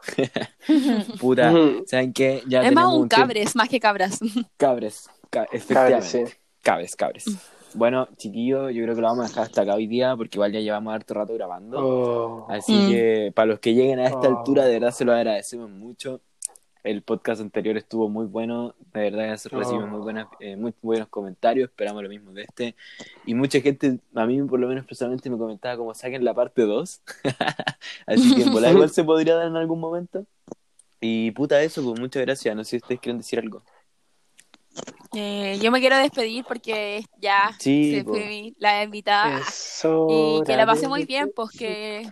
Puta. 1.20 1.54
¿saben 1.86 2.12
qué? 2.12 2.44
Ya 2.46 2.62
es 2.64 2.74
más 2.74 2.88
un 2.88 3.08
tiempo- 3.08 3.16
cabres, 3.16 3.56
más 3.56 3.70
que 3.70 3.80
cabras. 3.80 4.20
Cabres, 4.58 5.08
ca- 5.30 5.46
Cabres, 5.46 5.62
efectivamente. 5.64 6.28
sí. 6.28 6.34
Cabres, 6.62 6.96
cabres. 6.98 7.26
Bueno, 7.78 8.08
chiquillos, 8.18 8.74
yo 8.74 8.82
creo 8.84 8.96
que 8.96 9.02
lo 9.02 9.08
vamos 9.08 9.26
a 9.26 9.28
dejar 9.28 9.44
hasta 9.44 9.62
acá 9.62 9.76
hoy 9.76 9.86
día 9.86 10.16
porque 10.16 10.38
igual 10.38 10.52
ya 10.52 10.60
llevamos 10.60 10.94
harto 10.96 11.14
rato 11.14 11.34
grabando. 11.36 11.78
Oh. 11.80 12.48
Así 12.50 12.74
Mm. 12.74 12.90
que 12.90 13.32
para 13.36 13.46
los 13.46 13.60
que 13.60 13.76
lleguen 13.76 14.00
a 14.00 14.06
esta 14.06 14.28
Oh. 14.30 14.38
altura, 14.40 14.66
de 14.66 14.74
verdad 14.74 14.92
se 14.92 15.06
lo 15.06 15.14
agradecemos 15.14 15.70
mucho. 15.70 16.22
El 16.84 17.04
podcast 17.04 17.42
anterior 17.42 17.78
estuvo 17.78 18.10
muy 18.10 18.26
bueno, 18.26 18.74
de 18.94 19.02
verdad 19.12 19.30
recibimos 19.30 19.84
Oh. 19.84 19.88
muy, 19.88 20.00
buenas, 20.00 20.28
eh, 20.40 20.56
muy 20.56 20.74
buenos 20.82 21.08
comentarios, 21.10 21.70
esperamos 21.70 22.02
lo 22.02 22.10
mismo 22.10 22.32
de 22.32 22.44
este. 22.44 22.76
Y 23.28 23.36
mucha 23.36 23.60
gente, 23.62 24.00
a 24.16 24.26
mí 24.26 24.42
por 24.44 24.60
lo 24.60 24.68
menos 24.68 24.86
personalmente 24.86 25.30
me 25.30 25.38
comentaba 25.38 25.78
como 25.78 25.94
saquen 25.94 26.24
la 26.26 26.34
parte 26.34 26.64
2. 26.64 27.02
Así 28.08 28.36
que 28.36 28.44
en 28.44 28.52
volar 28.54 28.74
igual 28.74 28.90
se 28.90 29.04
podría 29.04 29.36
dar 29.36 29.48
en 29.48 29.56
algún 29.56 29.80
momento. 29.80 30.26
Y 31.00 31.30
puta 31.32 31.62
eso, 31.62 31.84
pues 31.84 32.00
muchas 32.00 32.24
gracias. 32.24 32.56
No 32.56 32.64
sé 32.64 32.72
si 32.72 32.78
ustedes 32.78 33.02
quieren 33.02 33.20
decir 33.20 33.38
algo. 33.38 33.62
Eh, 35.14 35.58
yo 35.62 35.72
me 35.72 35.80
quiero 35.80 35.98
despedir 35.98 36.44
porque 36.46 37.04
ya 37.20 37.56
Sí, 37.60 37.92
se 37.92 38.04
mi- 38.04 38.56
la 38.60 38.84
invitada. 38.84 39.42
Y 40.10 40.42
que 40.46 40.56
la 40.58 40.66
pasé 40.66 40.88
muy 40.88 41.06
bien, 41.06 41.32
pues 41.36 41.52
que 41.52 42.10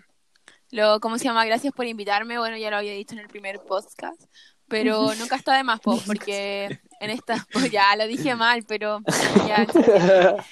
lo, 0.72 1.00
¿cómo 1.00 1.18
se 1.18 1.26
llama? 1.26 1.46
Gracias 1.46 1.74
por 1.74 1.86
invitarme. 1.86 2.38
Bueno, 2.40 2.58
ya 2.58 2.70
lo 2.70 2.78
había 2.78 2.94
dicho 2.94 3.14
en 3.14 3.20
el 3.20 3.28
primer 3.28 3.60
podcast, 3.62 4.22
pero 4.68 5.14
nunca 5.16 5.36
está 5.36 5.56
de 5.56 5.64
más, 5.64 5.80
pues, 5.82 6.02
porque 6.08 6.80
en 7.00 7.10
esta, 7.10 7.46
pues 7.52 7.72
ya 7.72 7.96
lo 7.96 8.08
dije 8.08 8.36
mal, 8.36 8.64
pero 8.68 9.00
ya. 9.48 9.66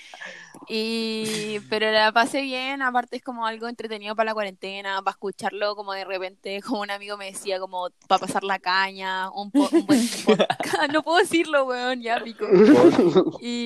Y, 0.68 1.59
pero 1.70 1.91
la 1.91 2.11
pasé 2.11 2.41
bien, 2.41 2.82
aparte 2.82 3.18
es 3.18 3.24
como 3.24 3.45
algo 3.45 3.68
entretenido 3.68 4.16
para 4.16 4.32
la 4.32 4.34
cuarentena, 4.34 5.01
para 5.01 5.11
escucharlo 5.14 5.76
como 5.76 5.93
de 5.93 6.05
repente, 6.05 6.61
como 6.61 6.82
un 6.82 6.91
amigo 6.91 7.18
me 7.18 7.32
decía, 7.32 7.59
como 7.59 7.89
para 8.07 8.20
pasar 8.20 8.43
la 8.43 8.59
caña, 8.59 9.30
un, 9.32 9.51
po- 9.51 9.70
un 9.72 9.86
buen 9.86 10.07
podcast. 10.26 10.91
No 10.91 11.03
puedo 11.03 11.18
decirlo, 11.20 11.66
weón, 11.66 12.01
ya 12.01 12.20
pico. 12.24 12.45
Pod- 12.47 13.38
Y 13.41 13.66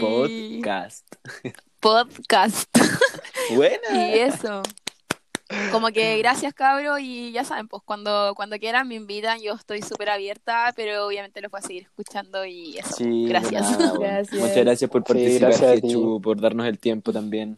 podcast. 0.61 1.05
podcast. 1.79 2.69
Buena. 3.55 4.07
Y 4.07 4.19
eso. 4.19 4.61
Como 5.71 5.87
que 5.89 6.17
gracias, 6.17 6.53
cabro, 6.53 6.99
y 6.99 7.31
ya 7.31 7.43
saben, 7.45 7.67
pues 7.69 7.81
cuando, 7.85 8.33
cuando 8.35 8.57
quieran 8.57 8.87
me 8.87 8.95
invitan, 8.95 9.39
yo 9.41 9.53
estoy 9.53 9.81
súper 9.81 10.09
abierta, 10.09 10.73
pero 10.75 11.05
obviamente 11.07 11.39
los 11.41 11.49
voy 11.49 11.59
a 11.59 11.61
seguir 11.61 11.83
escuchando 11.83 12.43
y 12.45 12.77
eso. 12.77 12.95
Sí, 12.97 13.25
gracias. 13.27 13.71
nada, 13.71 13.93
bueno. 13.93 13.99
Gracias. 14.01 14.41
Muchas 14.41 14.57
gracias 14.57 14.91
por 14.91 15.01
Sí, 15.03 15.07
participar, 15.13 15.49
gracias. 15.49 15.71
Hechu, 15.83 16.21
por 16.21 16.41
darnos 16.41 16.67
el 16.67 16.77
tiempo 16.79 17.13
también. 17.13 17.57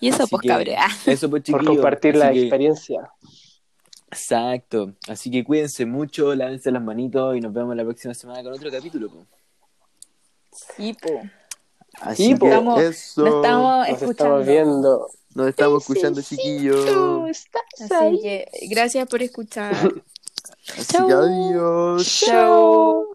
Y 0.00 0.08
eso, 0.08 0.22
Así 0.22 0.30
pues, 0.30 0.42
que, 0.42 0.48
cabro. 0.48 0.72
Eso 1.06 1.28
pues, 1.28 1.42
Por 1.42 1.64
compartir 1.64 2.12
Así 2.16 2.18
la 2.24 2.32
que- 2.32 2.40
experiencia. 2.42 3.10
Exacto. 4.10 4.94
Así 5.08 5.30
que 5.30 5.44
cuídense 5.44 5.84
mucho, 5.84 6.34
lávense 6.34 6.70
las 6.70 6.82
manitos 6.82 7.36
y 7.36 7.40
nos 7.40 7.52
vemos 7.52 7.76
la 7.76 7.84
próxima 7.84 8.14
semana 8.14 8.42
con 8.42 8.52
otro 8.54 8.70
capítulo. 8.70 9.10
po. 9.10 9.26
Sí, 10.50 10.94
po. 10.94 11.20
Así 12.00 12.24
Sí, 12.32 12.38
que. 12.38 12.46
Estamos- 12.46 12.80
eso. 12.82 13.22
Nos 13.24 13.34
estamos 13.36 13.78
Nos 13.78 13.88
escuchando. 13.88 14.10
estamos 14.12 14.46
viendo. 14.46 15.10
Nos 15.34 15.48
estamos 15.48 15.82
escuchando, 15.82 16.22
chiquillos. 16.22 16.86
Así 17.90 18.20
que 18.22 18.48
gracias 18.70 19.06
por 19.08 19.22
escuchar. 19.22 19.72
Así 20.78 20.96
que 21.06 21.12
adiós. 21.12 22.06
Chao. 22.26 23.06